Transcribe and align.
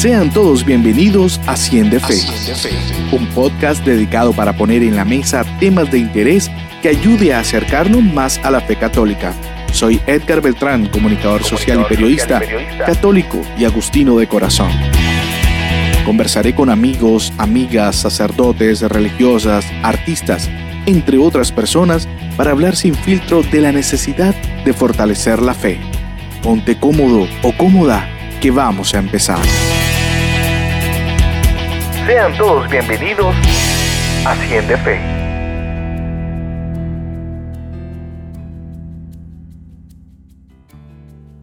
Sean 0.00 0.30
todos 0.30 0.64
bienvenidos 0.64 1.38
a 1.46 1.58
Cien 1.58 1.90
de 1.90 2.00
Fe, 2.00 2.14
un 3.12 3.26
podcast 3.34 3.84
dedicado 3.84 4.32
para 4.32 4.54
poner 4.54 4.82
en 4.82 4.96
la 4.96 5.04
mesa 5.04 5.44
temas 5.60 5.90
de 5.90 5.98
interés 5.98 6.50
que 6.80 6.88
ayude 6.88 7.34
a 7.34 7.40
acercarnos 7.40 8.02
más 8.02 8.40
a 8.42 8.50
la 8.50 8.62
fe 8.62 8.76
católica. 8.76 9.34
Soy 9.74 10.00
Edgar 10.06 10.40
Beltrán, 10.40 10.86
comunicador, 10.86 11.44
social, 11.44 11.82
y 11.82 11.84
periodista, 11.84 12.40
católico 12.86 13.42
y 13.58 13.66
agustino 13.66 14.16
de 14.16 14.26
corazón. 14.26 14.70
Conversaré 16.06 16.54
con 16.54 16.70
amigos, 16.70 17.34
amigas, 17.36 17.96
sacerdotes, 17.96 18.80
religiosas, 18.80 19.66
artistas, 19.82 20.48
entre 20.86 21.18
otras 21.18 21.52
personas, 21.52 22.08
para 22.38 22.52
hablar 22.52 22.74
sin 22.74 22.94
filtro 22.94 23.42
de 23.42 23.60
la 23.60 23.70
necesidad 23.70 24.34
de 24.64 24.72
fortalecer 24.72 25.42
la 25.42 25.52
fe. 25.52 25.78
Ponte 26.42 26.78
cómodo 26.78 27.28
o 27.42 27.52
cómoda, 27.52 28.08
que 28.40 28.50
vamos 28.50 28.94
a 28.94 28.98
empezar. 28.98 29.40
Sean 32.06 32.36
todos 32.36 32.68
bienvenidos 32.70 33.34
a 34.26 34.34
Cien 34.46 34.66
de 34.66 34.76
Fe. 34.78 35.00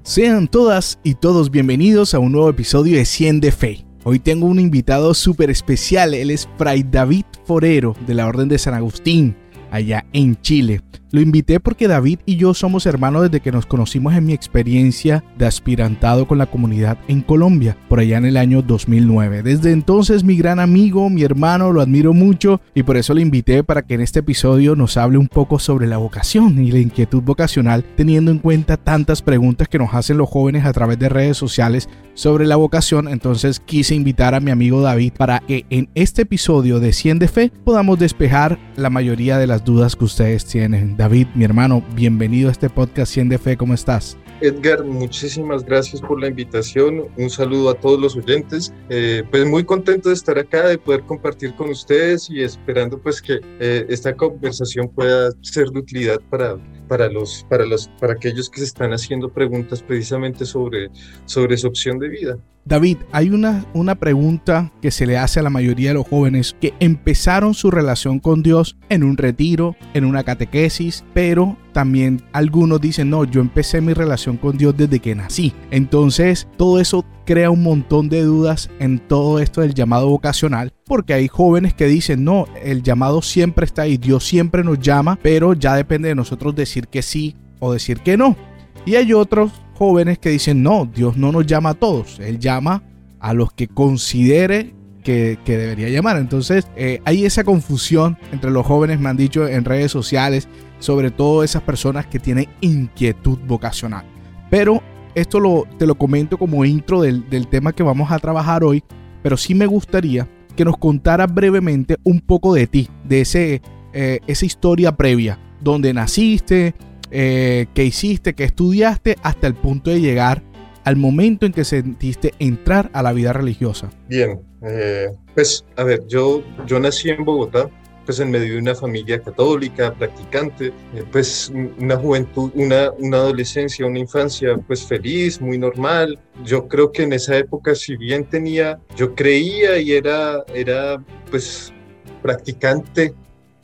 Sean 0.03 0.48
todas 0.48 0.99
y 1.03 1.13
todos 1.13 1.51
bienvenidos 1.51 2.13
a 2.13 2.20
un 2.20 2.31
nuevo 2.31 2.49
episodio 2.49 2.98
de 2.98 3.05
Cien 3.05 3.39
de 3.39 3.51
Fe. 3.51 3.85
Hoy 4.03 4.20
tengo 4.20 4.48
un 4.48 4.59
invitado 4.59 5.13
súper 5.13 5.49
especial, 5.51 6.13
él 6.13 6.31
es 6.31 6.49
Fray 6.57 6.84
David 6.84 7.26
Forero 7.45 7.95
de 8.07 8.15
la 8.15 8.26
Orden 8.27 8.49
de 8.49 8.57
San 8.57 8.73
Agustín, 8.73 9.37
allá 9.70 10.05
en 10.12 10.41
Chile. 10.41 10.81
Lo 11.11 11.21
invité 11.21 11.61
porque 11.61 11.88
David 11.88 12.20
y 12.25 12.35
yo 12.35 12.53
somos 12.53 12.85
hermanos 12.85 13.23
desde 13.23 13.39
que 13.39 13.52
nos 13.53 13.65
conocimos 13.65 14.13
en 14.13 14.25
mi 14.25 14.34
experiencia 14.34 15.23
de 15.38 15.45
aspirantado 15.45 16.27
con 16.27 16.38
la 16.38 16.48
comunidad 16.48 16.98
en 17.07 17.21
Colombia, 17.21 17.77
por 17.88 17.99
allá 17.99 18.17
en 18.17 18.25
el 18.25 18.35
año 18.35 18.61
2009. 18.61 19.41
Desde 19.41 19.71
entonces 19.71 20.25
mi 20.25 20.35
gran 20.35 20.59
amigo, 20.59 21.09
mi 21.09 21.23
hermano, 21.23 21.71
lo 21.71 21.79
admiro 21.79 22.13
mucho 22.13 22.59
y 22.76 22.84
por 22.84 22.98
eso 22.98 23.13
le 23.13 23.21
invité 23.21 23.63
para 23.63 23.84
que 23.84 23.93
en 23.93 24.01
este 24.01 24.20
episodio 24.20 24.76
nos 24.76 24.98
hable 24.98 25.17
un 25.17 25.29
poco 25.29 25.59
sobre 25.59 25.87
la 25.87 25.98
vocación 25.98 26.62
y 26.62 26.71
la 26.71 26.79
inquietud 26.79 27.21
vocacional, 27.21 27.85
teniendo 27.95 28.29
en 28.32 28.39
cuenta 28.39 28.76
tantas 28.76 29.21
preguntas 29.21 29.70
que 29.70 29.79
nos 29.79 29.93
hacen 29.93 30.17
los 30.17 30.29
jóvenes 30.29 30.65
a 30.65 30.73
través 30.73 30.99
de 30.99 31.07
redes 31.07 31.37
sociales 31.37 31.87
sobre 32.15 32.45
la 32.45 32.57
vocación. 32.57 33.07
Entonces 33.07 33.62
quise 33.62 33.95
invitar 33.95 34.35
a 34.35 34.41
mi 34.41 34.51
amigo 34.51 34.82
David 34.82 35.13
para 35.17 35.39
que 35.39 35.65
en 35.70 35.87
este 35.95 36.23
episodio 36.23 36.82
de 36.82 36.91
100 36.91 37.20
de 37.20 37.27
Fe 37.29 37.51
podamos 37.63 37.98
despejar 37.98 38.60
la 38.76 38.89
mayoría 38.89 39.37
de 39.37 39.48
las 39.48 39.63
dudas 39.63 39.95
que 39.95 40.04
ustedes 40.04 40.43
tienen. 40.45 40.96
David, 40.98 41.27
mi 41.35 41.45
hermano, 41.45 41.85
bienvenido 41.93 42.49
a 42.49 42.51
este 42.51 42.71
podcast 42.71 43.13
100 43.13 43.29
de 43.29 43.37
Fe, 43.37 43.55
¿cómo 43.55 43.76
estás? 43.76 44.17
Edgar, 44.41 44.84
muchísimas 44.84 45.63
gracias 45.63 46.01
por 46.01 46.20
la 46.20 46.27
invitación. 46.27 47.05
Un 47.17 47.29
saludo 47.29 47.70
a 47.70 47.76
todos 47.76 47.99
los 47.99 48.15
oyentes. 48.15 48.73
Eh, 48.89 49.23
pues 49.29 49.45
muy 49.45 49.63
contento 49.63 50.09
de 50.09 50.15
estar 50.15 50.39
acá, 50.39 50.67
de 50.67 50.79
poder 50.79 51.04
compartir 51.04 51.55
con 51.55 51.70
ustedes 51.70 52.31
y 52.31 52.41
esperando 52.41 52.99
pues 52.99 53.21
que 53.21 53.39
eh, 53.59 53.85
esta 53.89 54.15
conversación 54.15 54.89
pueda 54.89 55.29
ser 55.41 55.70
de 55.70 55.79
utilidad 55.79 56.20
para, 56.31 56.57
para, 56.88 57.10
los, 57.10 57.46
para, 57.49 57.66
los, 57.66 57.90
para 57.99 58.13
aquellos 58.13 58.49
que 58.49 58.60
se 58.60 58.66
están 58.66 58.93
haciendo 58.93 59.30
preguntas 59.30 59.82
precisamente 59.82 60.46
sobre, 60.46 60.90
sobre 61.26 61.57
su 61.57 61.68
opción 61.68 61.99
de 61.99 62.10
vida. 62.10 62.38
David, 62.66 62.98
hay 63.13 63.29
una, 63.29 63.66
una 63.74 63.96
pregunta 63.96 64.74
que 64.81 64.91
se 64.91 65.06
le 65.06 65.18
hace 65.18 65.40
a 65.40 65.44
la 65.44 65.50
mayoría 65.50 65.90
de 65.90 65.94
los 65.94 66.07
jóvenes 66.07 66.53
que 66.59 66.74
empezaron 66.81 67.53
su 67.53 67.72
relación 67.72 68.19
con 68.19 68.44
Dios 68.44 68.75
en 68.90 69.06
un 69.06 69.16
retiro, 69.16 69.78
en 69.94 70.03
una 70.03 70.24
catequesis, 70.24 71.06
pero 71.13 71.56
también 71.72 72.22
algunos 72.34 72.81
dicen, 72.81 73.09
no, 73.09 73.24
yo 73.24 73.40
empecé 73.40 73.79
mi 73.79 73.94
relación 73.94 74.35
con 74.35 74.57
Dios 74.57 74.75
desde 74.75 75.00
que 75.00 75.16
nací. 75.16 75.53
Entonces, 75.72 76.47
todo 76.57 76.81
eso 76.81 77.06
crea 77.28 77.51
un 77.51 77.61
montón 77.61 78.07
de 78.07 78.23
dudas 78.23 78.69
en 78.79 79.00
todo 79.00 79.39
esto 79.39 79.59
del 79.59 79.73
llamado 79.73 80.07
vocacional, 80.07 80.72
porque 80.85 81.13
hay 81.13 81.28
jóvenes 81.28 81.73
que 81.73 81.85
dicen, 81.85 82.23
no, 82.23 82.47
el 82.63 82.83
llamado 82.83 83.22
siempre 83.22 83.66
está 83.66 83.81
ahí, 83.81 83.97
Dios 83.97 84.25
siempre 84.25 84.63
nos 84.63 84.79
llama, 84.79 85.19
pero 85.21 85.51
ya 85.53 85.75
depende 85.75 86.07
de 86.07 86.16
nosotros 86.16 86.55
decir 86.55 86.87
que 86.87 87.01
sí 87.01 87.35
o 87.59 87.73
decir 87.73 87.99
que 87.99 88.16
no. 88.16 88.37
Y 88.85 88.95
hay 88.95 89.11
otros 89.11 89.51
jóvenes 89.75 90.19
que 90.19 90.29
dicen, 90.29 90.63
no, 90.63 90.85
Dios 90.85 91.17
no 91.17 91.33
nos 91.33 91.45
llama 91.45 91.71
a 91.71 91.73
todos, 91.73 92.17
Él 92.21 92.39
llama 92.39 92.83
a 93.19 93.33
los 93.33 93.51
que 93.51 93.67
considere 93.67 94.73
que, 95.03 95.37
debería 95.45 95.89
llamar. 95.89 96.16
Entonces 96.16 96.67
eh, 96.77 97.01
hay 97.03 97.25
esa 97.25 97.43
confusión 97.43 98.17
entre 98.31 98.51
los 98.51 98.66
jóvenes, 98.66 99.01
me 99.01 99.09
han 99.09 99.17
dicho 99.17 99.45
en 99.49 99.66
redes 99.66 99.91
sociales, 99.91 100.47
sobre 100.79 101.11
todo 101.11 101.43
esas 101.43 101.61
personas 101.61 102.07
que 102.07 102.19
tienen 102.19 102.47
inquietud 102.61 103.37
vocacional. 103.45 104.05
Pero 104.49 104.81
esto 105.17 105.39
lo, 105.39 105.66
te 105.79 105.88
lo 105.88 105.95
comento 105.95 106.38
como 106.38 106.63
intro 106.63 107.01
del, 107.01 107.28
del 107.29 107.47
tema 107.47 107.73
que 107.73 107.83
vamos 107.83 108.11
a 108.11 108.19
trabajar 108.19 108.63
hoy, 108.63 108.83
pero 109.23 109.35
sí 109.35 109.55
me 109.55 109.66
gustaría 109.66 110.29
que 110.55 110.63
nos 110.63 110.78
contaras 110.78 111.33
brevemente 111.33 111.97
un 112.03 112.19
poco 112.19 112.53
de 112.53 112.67
ti, 112.67 112.89
de 113.03 113.22
ese, 113.22 113.61
eh, 113.94 114.19
esa 114.28 114.45
historia 114.45 114.95
previa, 114.95 115.39
donde 115.59 115.94
naciste, 115.94 116.75
eh, 117.09 117.66
qué 117.73 117.85
hiciste, 117.85 118.35
qué 118.35 118.44
estudiaste, 118.44 119.16
hasta 119.23 119.47
el 119.47 119.55
punto 119.55 119.89
de 119.89 120.01
llegar 120.01 120.44
al 120.83 120.97
momento 120.97 121.45
en 121.45 121.51
que 121.51 121.63
sentiste 121.63 122.34
entrar 122.39 122.89
a 122.94 123.01
la 123.01 123.11
vida 123.11 123.34
religiosa. 123.34 123.89
Bien, 124.07 124.39
eh, 124.61 125.09
pues 125.34 125.66
a 125.75 125.84
ver, 125.84 126.05
yo, 126.07 126.44
yo 126.66 126.79
nací 126.79 127.09
en 127.09 127.25
Bogotá, 127.25 127.69
pues 128.07 128.22
en 128.22 128.31
medio 128.31 128.53
de 128.53 128.59
una 128.59 128.73
familia 128.73 129.22
católica, 129.22 129.94
practicante, 129.94 130.68
eh, 130.68 131.03
pues 131.12 131.51
una 131.78 131.97
juventud, 131.97 132.50
una, 132.56 132.90
una 132.91 133.18
adolescencia, 133.18 133.85
una 133.85 134.00
infancia 134.00 134.57
pues 134.66 134.85
feliz, 134.85 135.41
muy 135.41 135.57
normal. 135.57 136.17
Yo 136.46 136.69
creo 136.69 136.90
que 136.90 137.03
en 137.03 137.12
esa 137.12 137.35
época, 137.35 137.75
si 137.75 137.97
bien 137.97 138.23
tenía, 138.23 138.79
yo 138.96 139.13
creía 139.13 139.78
y 139.78 139.91
era, 139.91 140.46
era 140.56 141.03
pues 141.29 141.73
practicante, 142.22 143.13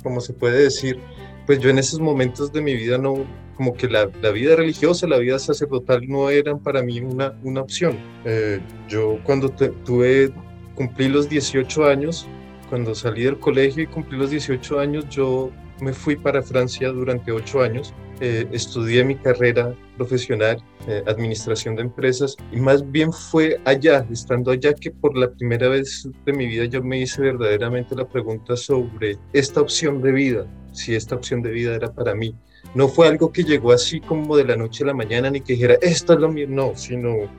como 0.04 0.20
se 0.20 0.34
puede 0.34 0.64
decir, 0.64 1.00
pues 1.46 1.60
yo 1.60 1.70
en 1.70 1.80
esos 1.80 2.02
momentos 2.02 2.52
de 2.52 2.62
mi 2.62 2.76
vida 2.76 2.98
no, 2.98 3.26
como 3.56 3.74
que 3.74 3.88
la, 3.88 4.10
la 4.22 4.32
vida 4.32 4.58
religiosa, 4.58 5.08
la 5.08 5.20
vida 5.20 5.40
sacerdotal 5.40 6.02
no 6.06 6.30
eran 6.30 6.60
para 6.60 6.84
mí 6.84 7.00
una, 7.00 7.34
una 7.44 7.62
opción. 7.62 7.98
Eh, 8.26 8.60
yo 8.90 9.20
cuando 9.24 9.48
tuve, 9.48 10.34
cumplí 10.76 11.08
los 11.08 11.30
18 11.30 11.86
años, 11.86 12.28
cuando 12.74 12.96
salí 12.96 13.22
del 13.22 13.38
colegio 13.38 13.84
y 13.84 13.86
cumplí 13.86 14.18
los 14.18 14.32
18 14.32 14.80
años, 14.80 15.08
yo 15.08 15.52
me 15.80 15.94
fui 15.94 16.16
para 16.16 16.42
Francia 16.42 16.90
durante 16.90 17.32
8 17.32 17.62
años. 17.62 17.94
Eh, 18.20 18.48
estudié 18.52 19.04
mi 19.04 19.14
carrera 19.16 19.76
profesional, 19.96 20.58
eh, 20.88 21.04
administración 21.06 21.76
de 21.76 21.84
empresas, 21.84 22.36
y 22.52 22.60
más 22.60 22.90
bien 22.90 23.14
fue 23.14 23.62
allá, 23.66 24.08
estando 24.10 24.50
allá, 24.50 24.74
que 24.74 24.90
por 24.90 25.16
la 25.16 25.32
primera 25.32 25.68
vez 25.68 26.10
de 26.26 26.34
mi 26.34 26.48
vida 26.48 26.66
yo 26.66 26.82
me 26.82 26.98
hice 26.98 27.22
verdaderamente 27.22 27.94
la 27.96 28.10
pregunta 28.10 28.58
sobre 28.58 29.20
esta 29.34 29.62
opción 29.62 30.02
de 30.02 30.12
vida, 30.12 30.48
si 30.72 30.96
esta 30.96 31.14
opción 31.14 31.44
de 31.44 31.52
vida 31.52 31.76
era 31.76 31.94
para 31.94 32.16
mí. 32.16 32.36
No 32.74 32.88
fue 32.88 33.08
algo 33.08 33.32
que 33.32 33.44
llegó 33.44 33.72
así 33.72 34.02
como 34.02 34.36
de 34.36 34.46
la 34.46 34.56
noche 34.56 34.84
a 34.84 34.88
la 34.88 34.96
mañana, 34.96 35.30
ni 35.30 35.42
que 35.42 35.54
dijera, 35.54 35.76
esto 35.80 36.14
es 36.14 36.20
lo 36.20 36.32
mío, 36.32 36.48
no, 36.50 36.76
sino 36.76 37.30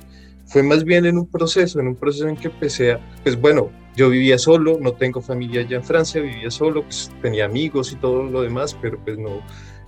fue 0.46 0.62
más 0.62 0.84
bien 0.84 1.06
en 1.06 1.18
un 1.18 1.26
proceso, 1.26 1.80
en 1.80 1.88
un 1.88 1.96
proceso 1.96 2.28
en 2.28 2.36
que 2.36 2.46
empecé 2.46 2.92
a, 2.92 3.00
pues 3.24 3.40
bueno, 3.40 3.72
yo 3.96 4.10
vivía 4.10 4.38
solo, 4.38 4.78
no 4.80 4.92
tengo 4.92 5.20
familia 5.20 5.60
allá 5.60 5.76
en 5.76 5.84
Francia, 5.84 6.20
vivía 6.20 6.50
solo, 6.50 6.82
pues 6.82 7.12
tenía 7.22 7.44
amigos 7.44 7.92
y 7.92 7.96
todo 7.96 8.24
lo 8.24 8.42
demás, 8.42 8.76
pero 8.80 8.98
pues 9.04 9.18
no, 9.18 9.36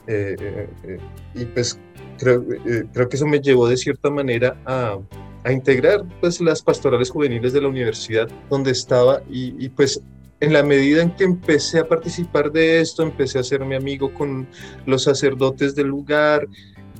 eh, 0.06 0.36
eh, 0.40 0.68
eh, 0.84 0.98
y 1.34 1.44
pues 1.46 1.78
creo, 2.18 2.44
creo 2.92 3.08
que 3.08 3.16
eso 3.16 3.26
me 3.26 3.40
llevó 3.40 3.68
de 3.68 3.76
cierta 3.76 4.08
manera 4.08 4.56
a, 4.64 4.98
a, 5.44 5.52
integrar 5.52 6.04
pues 6.20 6.40
las 6.40 6.62
pastorales 6.62 7.10
juveniles 7.10 7.52
de 7.52 7.60
la 7.60 7.68
universidad 7.68 8.28
donde 8.48 8.70
estaba 8.70 9.22
y, 9.28 9.54
y 9.64 9.68
pues 9.68 10.00
en 10.38 10.52
la 10.52 10.62
medida 10.62 11.02
en 11.02 11.10
que 11.10 11.24
empecé 11.24 11.80
a 11.80 11.88
participar 11.88 12.52
de 12.52 12.80
esto, 12.80 13.02
empecé 13.02 13.38
a 13.38 13.40
hacerme 13.40 13.74
amigo 13.74 14.12
con 14.14 14.46
los 14.84 15.04
sacerdotes 15.04 15.74
del 15.74 15.88
lugar, 15.88 16.46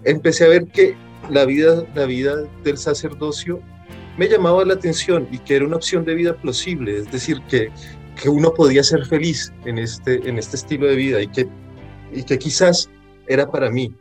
empecé 0.05 0.44
a 0.44 0.49
ver 0.49 0.67
que 0.67 0.97
la 1.31 1.44
vida, 1.44 1.84
la 1.94 2.06
vida 2.06 2.43
del 2.65 2.78
sacerdocio 2.78 3.61
me 4.16 4.28
llamaba 4.28 4.65
la 4.65 4.75
atención 4.75 5.29
y 5.31 5.38
que 5.38 5.56
era 5.56 5.67
una 5.67 5.76
opción 5.76 6.05
de 6.05 6.14
vida 6.14 6.35
plausible, 6.37 6.99
es 6.99 7.11
decir, 7.11 7.40
que, 7.49 7.70
que 8.20 8.29
uno 8.29 8.52
podía 8.52 8.82
ser 8.82 9.05
feliz 9.06 9.52
en 9.64 9.79
este, 9.79 10.29
en 10.29 10.38
este 10.38 10.56
estilo 10.56 10.87
de 10.87 10.96
vida 10.96 11.20
y 11.23 11.29
que, 11.29 11.49
y 12.12 12.23
que 12.23 12.38
quizás 12.38 12.90
era 13.26 13.50
para 13.50 13.70
mí. 13.70 13.94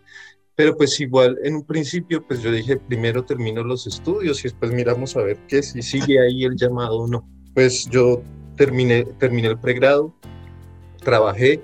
Pero 0.56 0.78
pues 0.78 1.00
igual 1.02 1.38
en 1.44 1.56
un 1.56 1.66
principio 1.66 2.26
pues 2.26 2.42
yo 2.42 2.50
dije 2.50 2.78
primero 2.78 3.26
termino 3.26 3.62
los 3.62 3.88
estudios 3.88 4.40
y 4.40 4.44
después 4.44 4.72
miramos 4.72 5.18
a 5.18 5.22
ver 5.22 5.38
qué 5.50 5.62
si 5.62 5.82
sigue 5.82 6.20
ahí 6.22 6.46
el 6.46 6.56
llamado 6.56 7.00
o 7.00 7.08
no. 7.08 7.28
Pues 7.54 7.90
yo 7.90 8.22
terminé, 8.56 9.04
terminé 9.20 9.50
el 9.50 9.60
pregrado, 9.60 10.16
trabajé, 11.04 11.62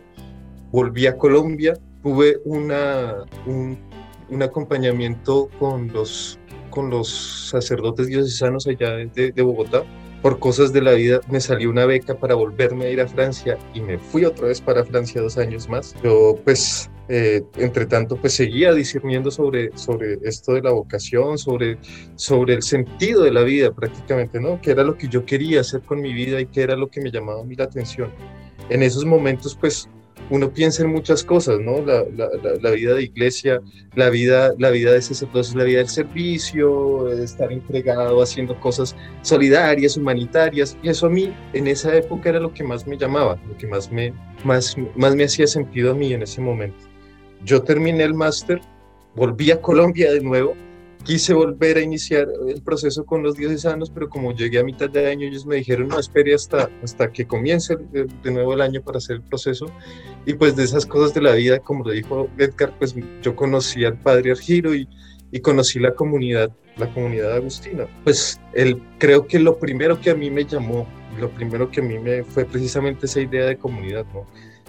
volví 0.72 1.08
a 1.08 1.18
Colombia, 1.18 1.74
tuve 2.04 2.40
una, 2.44 3.24
un, 3.46 3.78
un 4.30 4.44
acompañamiento 4.44 5.50
con 5.58 5.92
los, 5.94 6.38
con 6.72 6.90
los 6.90 7.50
sacerdotes 7.50 8.08
diocesanos 8.08 8.66
allá 8.66 8.96
de, 8.96 9.32
de, 9.32 9.42
Bogotá. 9.44 9.84
Por 10.24 10.40
cosas 10.40 10.74
de 10.74 10.82
la 10.82 10.94
vida 10.94 11.20
me 11.30 11.40
salió 11.40 11.70
una 11.70 11.86
beca 11.86 12.16
para 12.16 12.34
volverme 12.34 12.86
a 12.86 12.90
ir 12.90 13.02
a 13.02 13.08
Francia 13.08 13.58
y 13.76 13.82
me 13.82 14.00
fui 14.00 14.26
otra 14.26 14.48
vez 14.48 14.60
para 14.62 14.84
Francia 14.84 15.22
dos 15.22 15.38
años 15.38 15.70
más. 15.70 15.96
Yo 16.04 16.36
pues 16.44 16.90
eh, 17.14 17.44
entre 17.58 17.88
tanto, 17.88 18.16
pues 18.16 18.32
seguía 18.32 18.74
discerniendo 18.74 19.32
sobre, 19.32 19.78
sobre 19.78 20.18
esto 20.24 20.54
de 20.54 20.62
la 20.62 20.72
vocación, 20.72 21.38
sobre, 21.38 21.78
sobre 22.16 22.54
el 22.54 22.64
sentido 22.64 23.24
de 23.24 23.32
la 23.32 23.42
vida 23.42 23.74
prácticamente, 23.74 24.40
¿no? 24.40 24.62
Que 24.62 24.72
era 24.72 24.84
lo 24.84 24.98
que 24.98 25.10
yo 25.10 25.26
quería 25.26 25.60
hacer 25.60 25.82
con 25.82 26.00
mi 26.00 26.14
vida 26.14 26.40
y 26.40 26.46
que 26.46 26.62
era 26.62 26.78
lo 26.78 26.90
que 26.90 27.02
me 27.02 27.12
llamaba 27.12 27.42
a 27.42 27.44
mí 27.44 27.54
la 27.56 27.66
atención. 27.66 28.14
En 28.70 28.82
esos 28.82 29.04
momentos, 29.04 29.58
pues 29.60 29.90
uno 30.32 30.50
piensa 30.50 30.84
en 30.84 30.90
muchas 30.90 31.24
cosas, 31.26 31.60
¿no? 31.60 31.82
La, 31.86 32.72
vida 32.72 32.96
de 32.96 33.04
iglesia, 33.04 33.62
la 33.96 34.10
vida, 34.10 34.54
la 34.58 34.70
vida 34.70 34.94
de 34.94 35.02
sacerdocio, 35.02 35.58
la 35.58 35.66
vida 35.66 35.80
del 35.80 35.90
servicio, 35.90 37.12
estar 37.12 37.52
entregado 37.52 38.22
haciendo 38.22 38.58
cosas 38.60 38.96
solidarias, 39.24 39.98
humanitarias, 39.98 40.78
y 40.82 40.90
eso 40.90 41.08
a 41.08 41.10
mí 41.10 41.34
en 41.52 41.68
esa 41.68 41.94
época 41.96 42.30
era 42.30 42.40
lo 42.40 42.54
que 42.54 42.64
más 42.64 42.88
me 42.88 42.98
llamaba, 42.98 43.38
lo 43.46 43.58
que 43.58 43.68
más 43.68 43.92
me, 43.92 44.14
más, 44.46 44.76
más 44.96 45.16
me 45.16 45.26
hacía 45.26 45.48
sentido 45.48 45.92
a 45.92 45.96
mí 45.96 46.14
en 46.14 46.24
ese 46.24 46.40
momento. 46.40 46.80
Yo 47.44 47.62
terminé 47.62 48.06
el 48.06 48.14
máster, 48.14 48.62
volví 49.16 49.52
a 49.52 49.60
Colombia 49.60 50.14
de 50.14 50.22
nuevo, 50.22 50.56
quise 51.04 51.34
volver 51.34 51.78
a 51.78 51.82
iniciar 51.82 52.28
el 52.48 52.62
proceso 52.62 53.06
con 53.06 53.24
los 53.24 53.36
diocesanos, 53.36 53.90
pero 53.90 54.10
como 54.10 54.34
llegué 54.34 54.60
a 54.60 54.64
mitad 54.64 54.90
de 54.90 55.10
año, 55.10 55.28
ellos 55.28 55.46
me 55.46 55.58
dijeron, 55.58 55.88
no, 55.88 56.00
espere 56.00 56.34
hasta, 56.34 56.70
hasta 56.84 57.12
que 57.12 57.26
comience 57.26 57.76
de 57.76 58.32
nuevo 58.32 58.54
el 58.54 58.62
año 58.62 58.82
para 58.82 58.98
hacer 58.98 59.18
el 59.18 59.22
proceso. 59.22 59.66
Y 60.26 60.34
pues 60.34 60.56
de 60.56 60.64
esas 60.64 60.86
cosas 60.86 61.14
de 61.14 61.22
la 61.22 61.34
vida, 61.34 61.60
como 61.60 61.84
lo 61.84 61.92
dijo 61.92 62.30
Edgar, 62.38 62.74
pues 62.78 62.96
yo 63.22 63.36
conocí 63.36 63.84
al 63.86 63.98
padre 63.98 64.32
Argiro 64.32 64.76
y, 64.76 64.88
y 65.32 65.40
conocí 65.40 65.80
la 65.80 65.94
comunidad, 65.94 66.52
la 66.78 66.92
comunidad 66.94 67.34
agustina. 67.34 67.88
Pues 68.04 68.40
él, 68.54 68.82
creo 68.98 69.28
que 69.28 69.40
lo 69.40 69.58
primero 69.58 70.00
que 70.00 70.12
a 70.12 70.16
mí 70.16 70.30
me 70.30 70.46
llamó, 70.46 70.88
lo 71.20 71.30
primero 71.30 71.70
que 71.70 71.82
a 71.82 71.84
mí 71.84 72.00
me 72.00 72.24
fue 72.24 72.46
precisamente 72.46 73.06
esa 73.06 73.22
idea 73.22 73.46
de 73.46 73.58
comunidad, 73.58 74.06
¿no? 74.14 74.26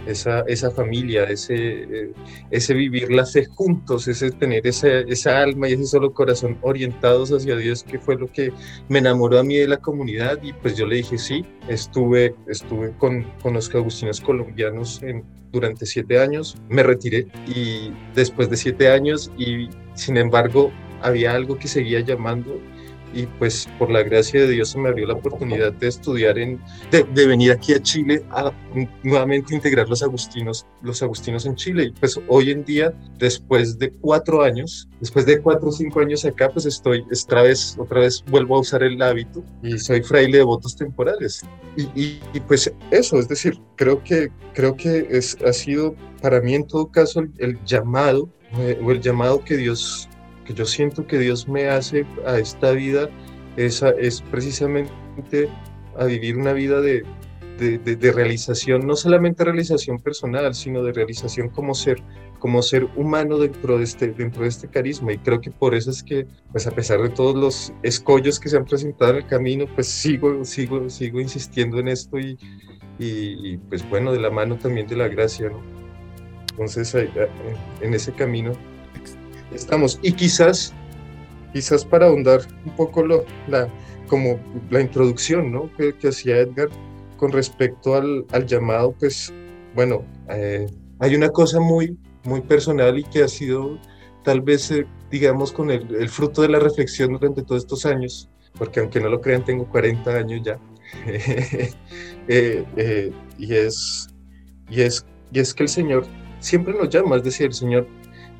esa, 0.06 0.40
esa 0.40 0.70
familia, 0.70 1.24
ese, 1.24 1.54
eh, 1.54 2.12
ese 2.50 2.74
vivir 2.74 3.10
la 3.10 3.24
fe 3.24 3.46
juntos, 3.46 4.08
ese 4.08 4.30
tener 4.30 4.66
esa, 4.66 4.88
esa 4.88 5.40
alma 5.40 5.68
y 5.68 5.74
ese 5.74 5.86
solo 5.86 6.12
corazón 6.12 6.58
orientados 6.62 7.30
hacia 7.30 7.56
Dios, 7.56 7.82
que 7.84 7.98
fue 7.98 8.16
lo 8.16 8.26
que 8.26 8.52
me 8.88 8.98
enamoró 8.98 9.38
a 9.38 9.44
mí 9.44 9.56
de 9.56 9.68
la 9.68 9.78
comunidad 9.78 10.42
y 10.42 10.52
pues 10.52 10.76
yo 10.76 10.86
le 10.86 10.96
dije 10.96 11.18
sí, 11.18 11.44
estuve, 11.68 12.34
estuve 12.46 12.92
con, 12.98 13.24
con 13.42 13.54
los 13.54 13.72
agustinos 13.74 14.20
colombianos 14.20 15.02
en, 15.02 15.24
durante 15.52 15.86
siete 15.86 16.18
años, 16.18 16.56
me 16.68 16.82
retiré 16.82 17.26
y 17.46 17.92
después 18.14 18.48
de 18.48 18.56
siete 18.56 18.88
años 18.88 19.30
y 19.36 19.68
sin 19.94 20.16
embargo 20.16 20.70
había 21.02 21.34
algo 21.34 21.58
que 21.58 21.68
seguía 21.68 22.00
llamando 22.00 22.60
y 23.14 23.26
pues 23.38 23.68
por 23.78 23.90
la 23.90 24.02
gracia 24.02 24.40
de 24.40 24.48
Dios 24.48 24.70
se 24.70 24.78
me 24.78 24.88
abrió 24.88 25.06
la 25.06 25.14
oportunidad 25.14 25.72
de 25.72 25.88
estudiar 25.88 26.38
en, 26.38 26.60
de, 26.90 27.26
venir 27.26 27.52
aquí 27.52 27.74
a 27.74 27.82
Chile 27.82 28.24
a 28.30 28.52
nuevamente 29.02 29.54
integrar 29.54 29.88
los 29.88 30.02
agustinos, 30.02 30.66
los 30.82 31.02
agustinos 31.02 31.46
en 31.46 31.54
Chile. 31.54 31.84
Y 31.84 31.90
pues 31.92 32.18
hoy 32.28 32.50
en 32.50 32.64
día, 32.64 32.94
después 33.18 33.78
de 33.78 33.90
cuatro 33.90 34.42
años, 34.42 34.88
después 35.00 35.26
de 35.26 35.40
cuatro 35.40 35.68
o 35.68 35.72
cinco 35.72 36.00
años 36.00 36.24
acá, 36.24 36.50
pues 36.50 36.66
estoy 36.66 37.04
otra 37.12 37.42
vez, 37.42 37.76
otra 37.78 38.00
vez 38.00 38.24
vuelvo 38.30 38.56
a 38.56 38.60
usar 38.60 38.82
el 38.82 39.00
hábito 39.02 39.42
y 39.62 39.78
soy 39.78 40.02
fraile 40.02 40.38
de 40.38 40.44
votos 40.44 40.76
temporales. 40.76 41.44
Y, 41.76 42.20
pues 42.46 42.72
eso, 42.90 43.18
es 43.18 43.28
decir, 43.28 43.58
creo 43.76 44.02
que, 44.02 44.30
creo 44.54 44.76
que 44.76 45.06
es, 45.10 45.36
ha 45.46 45.52
sido 45.52 45.94
para 46.20 46.40
mí 46.40 46.54
en 46.54 46.66
todo 46.66 46.90
caso 46.90 47.22
el 47.38 47.58
llamado 47.64 48.28
o 48.82 48.90
el 48.90 49.00
llamado 49.00 49.42
que 49.44 49.56
Dios 49.56 50.08
que 50.44 50.54
yo 50.54 50.66
siento 50.66 51.06
que 51.06 51.18
Dios 51.18 51.48
me 51.48 51.68
hace 51.68 52.04
a 52.26 52.38
esta 52.38 52.72
vida 52.72 53.08
es, 53.56 53.82
es 53.82 54.22
precisamente 54.22 55.48
a 55.96 56.04
vivir 56.04 56.36
una 56.36 56.52
vida 56.52 56.80
de, 56.80 57.04
de, 57.58 58.12
realización, 58.12 58.86
no 58.86 58.96
solamente 58.96 59.44
realización 59.44 59.98
personal, 59.98 60.54
sino 60.54 60.82
de 60.82 60.92
realización 60.92 61.48
como 61.48 61.74
ser, 61.74 62.02
como 62.38 62.62
ser 62.62 62.88
humano 62.96 63.38
dentro 63.38 63.78
de, 63.78 63.84
este, 63.84 64.08
dentro 64.08 64.42
de 64.42 64.48
este 64.48 64.68
carisma. 64.68 65.12
Y 65.12 65.18
creo 65.18 65.40
que 65.40 65.50
por 65.50 65.74
eso 65.74 65.90
es 65.90 66.02
que, 66.02 66.26
pues 66.50 66.66
a 66.66 66.72
pesar 66.72 67.00
de 67.02 67.10
todos 67.10 67.36
los 67.36 67.72
escollos 67.82 68.40
que 68.40 68.48
se 68.48 68.56
han 68.56 68.64
presentado 68.64 69.12
en 69.12 69.18
el 69.18 69.26
camino, 69.26 69.66
pues 69.74 69.86
sigo, 69.86 70.44
sigo, 70.44 70.88
sigo 70.88 71.20
insistiendo 71.20 71.78
en 71.78 71.88
esto 71.88 72.18
y, 72.18 72.38
y, 72.98 73.58
pues 73.58 73.88
bueno, 73.88 74.12
de 74.12 74.20
la 74.20 74.30
mano 74.30 74.56
también 74.56 74.86
de 74.86 74.96
la 74.96 75.08
gracia, 75.08 75.50
¿no? 75.50 75.81
Entonces, 76.52 76.94
en 77.80 77.94
ese 77.94 78.12
camino 78.12 78.52
estamos. 79.54 79.98
Y 80.02 80.12
quizás, 80.12 80.72
quizás 81.52 81.84
para 81.84 82.06
ahondar 82.06 82.40
un 82.64 82.76
poco 82.76 83.02
lo, 83.02 83.24
la, 83.48 83.68
como 84.08 84.38
la 84.70 84.80
introducción 84.80 85.52
¿no? 85.52 85.70
que, 85.76 85.94
hacía 86.06 86.38
Edgar 86.38 86.68
con 87.16 87.32
respecto 87.32 87.94
al, 87.94 88.24
al 88.32 88.46
llamado, 88.46 88.94
pues 88.98 89.32
bueno, 89.74 90.04
eh, 90.28 90.66
hay 90.98 91.14
una 91.14 91.30
cosa 91.30 91.60
muy, 91.60 91.96
muy 92.24 92.40
personal 92.40 92.98
y 92.98 93.04
que 93.04 93.22
ha 93.22 93.28
sido 93.28 93.78
tal 94.24 94.40
vez, 94.40 94.70
eh, 94.70 94.86
digamos, 95.10 95.52
con 95.52 95.70
el, 95.70 95.94
el, 95.94 96.08
fruto 96.08 96.42
de 96.42 96.48
la 96.48 96.58
reflexión 96.58 97.12
durante 97.12 97.42
todos 97.42 97.62
estos 97.62 97.86
años, 97.86 98.28
porque 98.58 98.80
aunque 98.80 99.00
no 99.00 99.08
lo 99.08 99.20
crean, 99.20 99.44
tengo 99.44 99.66
40 99.68 100.10
años 100.10 100.42
ya. 100.44 100.58
Eh, 102.28 103.12
y, 103.36 103.52
es, 103.52 104.08
y, 104.70 104.82
es, 104.82 105.04
y 105.32 105.40
es 105.40 105.52
que 105.52 105.64
el 105.64 105.68
Señor 105.68 106.06
siempre 106.42 106.74
nos 106.74 106.90
llama, 106.90 107.16
es 107.16 107.24
decir, 107.24 107.46
el 107.46 107.54
Señor 107.54 107.86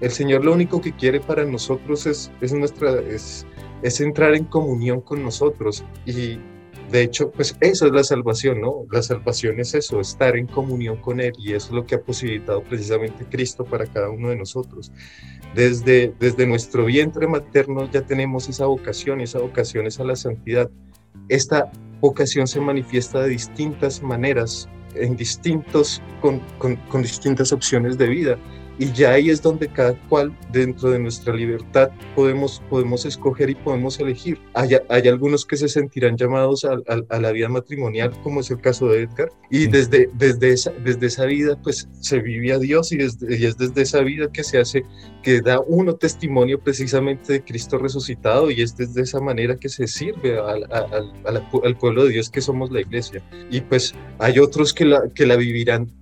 el 0.02 0.10
Señor 0.10 0.44
lo 0.44 0.52
único 0.52 0.80
que 0.80 0.92
quiere 0.92 1.20
para 1.20 1.44
nosotros 1.44 2.06
es, 2.06 2.32
es, 2.40 2.52
nuestra, 2.52 2.98
es, 3.00 3.46
es 3.82 4.00
entrar 4.00 4.34
en 4.34 4.44
comunión 4.44 5.00
con 5.00 5.22
nosotros. 5.22 5.84
Y 6.04 6.40
de 6.90 7.02
hecho, 7.02 7.30
pues 7.30 7.56
esa 7.60 7.86
es 7.86 7.92
la 7.92 8.02
salvación, 8.02 8.60
¿no? 8.60 8.84
La 8.90 9.00
salvación 9.00 9.60
es 9.60 9.74
eso, 9.74 10.00
estar 10.00 10.36
en 10.36 10.48
comunión 10.48 10.96
con 10.96 11.20
Él. 11.20 11.32
Y 11.38 11.52
eso 11.52 11.68
es 11.68 11.72
lo 11.74 11.86
que 11.86 11.94
ha 11.94 12.00
posibilitado 12.00 12.64
precisamente 12.64 13.24
Cristo 13.30 13.64
para 13.64 13.86
cada 13.86 14.10
uno 14.10 14.30
de 14.30 14.36
nosotros. 14.36 14.90
Desde, 15.54 16.12
desde 16.18 16.48
nuestro 16.48 16.86
vientre 16.86 17.28
materno 17.28 17.88
ya 17.88 18.02
tenemos 18.02 18.48
esa 18.48 18.66
vocación, 18.66 19.20
esa 19.20 19.38
vocación 19.38 19.86
es 19.86 20.00
a 20.00 20.04
la 20.04 20.16
santidad. 20.16 20.68
Esta 21.28 21.70
vocación 22.00 22.48
se 22.48 22.60
manifiesta 22.60 23.22
de 23.22 23.28
distintas 23.28 24.02
maneras, 24.02 24.68
en 24.94 25.16
distintos, 25.16 26.02
con, 26.20 26.40
con, 26.58 26.76
con 26.76 27.02
distintas 27.02 27.52
opciones 27.52 27.98
de 27.98 28.08
vida 28.08 28.38
y 28.82 28.92
ya 28.92 29.12
ahí 29.12 29.30
es 29.30 29.40
donde 29.40 29.68
cada 29.68 29.94
cual 30.08 30.36
dentro 30.50 30.90
de 30.90 30.98
nuestra 30.98 31.32
libertad 31.32 31.90
podemos, 32.16 32.60
podemos 32.68 33.04
escoger 33.04 33.48
y 33.48 33.54
podemos 33.54 34.00
elegir. 34.00 34.40
Hay, 34.54 34.70
hay 34.88 35.06
algunos 35.06 35.46
que 35.46 35.56
se 35.56 35.68
sentirán 35.68 36.16
llamados 36.16 36.64
a, 36.64 36.78
a, 36.88 37.20
la 37.20 37.30
vida 37.30 37.48
matrimonial, 37.48 38.10
como 38.24 38.40
es 38.40 38.50
el 38.50 38.60
caso 38.60 38.88
de 38.88 39.02
Edgar, 39.02 39.28
y 39.50 39.68
desde, 39.68 40.10
desde, 40.14 40.52
esa, 40.52 40.72
desde 40.84 41.06
esa 41.06 41.26
vida 41.26 41.56
pues 41.62 41.88
se 42.00 42.18
vive 42.18 42.52
a 42.52 42.58
Dios 42.58 42.90
y, 42.90 42.96
desde, 42.96 43.38
y 43.38 43.44
es 43.44 43.56
desde 43.56 43.82
esa 43.82 44.00
vida 44.00 44.32
que 44.32 44.42
se 44.42 44.58
hace, 44.58 44.82
que 45.22 45.40
da 45.40 45.60
uno 45.60 45.94
testimonio 45.94 46.58
precisamente 46.58 47.34
de 47.34 47.44
Cristo 47.44 47.78
resucitado 47.78 48.50
y 48.50 48.62
es 48.62 48.76
desde 48.76 49.02
esa 49.02 49.20
manera 49.20 49.54
que 49.54 49.68
se 49.68 49.86
sirve 49.86 50.40
al, 50.40 50.66
al, 50.72 51.12
al 51.24 51.78
pueblo 51.78 52.02
de 52.02 52.10
Dios 52.14 52.30
que 52.30 52.40
somos 52.40 52.72
la 52.72 52.80
iglesia. 52.80 53.22
Y 53.48 53.60
pues 53.60 53.94
hay 54.18 54.40
otros 54.40 54.74
que 54.74 54.86
la, 54.86 55.08
que 55.14 55.24
la 55.24 55.36
vivirán 55.36 56.01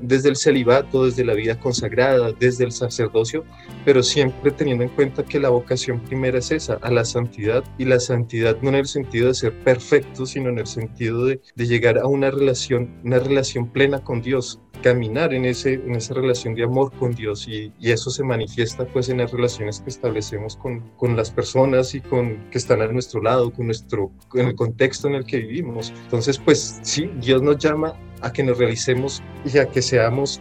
desde 0.00 0.28
el 0.28 0.36
celibato, 0.36 1.04
desde 1.04 1.24
la 1.24 1.34
vida 1.34 1.58
consagrada, 1.58 2.32
desde 2.32 2.64
el 2.64 2.72
sacerdocio, 2.72 3.44
pero 3.84 4.02
siempre 4.02 4.50
teniendo 4.50 4.84
en 4.84 4.90
cuenta 4.90 5.24
que 5.24 5.40
la 5.40 5.48
vocación 5.48 6.00
primera 6.00 6.38
es 6.38 6.50
esa, 6.50 6.74
a 6.74 6.90
la 6.90 7.04
santidad, 7.04 7.64
y 7.78 7.84
la 7.84 8.00
santidad 8.00 8.56
no 8.62 8.70
en 8.70 8.76
el 8.76 8.86
sentido 8.86 9.28
de 9.28 9.34
ser 9.34 9.52
perfecto, 9.64 10.26
sino 10.26 10.50
en 10.50 10.58
el 10.58 10.66
sentido 10.66 11.26
de, 11.26 11.40
llegar 11.56 11.98
a 11.98 12.06
una 12.06 12.30
relación, 12.30 13.00
una 13.04 13.18
relación 13.18 13.68
plena 13.68 14.02
con 14.02 14.22
Dios, 14.22 14.60
caminar 14.82 15.34
en, 15.34 15.44
ese, 15.44 15.74
en 15.74 15.94
esa 15.94 16.14
relación 16.14 16.54
de 16.54 16.64
amor 16.64 16.92
con 16.98 17.14
Dios 17.14 17.46
y, 17.48 17.72
y, 17.80 17.90
eso 17.90 18.10
se 18.10 18.22
manifiesta 18.22 18.86
pues 18.86 19.08
en 19.08 19.18
las 19.18 19.32
relaciones 19.32 19.80
que 19.80 19.90
establecemos 19.90 20.56
con, 20.56 20.80
con, 20.96 21.16
las 21.16 21.30
personas 21.30 21.94
y 21.94 22.00
con 22.00 22.50
que 22.50 22.58
están 22.58 22.82
a 22.82 22.88
nuestro 22.88 23.22
lado, 23.22 23.52
con 23.52 23.66
nuestro, 23.66 24.10
en 24.34 24.48
el 24.48 24.54
contexto 24.54 25.08
en 25.08 25.14
el 25.14 25.24
que 25.24 25.38
vivimos. 25.38 25.92
Entonces 26.04 26.38
pues 26.38 26.78
sí, 26.82 27.10
Dios 27.20 27.42
nos 27.42 27.58
llama 27.58 27.94
a 28.20 28.32
que 28.32 28.42
nos 28.42 28.58
realicemos 28.58 29.22
y 29.44 29.58
a 29.58 29.68
que 29.68 29.82
seamos 29.82 30.40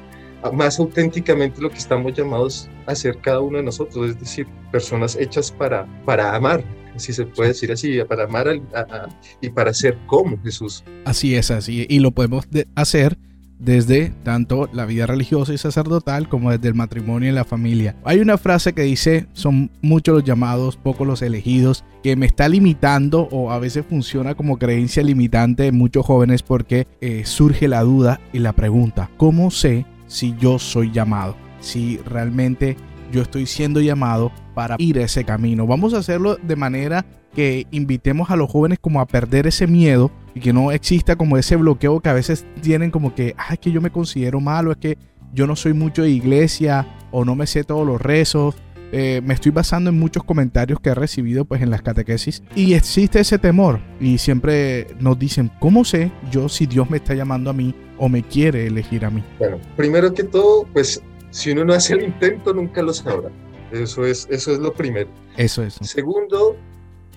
más 0.53 0.79
auténticamente 0.79 1.62
lo 1.62 1.70
que 1.70 1.77
estamos 1.77 2.13
llamados 2.13 2.70
a 2.86 2.96
ser 2.96 3.20
cada 3.22 3.41
uno 3.41 3.58
de 3.58 3.63
nosotros, 3.63 4.12
es 4.12 4.20
decir, 4.20 4.48
personas 4.72 5.15
hechas 5.15 5.51
para, 5.51 5.86
para 6.06 6.36
amar, 6.36 6.63
si 6.96 7.13
se 7.13 7.25
puede 7.25 7.50
decir 7.50 7.72
así, 7.72 8.00
para 8.08 8.25
amar 8.25 8.48
y 9.41 9.50
para 9.50 9.74
ser 9.74 9.98
como 10.06 10.41
Jesús. 10.41 10.84
Así 11.06 11.36
es, 11.36 11.51
así, 11.51 11.86
y 11.89 12.00
lo 12.00 12.12
podemos 12.12 12.48
hacer 12.75 13.17
desde 13.60 14.14
tanto 14.24 14.70
la 14.72 14.86
vida 14.86 15.08
religiosa 15.08 15.54
y 15.54 15.58
sacerdotal 15.58 16.30
como 16.30 16.52
desde 16.52 16.68
el 16.68 16.76
matrimonio 16.76 17.30
y 17.30 17.34
la 17.34 17.46
familia. 17.46 17.96
Hay 18.04 18.20
una 18.20 18.38
frase 18.38 18.74
que 18.74 18.84
dice, 18.84 19.28
son 19.34 19.72
muchos 19.82 20.16
los 20.16 20.24
llamados, 20.24 20.78
pocos 20.78 21.08
los 21.08 21.22
elegidos, 21.22 21.84
que 22.04 22.16
me 22.16 22.26
está 22.26 22.48
limitando 22.48 23.28
o 23.32 23.52
a 23.52 23.60
veces 23.60 23.86
funciona 23.88 24.36
como 24.36 24.58
creencia 24.58 25.04
limitante 25.04 25.68
en 25.68 25.78
muchos 25.78 26.06
jóvenes 26.06 26.44
porque 26.44 26.88
eh, 27.02 27.24
surge 27.26 27.68
la 27.68 27.82
duda 27.82 28.22
y 28.34 28.40
la 28.40 28.54
pregunta, 28.54 29.10
¿cómo 29.18 29.52
sé 29.52 29.86
si 30.08 30.36
yo 30.40 30.60
soy 30.60 30.92
llamado? 30.92 31.36
Si 31.60 31.98
realmente 31.98 32.78
yo 33.12 33.22
estoy 33.22 33.46
siendo 33.46 33.82
llamado 33.82 34.32
para 34.54 34.76
ir 34.80 34.98
ese 34.98 35.24
camino. 35.24 35.68
Vamos 35.68 35.94
a 35.94 36.00
hacerlo 36.00 36.38
de 36.42 36.56
manera 36.56 37.06
que 37.34 37.68
invitemos 37.72 38.32
a 38.32 38.36
los 38.36 38.50
jóvenes 38.50 38.80
como 38.80 39.00
a 39.00 39.06
perder 39.06 39.48
ese 39.48 39.68
miedo 39.68 40.12
y 40.34 40.40
que 40.40 40.54
no 40.54 40.72
exista 40.72 41.16
como 41.16 41.38
ese 41.38 41.56
bloqueo 41.56 42.00
que 42.00 42.10
a 42.10 42.14
veces 42.14 42.46
tienen 42.62 42.92
como 42.92 43.14
que, 43.14 43.36
ah, 43.38 43.54
es 43.54 43.60
que 43.60 43.72
yo 43.72 43.82
me 43.82 43.92
considero 43.92 44.40
malo, 44.40 44.72
es 44.72 44.78
que 44.78 44.98
yo 45.34 45.48
no 45.48 45.56
soy 45.56 45.74
mucho 45.74 46.04
de 46.04 46.10
iglesia 46.10 46.88
o 47.12 47.26
no 47.26 47.36
me 47.36 47.48
sé 47.48 47.64
todos 47.64 47.86
los 47.86 48.02
rezos. 48.02 48.56
Eh, 48.92 49.22
me 49.24 49.34
estoy 49.34 49.52
basando 49.52 49.90
en 49.90 50.00
muchos 50.00 50.24
comentarios 50.24 50.80
que 50.80 50.90
he 50.90 50.96
recibido 50.96 51.44
pues 51.44 51.62
en 51.62 51.70
las 51.70 51.82
catequesis 51.82 52.42
y 52.56 52.74
existe 52.74 53.20
ese 53.20 53.38
temor 53.38 53.82
y 54.00 54.18
siempre 54.18 54.88
nos 55.02 55.20
dicen, 55.20 55.52
¿cómo 55.60 55.84
sé 55.84 56.10
yo 56.32 56.48
si 56.48 56.68
Dios 56.68 56.90
me 56.90 56.96
está 56.96 57.14
llamando 57.14 57.50
a 57.50 57.54
mí 57.54 57.76
o 57.98 58.08
me 58.08 58.24
quiere 58.24 58.66
elegir 58.66 59.04
a 59.04 59.10
mí? 59.10 59.22
Bueno, 59.40 59.60
primero 59.76 60.14
que 60.14 60.24
todo, 60.24 60.66
pues 60.72 61.04
si 61.32 61.52
uno 61.52 61.66
no 61.66 61.74
hace 61.74 61.96
el 61.96 62.04
intento 62.04 62.54
nunca 62.54 62.82
lo 62.82 62.94
sabrá. 62.94 63.30
Eso 63.72 64.06
es, 64.06 64.28
eso 64.32 64.54
es 64.54 64.60
lo 64.60 64.74
primero. 64.74 65.10
Eso 65.36 65.64
es. 65.64 65.78
Segundo, 65.82 66.56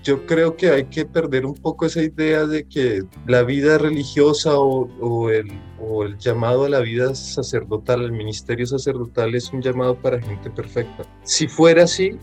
yo 0.03 0.25
creo 0.25 0.55
que 0.55 0.69
hay 0.69 0.85
que 0.85 1.05
perder 1.05 1.45
un 1.45 1.55
poco 1.55 1.85
esa 1.85 2.01
idea 2.01 2.45
de 2.45 2.67
que 2.67 3.03
la 3.27 3.43
vida 3.43 3.77
religiosa 3.77 4.51
o, 4.57 5.29
el, 5.29 5.51
o, 5.81 6.03
el, 6.03 6.17
llamado 6.17 6.65
a 6.65 6.69
la 6.69 6.79
vida 6.79 7.13
sacerdotal, 7.15 8.03
el 8.03 8.11
ministerio 8.11 8.65
sacerdotal 8.65 9.35
es 9.35 9.51
un 9.51 9.61
llamado 9.61 9.95
para 9.95 10.21
gente 10.21 10.49
perfecta. 10.49 11.03
Si 11.23 11.47
fuera 11.47 11.83
así, 11.83 12.17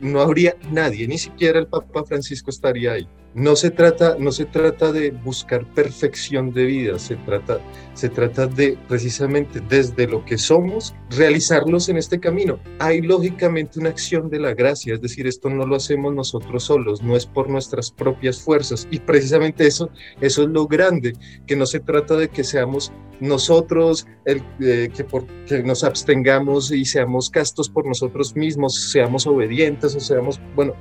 no 0.00 0.20
habría 0.20 0.56
nadie, 0.70 1.06
ni 1.06 1.18
siquiera 1.18 1.58
el 1.58 1.66
Papa 1.66 2.04
Francisco 2.04 2.50
estaría 2.50 2.92
ahí 2.92 3.08
no 3.34 3.56
se 3.56 3.70
trata, 3.70 4.16
no 4.18 4.30
se 4.30 4.44
trata 4.44 4.92
de 4.92 5.10
buscar 5.10 5.66
perfección 5.74 6.52
de 6.52 6.64
vida, 6.66 6.98
se 7.00 7.16
trata, 7.16 7.58
se 7.94 8.08
trata 8.08 8.46
de 8.46 8.78
precisamente 8.88 9.60
desde 9.60 10.06
lo 10.06 10.24
que 10.24 10.38
somos, 10.38 10.94
realizarlos 11.10 11.88
en 11.88 11.96
este 11.96 12.20
camino. 12.20 12.60
Hay 12.78 13.02
lógicamente 13.02 13.80
una 13.80 13.90
acción 13.90 14.30
de 14.30 14.38
la 14.38 14.54
gracia, 14.54 14.94
es 14.94 15.00
decir, 15.00 15.26
esto 15.26 15.50
no 15.50 15.66
lo 15.66 15.76
hacemos 15.76 16.14
nosotros 16.14 16.62
solos, 16.62 17.02
no 17.02 17.16
es 17.16 17.26
por 17.26 17.50
nuestras 17.50 17.90
propias 17.90 18.40
fuerzas 18.40 18.86
y 18.90 19.00
precisamente 19.00 19.66
eso, 19.66 19.90
eso 20.20 20.42
es 20.44 20.48
lo 20.48 20.66
grande, 20.68 21.14
que 21.46 21.56
no 21.56 21.66
se 21.66 21.80
trata 21.80 22.16
de 22.16 22.28
que 22.28 22.44
seamos 22.44 22.92
nosotros 23.20 24.06
el, 24.24 24.42
eh, 24.60 24.90
que, 24.94 25.62
nos 25.62 25.84
abstengamos 25.84 26.70
y 26.72 26.84
seamos 26.84 27.30
castos 27.30 27.68
por 27.68 27.86
nosotros 27.86 28.34
mismos, 28.34 28.90
seamos 28.90 29.26
obedientes 29.26 29.94
o 29.94 30.00
seamos, 30.00 30.40
bueno, 30.54 30.74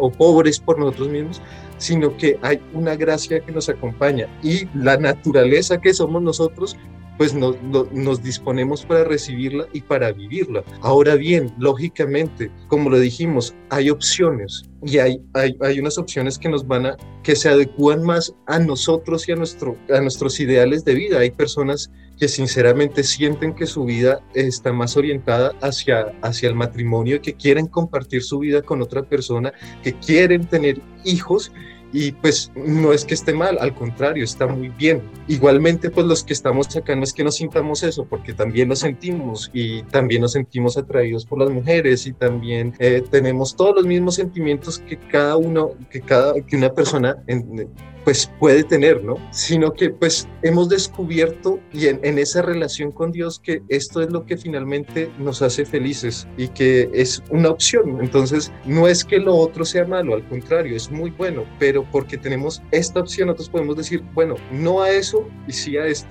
o 0.00 0.10
pobres 0.10 0.58
por 0.58 0.78
nosotros 0.78 1.08
mismos, 1.08 1.40
sino 1.78 2.16
que 2.16 2.38
hay 2.42 2.60
una 2.74 2.96
gracia 2.96 3.40
que 3.40 3.52
nos 3.52 3.68
acompaña 3.68 4.26
y 4.42 4.66
la 4.74 4.96
naturaleza 4.96 5.80
que 5.80 5.94
somos 5.94 6.22
nosotros 6.22 6.76
pues 7.18 7.34
nos 7.34 8.22
disponemos 8.22 8.84
para 8.84 9.04
recibirla 9.04 9.66
y 9.72 9.80
para 9.80 10.12
vivirla. 10.12 10.64
Ahora 10.80 11.14
bien, 11.14 11.52
lógicamente, 11.58 12.50
como 12.68 12.90
lo 12.90 12.98
dijimos, 12.98 13.54
hay 13.70 13.90
opciones 13.90 14.64
y 14.82 14.98
hay, 14.98 15.20
hay, 15.34 15.56
hay, 15.60 15.80
unas 15.80 15.98
opciones 15.98 16.38
que 16.38 16.48
nos 16.48 16.66
van 16.66 16.86
a, 16.86 16.96
que 17.22 17.34
se 17.34 17.48
adecúan 17.48 18.02
más 18.02 18.34
a 18.46 18.58
nosotros 18.58 19.28
y 19.28 19.32
a, 19.32 19.36
nuestro, 19.36 19.76
a 19.88 20.00
nuestros 20.00 20.38
ideales 20.40 20.84
de 20.84 20.94
vida. 20.94 21.18
Hay 21.18 21.30
personas 21.30 21.90
que 22.18 22.28
sinceramente 22.28 23.02
sienten 23.02 23.54
que 23.54 23.66
su 23.66 23.84
vida 23.84 24.20
está 24.34 24.72
más 24.72 24.96
orientada 24.96 25.52
hacia, 25.60 26.12
hacia 26.22 26.48
el 26.48 26.54
matrimonio, 26.54 27.20
que 27.20 27.34
quieren 27.34 27.66
compartir 27.66 28.22
su 28.22 28.38
vida 28.38 28.62
con 28.62 28.80
otra 28.80 29.02
persona, 29.02 29.52
que 29.82 29.92
quieren 29.94 30.46
tener 30.46 30.80
hijos 31.04 31.52
y 31.92 32.12
pues 32.12 32.52
no 32.54 32.92
es 32.92 33.04
que 33.04 33.14
esté 33.14 33.32
mal, 33.32 33.58
al 33.60 33.74
contrario, 33.74 34.24
está 34.24 34.46
muy 34.46 34.68
bien. 34.68 35.02
Igualmente, 35.28 35.90
pues 35.90 36.06
los 36.06 36.24
que 36.24 36.32
estamos 36.32 36.74
acá 36.76 36.94
no 36.96 37.04
es 37.04 37.12
que 37.12 37.24
nos 37.24 37.36
sintamos 37.36 37.82
eso, 37.82 38.04
porque 38.04 38.32
también 38.32 38.68
lo 38.68 38.76
sentimos 38.76 39.50
y 39.52 39.82
también 39.84 40.22
nos 40.22 40.32
sentimos 40.32 40.76
atraídos 40.76 41.24
por 41.24 41.38
las 41.38 41.50
mujeres 41.50 42.06
y 42.06 42.12
también 42.12 42.74
eh, 42.78 43.02
tenemos 43.10 43.56
todos 43.56 43.76
los 43.76 43.86
mismos 43.86 44.16
sentimientos 44.16 44.78
que 44.80 44.96
cada 44.96 45.36
uno, 45.36 45.70
que 45.90 46.00
cada, 46.00 46.34
que 46.40 46.56
una 46.56 46.72
persona 46.72 47.22
en, 47.26 47.68
pues 48.06 48.30
puede 48.38 48.62
tener, 48.62 49.02
¿no? 49.02 49.16
Sino 49.32 49.72
que 49.72 49.90
pues 49.90 50.28
hemos 50.42 50.68
descubierto 50.68 51.58
y 51.72 51.88
en, 51.88 52.18
esa 52.20 52.40
relación 52.40 52.92
con 52.92 53.10
Dios 53.10 53.40
que 53.40 53.62
esto 53.68 54.00
es 54.00 54.12
lo 54.12 54.24
que 54.24 54.36
finalmente 54.36 55.10
nos 55.18 55.42
hace 55.42 55.66
felices 55.66 56.28
y 56.36 56.46
que 56.46 56.88
es 56.94 57.20
una 57.30 57.50
opción. 57.50 57.98
Entonces, 58.00 58.52
no 58.64 58.86
es 58.86 59.04
que 59.04 59.18
lo 59.18 59.34
otro 59.34 59.64
sea 59.64 59.86
malo, 59.86 60.14
al 60.14 60.24
contrario, 60.28 60.76
es 60.76 60.88
muy 60.88 61.10
bueno, 61.10 61.44
pero 61.58 61.84
porque 61.90 62.16
tenemos 62.16 62.62
esta 62.70 63.00
opción, 63.00 63.26
nosotros 63.26 63.48
podemos 63.48 63.76
decir, 63.76 64.04
bueno, 64.14 64.36
no 64.52 64.82
a 64.82 64.90
eso 64.90 65.28
y 65.48 65.52
sí 65.52 65.76
a 65.76 65.88
esto. 65.88 66.08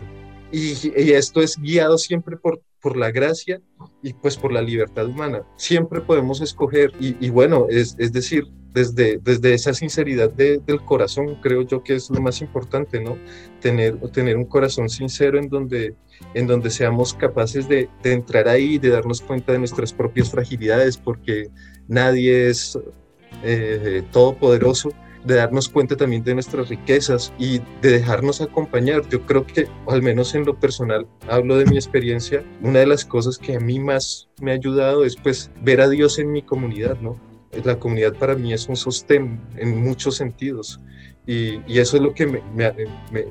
Y, 0.52 0.74
y 1.02 1.12
esto 1.14 1.42
es 1.42 1.58
guiado 1.58 1.98
siempre 1.98 2.36
por, 2.36 2.62
por 2.82 2.98
la 2.98 3.10
gracia 3.10 3.62
y 4.04 4.12
pues 4.12 4.36
por 4.36 4.52
la 4.52 4.62
libertad 4.62 5.06
humana. 5.08 5.44
Siempre 5.56 6.02
podemos 6.02 6.42
escoger 6.42 6.92
y, 7.00 7.16
y 7.26 7.30
bueno, 7.30 7.68
es, 7.70 7.96
es 8.00 8.12
decir, 8.12 8.52
desde, 8.76 9.20
desde 9.24 9.54
esa 9.54 9.74
sinceridad 9.74 10.30
del 10.32 10.82
corazón, 10.84 11.38
creo 11.42 11.62
yo 11.62 11.82
que 11.82 11.96
es 11.96 12.10
lo 12.10 12.22
más 12.22 12.42
importante, 12.42 13.00
¿no? 13.00 13.18
Tener, 13.62 13.98
tener 14.12 14.36
un 14.36 14.44
corazón 14.44 14.90
sincero 14.90 15.40
en 15.40 15.48
donde, 15.48 15.96
en 16.34 16.46
donde 16.46 16.70
seamos 16.70 17.14
capaces 17.14 17.70
de, 17.70 17.90
entrar 18.04 18.50
ahí, 18.50 18.78
de 18.78 18.90
darnos 18.90 19.22
cuenta 19.22 19.54
de 19.54 19.60
nuestras 19.60 19.94
propias 19.94 20.30
fragilidades, 20.30 20.98
porque 20.98 21.48
nadie 21.88 22.50
es 22.50 22.78
eh, 23.44 24.04
todopoderoso 24.12 24.92
de 25.24 25.36
darnos 25.36 25.70
cuenta 25.70 25.96
también 25.96 26.24
de 26.24 26.34
nuestras 26.34 26.68
riquezas 26.68 27.34
y 27.40 27.60
de 27.82 27.92
dejarnos 27.92 28.42
acompañar. 28.42 29.08
Yo 29.10 29.26
creo 29.26 29.48
que, 29.48 29.68
al 29.88 30.04
menos 30.04 30.36
en 30.36 30.46
lo 30.46 30.60
personal, 30.60 31.08
hablo 31.30 31.58
de 31.58 31.66
mi 31.66 31.78
experiencia, 31.78 32.44
una 32.62 32.80
de 32.80 32.88
las 32.88 33.06
cosas 33.06 33.38
que 33.38 33.56
a 33.56 33.60
mí 33.60 33.80
más 33.80 34.28
me 34.42 34.52
ha 34.52 34.56
ayudado 34.56 35.06
es 35.06 35.16
pues 35.16 35.50
ver 35.64 35.80
a 35.80 35.90
Dios 35.90 36.20
en 36.20 36.32
mi 36.32 36.42
comunidad, 36.42 37.00
¿no? 37.00 37.18
La 37.64 37.80
comunidad 37.80 38.14
para 38.14 38.36
mí 38.36 38.54
es 38.54 38.68
un 38.68 38.76
sostén 38.76 39.40
en 39.58 39.84
muchos 39.84 40.16
sentidos. 40.16 40.80
Y, 41.28 41.80
eso 41.80 41.98
es 41.98 42.04
lo 42.04 42.14
que 42.14 42.28
me, 42.28 42.42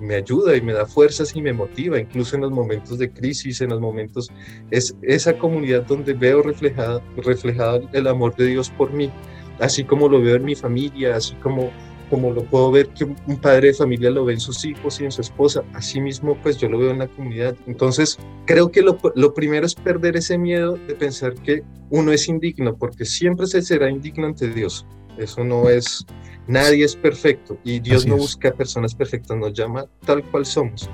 me, 0.01 0.15
ayuda 0.17 0.57
y 0.57 0.61
me 0.61 0.73
da 0.73 0.85
fuerzas 0.85 1.35
y 1.37 1.41
me 1.41 1.53
motiva, 1.53 1.99
incluso 1.99 2.35
en 2.35 2.43
los 2.43 2.51
momentos 2.51 2.99
de 2.99 3.11
crisis, 3.11 3.61
en 3.61 3.71
los 3.71 3.81
momentos, 3.81 4.33
es 4.71 4.97
esa 5.03 5.39
comunidad 5.39 5.85
donde 5.85 6.13
veo 6.13 6.43
reflejada, 6.43 7.01
reflejado 7.17 7.89
el 7.93 8.09
amor 8.09 8.35
de 8.35 8.47
Dios 8.47 8.69
por 8.71 8.93
mí, 8.93 9.13
así 9.61 9.85
como 9.85 10.09
lo 10.09 10.21
veo 10.21 10.37
en 10.37 10.45
mi 10.45 10.57
familia, 10.57 11.15
así 11.15 11.35
como 11.37 11.71
como 12.11 12.33
lo 12.33 12.45
puedo 12.45 12.71
ver 12.71 12.89
que 12.89 13.05
un 13.05 13.41
padre 13.41 13.69
de 13.69 13.75
familia 13.75 14.11
lo 14.11 14.25
ve 14.25 14.35
en 14.35 14.41
sus 14.41 14.65
hijos 14.65 15.01
y 15.01 15.05
en 15.05 15.13
su 15.13 15.21
esposa, 15.21 15.63
así 15.75 16.01
mismo 16.01 16.37
pues 16.43 16.59
yo 16.59 16.69
lo 16.69 16.79
veo 16.79 16.91
en 16.91 16.99
la 16.99 17.09
comunidad. 17.09 17.57
Entonces 17.67 18.19
creo 18.47 18.71
que 18.71 18.83
lo, 18.83 18.99
lo 19.15 19.35
primero 19.35 19.67
es 19.67 19.75
perder 19.75 20.17
ese 20.17 20.39
miedo 20.39 20.79
de 20.87 20.95
pensar 20.95 21.35
que 21.35 21.63
uno 21.91 22.13
es 22.13 22.29
indigno, 22.29 22.77
porque 22.77 23.05
siempre 23.05 23.47
se 23.47 23.63
será 23.63 23.91
indigno 23.91 24.27
ante 24.27 24.49
Dios. 24.49 24.87
Eso 25.19 25.45
no 25.45 25.69
es, 25.69 26.05
nadie 26.49 26.85
es 26.85 26.97
perfecto 26.97 27.59
y 27.65 27.79
Dios 27.81 28.07
no 28.07 28.17
busca 28.17 28.53
personas 28.53 28.95
perfectas, 28.95 29.37
nos 29.37 29.53
llama 29.53 29.87
tal 30.05 30.23
cual 30.31 30.45
somos. 30.45 30.91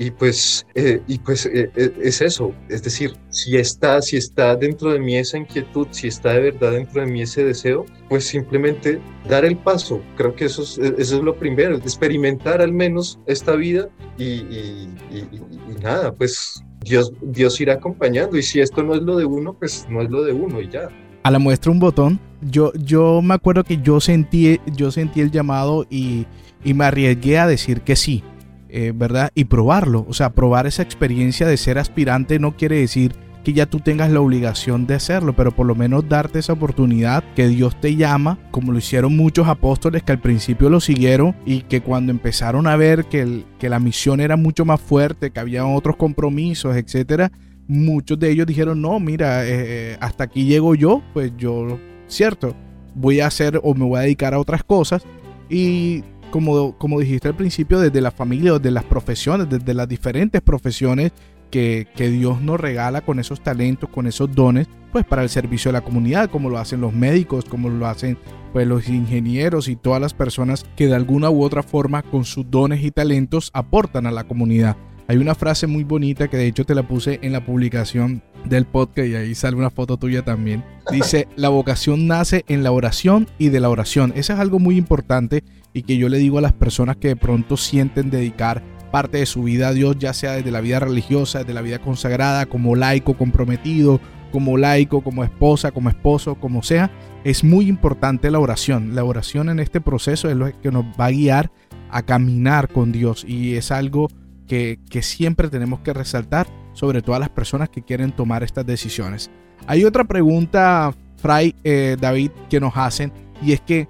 Y 0.00 0.10
pues, 0.10 0.66
eh, 0.74 1.02
y 1.06 1.18
pues 1.18 1.44
eh, 1.44 1.70
eh, 1.76 1.92
es 2.02 2.22
eso, 2.22 2.54
es 2.70 2.82
decir, 2.82 3.12
si 3.28 3.58
está, 3.58 4.00
si 4.00 4.16
está 4.16 4.56
dentro 4.56 4.94
de 4.94 4.98
mí 4.98 5.14
esa 5.14 5.36
inquietud, 5.36 5.88
si 5.90 6.08
está 6.08 6.32
de 6.32 6.52
verdad 6.52 6.72
dentro 6.72 7.02
de 7.02 7.06
mí 7.06 7.20
ese 7.20 7.44
deseo, 7.44 7.84
pues 8.08 8.26
simplemente 8.26 8.98
dar 9.28 9.44
el 9.44 9.58
paso. 9.58 10.00
Creo 10.16 10.34
que 10.34 10.46
eso 10.46 10.62
es, 10.62 10.78
eso 10.78 11.18
es 11.18 11.22
lo 11.22 11.36
primero, 11.36 11.76
experimentar 11.76 12.62
al 12.62 12.72
menos 12.72 13.20
esta 13.26 13.54
vida 13.56 13.90
y, 14.16 14.24
y, 14.24 14.88
y, 15.10 15.82
nada, 15.82 16.14
pues 16.14 16.64
Dios, 16.82 17.12
Dios 17.20 17.60
irá 17.60 17.74
acompañando. 17.74 18.38
Y 18.38 18.42
si 18.42 18.58
esto 18.58 18.82
no 18.82 18.94
es 18.94 19.02
lo 19.02 19.18
de 19.18 19.26
uno, 19.26 19.52
pues 19.52 19.86
no 19.90 20.00
es 20.00 20.08
lo 20.08 20.24
de 20.24 20.32
uno 20.32 20.62
y 20.62 20.70
ya. 20.70 20.88
A 21.24 21.30
la 21.30 21.38
muestra 21.38 21.70
un 21.70 21.78
botón, 21.78 22.18
yo, 22.40 22.72
yo 22.72 23.20
me 23.20 23.34
acuerdo 23.34 23.64
que 23.64 23.76
yo 23.82 24.00
sentí, 24.00 24.60
yo 24.64 24.90
sentí 24.90 25.20
el 25.20 25.30
llamado 25.30 25.86
y, 25.90 26.24
y 26.64 26.72
me 26.72 26.86
arriesgué 26.86 27.38
a 27.38 27.46
decir 27.46 27.82
que 27.82 27.96
sí 27.96 28.24
eh, 28.72 28.92
¿verdad? 28.94 29.30
Y 29.34 29.44
probarlo, 29.44 30.06
o 30.08 30.12
sea, 30.12 30.30
probar 30.30 30.66
esa 30.66 30.82
experiencia 30.82 31.46
de 31.46 31.56
ser 31.56 31.78
aspirante 31.78 32.38
no 32.38 32.56
quiere 32.56 32.76
decir 32.76 33.14
que 33.44 33.52
ya 33.52 33.66
tú 33.66 33.80
tengas 33.80 34.10
la 34.10 34.20
obligación 34.20 34.86
de 34.86 34.94
hacerlo, 34.94 35.34
pero 35.34 35.50
por 35.50 35.66
lo 35.66 35.74
menos 35.74 36.08
darte 36.08 36.38
esa 36.38 36.52
oportunidad 36.52 37.24
que 37.34 37.48
Dios 37.48 37.78
te 37.80 37.96
llama, 37.96 38.38
como 38.50 38.72
lo 38.72 38.78
hicieron 38.78 39.16
muchos 39.16 39.48
apóstoles 39.48 40.02
que 40.02 40.12
al 40.12 40.20
principio 40.20 40.68
lo 40.68 40.80
siguieron 40.80 41.34
y 41.46 41.62
que 41.62 41.80
cuando 41.80 42.12
empezaron 42.12 42.66
a 42.66 42.76
ver 42.76 43.06
que, 43.06 43.44
que 43.58 43.68
la 43.70 43.80
misión 43.80 44.20
era 44.20 44.36
mucho 44.36 44.64
más 44.64 44.80
fuerte, 44.80 45.30
que 45.30 45.40
había 45.40 45.64
otros 45.64 45.96
compromisos, 45.96 46.76
etcétera, 46.76 47.32
muchos 47.70 48.18
de 48.18 48.30
ellos 48.30 48.46
dijeron, 48.46 48.82
no, 48.82 48.98
mira, 49.00 49.46
eh, 49.46 49.48
eh, 49.52 49.96
hasta 50.00 50.24
aquí 50.24 50.44
llego 50.44 50.74
yo, 50.74 51.02
pues 51.14 51.32
yo, 51.38 51.78
cierto, 52.08 52.54
voy 52.94 53.20
a 53.20 53.28
hacer 53.28 53.60
o 53.62 53.74
me 53.74 53.84
voy 53.84 53.98
a 53.98 54.02
dedicar 54.02 54.34
a 54.34 54.38
otras 54.38 54.64
cosas. 54.64 55.02
Y 55.48 56.04
como, 56.30 56.76
como 56.78 57.00
dijiste 57.00 57.28
al 57.28 57.36
principio, 57.36 57.78
desde 57.80 58.00
la 58.00 58.10
familia, 58.10 58.54
desde 58.54 58.70
las 58.70 58.84
profesiones, 58.84 59.48
desde 59.48 59.74
las 59.74 59.88
diferentes 59.88 60.40
profesiones 60.40 61.12
que, 61.50 61.88
que, 61.96 62.08
Dios 62.08 62.40
nos 62.40 62.60
regala 62.60 63.00
con 63.00 63.18
esos 63.18 63.40
talentos, 63.40 63.90
con 63.90 64.06
esos 64.06 64.32
dones, 64.32 64.68
pues 64.92 65.04
para 65.04 65.22
el 65.22 65.28
servicio 65.28 65.70
de 65.70 65.78
la 65.78 65.84
comunidad, 65.84 66.30
como 66.30 66.48
lo 66.48 66.58
hacen 66.58 66.80
los 66.80 66.92
médicos, 66.92 67.44
como 67.44 67.68
lo 67.68 67.86
hacen 67.86 68.16
pues 68.52 68.66
los 68.66 68.88
ingenieros 68.88 69.68
y 69.68 69.76
todas 69.76 70.00
las 70.00 70.14
personas 70.14 70.64
que 70.76 70.86
de 70.86 70.94
alguna 70.94 71.30
u 71.30 71.42
otra 71.42 71.62
forma 71.62 72.02
con 72.02 72.24
sus 72.24 72.50
dones 72.50 72.82
y 72.82 72.90
talentos 72.90 73.50
aportan 73.52 74.06
a 74.06 74.10
la 74.10 74.24
comunidad. 74.24 74.76
Hay 75.08 75.16
una 75.16 75.34
frase 75.34 75.66
muy 75.66 75.82
bonita 75.82 76.28
que 76.28 76.36
de 76.36 76.46
hecho 76.46 76.64
te 76.64 76.74
la 76.74 76.86
puse 76.86 77.18
en 77.22 77.32
la 77.32 77.44
publicación 77.44 78.22
del 78.44 78.66
podcast 78.66 79.08
y 79.08 79.14
ahí 79.14 79.34
sale 79.34 79.56
una 79.56 79.70
foto 79.70 79.96
tuya 79.96 80.22
también. 80.22 80.64
Dice, 80.90 81.28
la 81.36 81.48
vocación 81.48 82.06
nace 82.06 82.44
en 82.48 82.62
la 82.62 82.72
oración 82.72 83.28
y 83.38 83.48
de 83.48 83.60
la 83.60 83.68
oración. 83.68 84.12
Eso 84.16 84.32
es 84.32 84.38
algo 84.38 84.58
muy 84.58 84.76
importante 84.76 85.44
y 85.72 85.82
que 85.82 85.96
yo 85.96 86.08
le 86.08 86.18
digo 86.18 86.38
a 86.38 86.42
las 86.42 86.52
personas 86.52 86.96
que 86.96 87.08
de 87.08 87.16
pronto 87.16 87.56
sienten 87.56 88.10
dedicar 88.10 88.62
parte 88.90 89.18
de 89.18 89.26
su 89.26 89.44
vida 89.44 89.68
a 89.68 89.72
Dios, 89.72 89.96
ya 89.98 90.12
sea 90.12 90.32
desde 90.32 90.50
la 90.50 90.60
vida 90.60 90.80
religiosa, 90.80 91.40
desde 91.40 91.54
la 91.54 91.62
vida 91.62 91.78
consagrada, 91.78 92.46
como 92.46 92.74
laico 92.74 93.16
comprometido, 93.16 94.00
como 94.32 94.56
laico, 94.56 95.02
como 95.02 95.24
esposa, 95.24 95.70
como 95.70 95.88
esposo, 95.88 96.34
como 96.34 96.62
sea, 96.62 96.90
es 97.24 97.44
muy 97.44 97.68
importante 97.68 98.30
la 98.30 98.38
oración. 98.38 98.94
La 98.94 99.04
oración 99.04 99.48
en 99.48 99.60
este 99.60 99.80
proceso 99.80 100.28
es 100.28 100.36
lo 100.36 100.50
que 100.60 100.70
nos 100.70 100.84
va 100.98 101.06
a 101.06 101.10
guiar 101.10 101.52
a 101.90 102.02
caminar 102.02 102.68
con 102.68 102.92
Dios 102.92 103.24
y 103.26 103.56
es 103.56 103.70
algo 103.70 104.08
que, 104.46 104.80
siempre 105.02 105.48
tenemos 105.48 105.80
que 105.80 105.92
resaltar, 105.92 106.48
sobre 106.72 107.02
todo 107.02 107.16
a 107.16 107.18
las 107.18 107.28
personas 107.28 107.68
que 107.68 107.82
quieren 107.82 108.12
tomar 108.12 108.42
estas 108.42 108.66
decisiones. 108.66 109.30
Hay 109.66 109.84
otra 109.84 110.04
pregunta, 110.04 110.94
Fray 111.16 111.54
eh, 111.64 111.96
David, 112.00 112.30
que 112.48 112.60
nos 112.60 112.76
hacen 112.76 113.12
y 113.42 113.52
es 113.52 113.60
que 113.60 113.88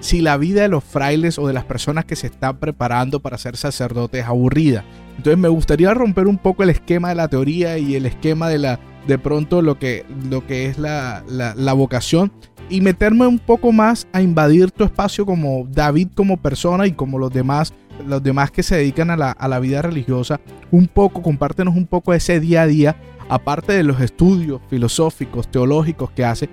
si 0.00 0.22
la 0.22 0.36
vida 0.38 0.62
de 0.62 0.68
los 0.68 0.82
frailes 0.82 1.38
o 1.38 1.46
de 1.46 1.52
las 1.52 1.64
personas 1.64 2.06
que 2.06 2.16
se 2.16 2.28
están 2.28 2.58
preparando 2.58 3.20
para 3.20 3.38
ser 3.38 3.56
sacerdotes 3.56 4.22
es 4.22 4.26
aburrida. 4.26 4.84
Entonces 5.16 5.38
me 5.38 5.48
gustaría 5.48 5.92
romper 5.92 6.26
un 6.26 6.38
poco 6.38 6.62
el 6.62 6.70
esquema 6.70 7.10
de 7.10 7.14
la 7.14 7.28
teoría 7.28 7.76
y 7.76 7.94
el 7.94 8.06
esquema 8.06 8.48
de 8.48 8.58
la 8.58 8.80
de 9.06 9.18
pronto 9.18 9.62
lo 9.62 9.78
que, 9.78 10.04
lo 10.28 10.46
que 10.46 10.66
es 10.66 10.78
la, 10.78 11.24
la, 11.28 11.72
vocación 11.72 12.30
y 12.68 12.80
meterme 12.80 13.26
un 13.26 13.38
poco 13.38 13.72
más 13.72 14.06
a 14.12 14.22
invadir 14.22 14.70
tu 14.70 14.84
espacio 14.84 15.24
como 15.26 15.66
David 15.70 16.08
como 16.14 16.36
persona 16.36 16.86
y 16.86 16.92
como 16.92 17.18
los 17.18 17.32
demás 17.32 17.72
los 18.06 18.22
demás 18.22 18.50
que 18.50 18.62
se 18.62 18.76
dedican 18.76 19.10
a 19.10 19.16
la, 19.16 19.30
a 19.30 19.48
la 19.48 19.60
vida 19.60 19.82
religiosa 19.82 20.40
un 20.70 20.86
poco 20.86 21.22
compártenos 21.22 21.76
un 21.76 21.86
poco 21.86 22.14
ese 22.14 22.40
día 22.40 22.62
a 22.62 22.66
día 22.66 22.96
aparte 23.28 23.72
de 23.72 23.82
los 23.82 24.00
estudios 24.00 24.60
filosóficos 24.68 25.50
teológicos 25.50 26.10
que 26.10 26.24
hace 26.24 26.48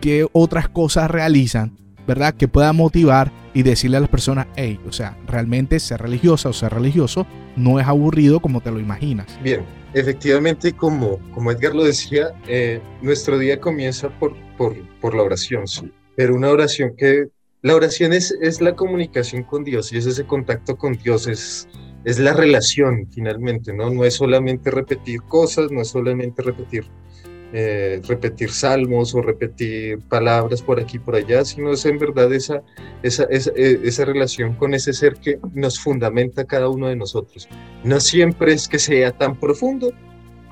qué 0.00 0.26
otras 0.32 0.68
cosas 0.68 1.10
realizan 1.10 1.76
¿verdad? 2.06 2.34
Que 2.34 2.48
pueda 2.48 2.72
motivar 2.72 3.30
y 3.54 3.62
decirle 3.62 3.98
a 3.98 4.00
las 4.00 4.08
personas, 4.08 4.46
hey, 4.56 4.80
o 4.86 4.92
sea, 4.92 5.16
realmente 5.26 5.78
ser 5.78 6.00
religiosa 6.00 6.48
o 6.48 6.52
ser 6.52 6.72
religioso 6.72 7.26
no 7.56 7.78
es 7.78 7.86
aburrido 7.86 8.40
como 8.40 8.60
te 8.60 8.70
lo 8.70 8.80
imaginas. 8.80 9.38
Bien, 9.42 9.64
efectivamente, 9.94 10.72
como, 10.72 11.18
como 11.32 11.52
Edgar 11.52 11.74
lo 11.74 11.84
decía, 11.84 12.32
eh, 12.48 12.80
nuestro 13.02 13.38
día 13.38 13.60
comienza 13.60 14.08
por, 14.18 14.34
por, 14.56 14.74
por, 15.00 15.14
la 15.14 15.22
oración, 15.22 15.66
sí. 15.66 15.92
Pero 16.16 16.34
una 16.34 16.50
oración 16.50 16.92
que, 16.96 17.26
la 17.62 17.74
oración 17.74 18.12
es, 18.12 18.36
es 18.40 18.60
la 18.60 18.74
comunicación 18.74 19.44
con 19.44 19.64
Dios 19.64 19.92
y 19.92 19.98
es 19.98 20.06
ese 20.06 20.24
contacto 20.24 20.76
con 20.76 20.94
Dios, 20.94 21.26
es, 21.26 21.68
es 22.04 22.18
la 22.18 22.32
relación 22.32 23.08
finalmente, 23.10 23.72
¿no? 23.72 23.90
No 23.90 24.04
es 24.04 24.14
solamente 24.14 24.70
repetir 24.70 25.22
cosas, 25.22 25.70
no 25.70 25.80
es 25.80 25.88
solamente 25.88 26.42
repetir 26.42 26.84
eh, 27.54 28.00
repetir 28.08 28.50
salmos 28.50 29.14
o 29.14 29.20
repetir 29.20 29.98
palabras 30.08 30.62
por 30.62 30.80
aquí 30.80 30.96
y 30.96 31.00
por 31.00 31.16
allá, 31.16 31.44
sino 31.44 31.72
es 31.72 31.84
en 31.84 31.98
verdad 31.98 32.32
esa, 32.32 32.62
esa, 33.02 33.24
eh, 33.24 33.78
esa, 33.84 34.06
relación 34.06 34.54
con 34.54 34.72
ese 34.72 34.94
ser 34.94 35.16
que 35.16 35.38
nos 35.52 35.78
fundamenta 35.78 36.46
cada 36.46 36.70
uno 36.70 36.88
de 36.88 36.96
nosotros. 36.96 37.46
No 37.84 38.00
siempre 38.00 38.54
es 38.54 38.66
que 38.68 38.78
sea 38.78 39.12
tan 39.12 39.38
profundo, 39.38 39.92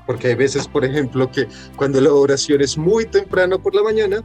porque 0.05 0.27
hay 0.27 0.35
veces, 0.35 0.67
por 0.67 0.85
ejemplo, 0.85 1.31
que 1.31 1.47
cuando 1.75 1.99
la 1.99 2.13
oración 2.13 2.61
es 2.61 2.77
muy 2.77 3.05
temprano 3.05 3.59
por 3.59 3.73
la 3.73 3.81
mañana, 3.81 4.23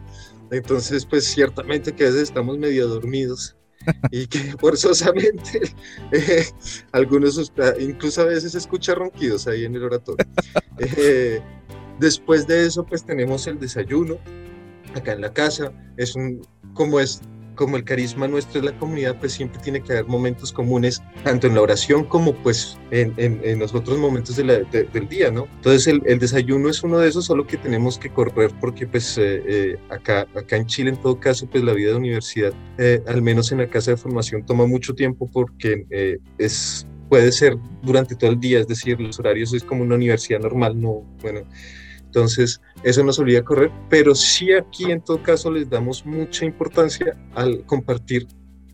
entonces 0.50 1.06
pues 1.06 1.24
ciertamente 1.24 1.92
que 1.92 2.04
a 2.04 2.06
veces 2.06 2.22
estamos 2.22 2.58
medio 2.58 2.88
dormidos 2.88 3.56
y 4.10 4.26
que 4.26 4.38
forzosamente 4.58 5.72
eh, 6.12 6.46
algunos, 6.92 7.52
incluso 7.78 8.22
a 8.22 8.26
veces 8.26 8.54
escucha 8.54 8.94
ronquidos 8.94 9.46
ahí 9.46 9.64
en 9.64 9.74
el 9.74 9.84
oratorio. 9.84 10.26
Eh, 10.98 11.40
Después 11.98 12.46
de 12.46 12.66
eso, 12.66 12.84
pues 12.84 13.04
tenemos 13.04 13.46
el 13.46 13.58
desayuno 13.58 14.18
acá 14.94 15.12
en 15.12 15.22
la 15.22 15.32
casa. 15.32 15.72
Es 15.96 16.14
un, 16.14 16.46
como 16.74 17.00
es, 17.00 17.22
como 17.56 17.76
el 17.76 17.84
carisma 17.84 18.28
nuestro 18.28 18.60
es 18.60 18.66
la 18.66 18.78
comunidad, 18.78 19.18
pues 19.18 19.32
siempre 19.32 19.60
tiene 19.60 19.82
que 19.82 19.92
haber 19.92 20.06
momentos 20.06 20.52
comunes, 20.52 21.02
tanto 21.24 21.48
en 21.48 21.54
la 21.54 21.62
oración 21.62 22.04
como 22.04 22.34
pues 22.34 22.78
en, 22.92 23.14
en, 23.16 23.58
los 23.58 23.74
otros 23.74 23.98
momentos 23.98 24.36
de 24.36 24.64
del 24.92 25.08
día, 25.08 25.30
¿no? 25.30 25.48
Entonces 25.56 25.86
el, 25.88 26.02
el, 26.06 26.18
desayuno 26.18 26.68
es 26.68 26.82
uno 26.82 26.98
de 26.98 27.08
esos, 27.08 27.24
solo 27.24 27.46
que 27.46 27.56
tenemos 27.56 27.98
que 27.98 28.10
correr 28.10 28.52
porque 28.60 28.86
pues 28.86 29.18
eh, 29.18 29.42
eh, 29.46 29.78
acá, 29.90 30.26
acá 30.34 30.56
en 30.56 30.66
Chile 30.66 30.90
en 30.90 30.96
todo 30.96 31.18
caso, 31.18 31.48
pues 31.48 31.64
la 31.64 31.72
vida 31.72 31.90
de 31.90 31.96
universidad, 31.96 32.52
eh, 32.78 33.02
al 33.06 33.22
menos 33.22 33.50
en 33.50 33.58
la 33.58 33.68
casa 33.68 33.92
de 33.92 33.96
formación, 33.96 34.46
toma 34.46 34.66
mucho 34.66 34.94
tiempo 34.94 35.28
porque 35.32 36.20
es 36.38 36.86
puede 37.08 37.30
ser 37.32 37.56
durante 37.82 38.16
todo 38.16 38.30
el 38.30 38.40
día, 38.40 38.58
es 38.58 38.66
decir, 38.66 39.00
los 39.00 39.18
horarios 39.18 39.54
es 39.54 39.62
como 39.62 39.82
una 39.82 39.94
universidad 39.94 40.40
normal, 40.40 40.80
no, 40.80 41.04
bueno, 41.22 41.42
entonces, 42.06 42.60
eso 42.82 43.04
nos 43.04 43.18
olvida 43.18 43.44
correr, 43.44 43.70
pero 43.90 44.14
sí 44.14 44.52
aquí 44.52 44.90
en 44.90 45.02
todo 45.02 45.22
caso 45.22 45.50
les 45.50 45.68
damos 45.68 46.06
mucha 46.06 46.44
importancia 46.44 47.16
al 47.34 47.64
compartir 47.66 48.26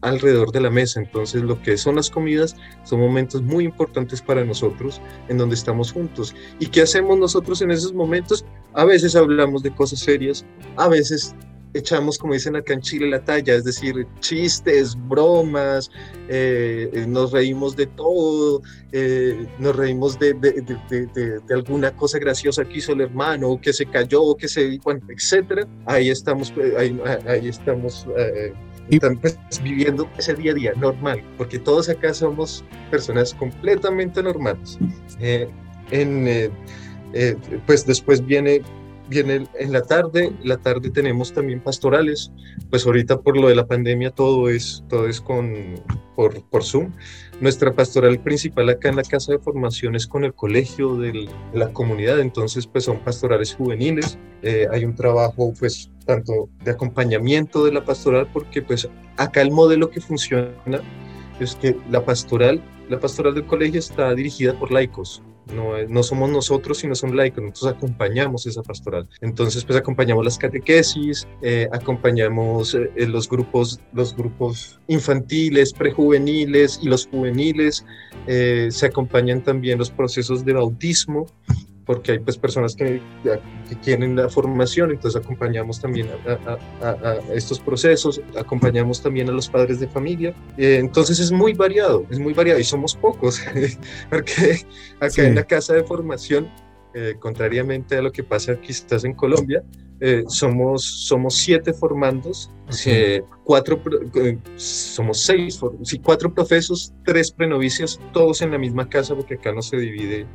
alrededor 0.03 0.53
de 0.53 0.61
la 0.61 0.71
mesa. 0.71 1.01
Entonces, 1.01 1.43
lo 1.43 1.61
que 1.63 1.77
son 1.77 1.97
las 1.97 2.11
comidas 2.11 2.55
son 2.85 3.01
momentos 3.01 3.43
muy 3.43 3.65
importantes 3.65 4.21
para 4.21 4.45
nosotros 4.45 5.01
en 5.29 5.39
donde 5.39 5.55
estamos 5.55 5.93
juntos. 5.93 6.35
¿Y 6.59 6.67
qué 6.67 6.83
hacemos 6.83 7.19
nosotros 7.19 7.63
en 7.63 7.71
esos 7.71 7.93
momentos? 7.95 8.45
A 8.75 8.85
veces 8.85 9.17
hablamos 9.17 9.63
de 9.63 9.75
cosas 9.75 10.01
serias, 10.01 10.45
a 10.77 10.89
veces 10.89 11.35
echamos, 11.75 12.19
como 12.19 12.35
dicen 12.35 12.57
acá 12.57 12.75
en 12.75 12.81
Chile, 12.81 13.09
la 13.09 13.25
talla, 13.25 13.55
es 13.55 13.65
decir, 13.65 14.07
chistes, 14.21 14.97
bromas, 15.09 15.91
eh, 16.29 16.91
eh, 16.93 17.07
nos 17.07 17.33
reímos 17.33 17.77
de 17.77 17.87
todo, 17.87 18.63
eh, 18.93 19.47
nos 19.59 19.77
reímos 19.77 20.19
de, 20.19 20.35
de, 20.35 21.41
alguna 21.55 21.95
cosa 21.97 22.19
graciosa 22.19 22.65
que 22.65 22.79
hizo 22.79 22.93
el 22.93 23.03
hermano, 23.03 23.59
que 23.61 23.73
se 23.73 23.87
cayó, 23.87 24.35
que 24.37 24.49
se 24.49 24.69
dijo, 24.69 24.93
etcétera. 25.09 25.67
Ahí 25.87 26.11
estamos, 26.11 26.53
ahí, 26.79 27.01
ahí 27.27 27.49
estamos 27.49 28.07
pues, 29.21 29.39
viviendo 29.63 30.09
ese 30.19 30.35
día 30.35 30.53
a 30.53 30.55
día 30.55 30.73
normal, 30.77 31.23
porque 31.39 31.59
todos 31.59 31.89
acá 31.89 32.13
somos 32.13 32.65
personas 32.91 33.35
completamente 33.35 34.23
normales. 34.23 34.79
en, 35.91 36.51
pues 37.67 37.85
después 37.87 38.25
viene 38.25 38.63
viene 39.09 39.47
en 39.59 39.73
la 39.73 39.83
tarde, 39.83 40.33
la 40.43 40.57
tarde 40.57 40.91
tenemos 40.91 41.33
también 41.33 41.61
pastorales, 41.61 42.33
pues 42.71 42.87
ahorita 42.87 43.21
por 43.21 43.37
lo 43.37 43.49
de 43.49 43.55
la 43.55 43.67
pandemia 43.67 44.11
todo 44.11 44.49
es, 44.49 44.85
todo 44.89 45.09
es 45.09 45.21
con, 45.21 45.55
por, 46.15 46.43
por 46.49 46.65
Zoom. 46.65 46.93
Nuestra 47.41 47.75
pastoral 47.75 48.21
principal 48.21 48.69
acá 48.69 48.89
en 48.89 48.97
la 48.97 49.03
casa 49.03 49.33
de 49.33 49.39
formación 49.39 49.97
es 49.97 50.07
con 50.07 50.25
el 50.25 50.35
colegio 50.35 50.97
de 50.97 51.29
la 51.53 51.73
comunidad, 51.73 52.21
entonces 52.21 52.67
pues 52.67 52.85
son 52.85 53.01
pastorales 53.01 53.55
juveniles, 53.55 54.19
eh, 54.43 54.67
hay 54.71 54.85
un 54.85 54.95
trabajo 54.95 55.53
pues 55.59 55.91
tanto 56.07 56.49
de 56.65 56.71
acompañamiento 56.71 57.65
de 57.65 57.73
la 57.73 57.85
pastoral 57.85 58.29
porque 58.33 58.63
pues 58.63 58.89
acá 59.17 59.41
el 59.41 59.51
modelo 59.51 59.91
que 59.91 60.01
funciona 60.01 60.53
es 61.41 61.57
que 61.57 61.77
la 61.91 62.05
pastoral, 62.05 62.63
la 62.89 63.01
pastoral 63.01 63.35
del 63.35 63.47
colegio 63.47 63.81
está 63.81 64.15
dirigida 64.15 64.59
por 64.59 64.71
laicos, 64.71 65.23
no, 65.47 65.83
no 65.89 66.03
somos 66.03 66.31
nosotros, 66.31 66.79
sino 66.79 66.95
son 66.95 67.17
laicos, 67.17 67.43
nosotros 67.43 67.75
acompañamos 67.77 68.47
esa 68.47 68.63
pastoral. 68.63 69.09
Entonces, 69.21 69.65
pues 69.65 69.79
acompañamos 69.79 70.25
las 70.25 70.39
catequesis, 70.39 71.27
eh, 71.43 71.69
acompañamos 71.73 72.75
eh, 72.75 73.07
los, 73.07 73.29
grupos, 73.29 73.81
los 73.93 74.17
grupos 74.17 74.81
infantiles, 74.89 75.73
prejuveniles 75.73 76.79
y 76.83 76.89
los 76.89 77.07
juveniles, 77.07 77.85
eh, 78.27 78.69
se 78.71 78.87
acompañan 78.87 79.43
también 79.43 79.79
los 79.79 79.91
procesos 79.91 80.45
de 80.45 80.53
bautismo, 80.53 81.27
porque 81.93 82.13
hay 82.13 82.19
pues 82.21 82.39
personas 82.39 82.75
que, 82.75 83.03
que 83.23 83.77
quieren 83.85 84.17
la 84.17 84.27
formación, 84.31 84.93
entonces 84.93 85.23
acompañamos 85.23 85.79
también 85.79 86.09
a, 86.81 87.19
estos 87.35 87.61
procesos, 87.61 88.23
acompañamos 88.35 89.03
también 89.03 89.29
a 89.29 89.33
los 89.33 89.47
padres 89.47 89.79
de 89.79 89.89
familia, 89.89 90.35
eh, 90.57 90.79
entonces 90.81 91.21
es 91.21 91.31
muy 91.31 91.53
variado, 91.53 92.07
es 92.11 92.19
muy 92.19 92.33
variado 92.33 92.59
y 92.59 92.65
somos 92.65 92.97
pocos, 92.97 93.43
porque 94.11 94.63
acá 95.01 95.23
en 95.23 95.35
la 95.35 95.45
casa 95.45 95.75
de 95.75 95.85
formación, 95.85 96.49
eh, 96.95 97.15
contrariamente 97.19 97.99
a 97.99 98.01
lo 98.03 98.11
que 98.11 98.25
pasa 98.25 98.59
quizás 98.59 99.05
en 99.05 99.13
Colombia, 99.13 99.63
eh, 100.01 100.25
somos, 100.29 101.07
somos 101.07 101.35
siete 101.35 101.75
formandos, 101.75 102.51
cuatro, 103.45 103.79
somos 104.57 105.21
seis, 105.25 105.61
sí, 105.83 105.99
cuatro 105.99 106.33
profesos, 106.33 106.95
tres 107.05 107.31
prenovicios, 107.31 108.01
todos 108.15 108.41
en 108.41 108.51
la 108.51 108.59
misma 108.59 108.89
casa, 108.89 109.15
porque 109.15 109.35
acá 109.35 109.53
no 109.53 109.61
se 109.61 109.77
divide 109.77 110.27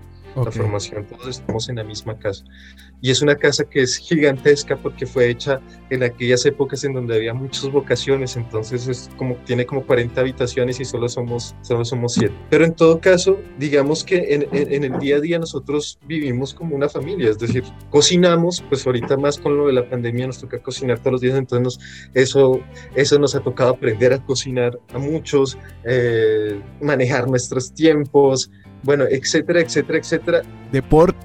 la 0.45 0.51
formación, 0.51 1.05
todos 1.05 1.27
estamos 1.27 1.69
en 1.69 1.77
la 1.77 1.83
misma 1.83 2.17
casa. 2.17 2.43
Y 3.01 3.11
es 3.11 3.21
una 3.21 3.35
casa 3.35 3.63
que 3.65 3.81
es 3.81 3.97
gigantesca 3.97 4.75
porque 4.75 5.05
fue 5.05 5.29
hecha 5.29 5.59
en 5.89 6.03
aquellas 6.03 6.45
épocas 6.45 6.83
en 6.83 6.93
donde 6.93 7.15
había 7.15 7.33
muchas 7.33 7.69
vocaciones, 7.69 8.35
entonces 8.35 8.87
es 8.87 9.09
como, 9.17 9.35
tiene 9.45 9.65
como 9.65 9.85
40 9.85 10.19
habitaciones 10.19 10.79
y 10.79 10.85
solo 10.85 11.07
somos, 11.07 11.55
solo 11.61 11.85
somos 11.85 12.13
7. 12.13 12.33
Pero 12.49 12.65
en 12.65 12.73
todo 12.73 12.99
caso, 12.99 13.39
digamos 13.57 14.03
que 14.03 14.33
en, 14.33 14.47
en, 14.51 14.83
el 14.83 14.99
día 14.99 15.17
a 15.17 15.19
día 15.19 15.39
nosotros 15.39 15.99
vivimos 16.07 16.53
como 16.53 16.75
una 16.75 16.89
familia, 16.89 17.29
es 17.29 17.39
decir, 17.39 17.63
cocinamos, 17.89 18.63
pues 18.67 18.85
ahorita 18.85 19.17
más 19.17 19.37
con 19.37 19.57
lo 19.57 19.67
de 19.67 19.73
la 19.73 19.89
pandemia 19.89 20.27
nos 20.27 20.39
toca 20.39 20.59
cocinar 20.59 20.99
todos 20.99 21.13
los 21.13 21.21
días, 21.21 21.37
entonces 21.37 21.63
nos, 21.63 21.79
eso, 22.13 22.59
eso 22.95 23.19
nos 23.19 23.35
ha 23.35 23.41
tocado 23.41 23.71
aprender 23.71 24.13
a 24.13 24.23
cocinar 24.23 24.79
a 24.93 24.97
muchos, 24.97 25.57
eh, 25.83 26.59
manejar 26.81 27.27
nuestros 27.27 27.73
tiempos, 27.73 28.51
bueno, 28.83 29.05
etcétera, 29.09 29.61
etcétera, 29.61 29.99
etcétera. 29.99 30.41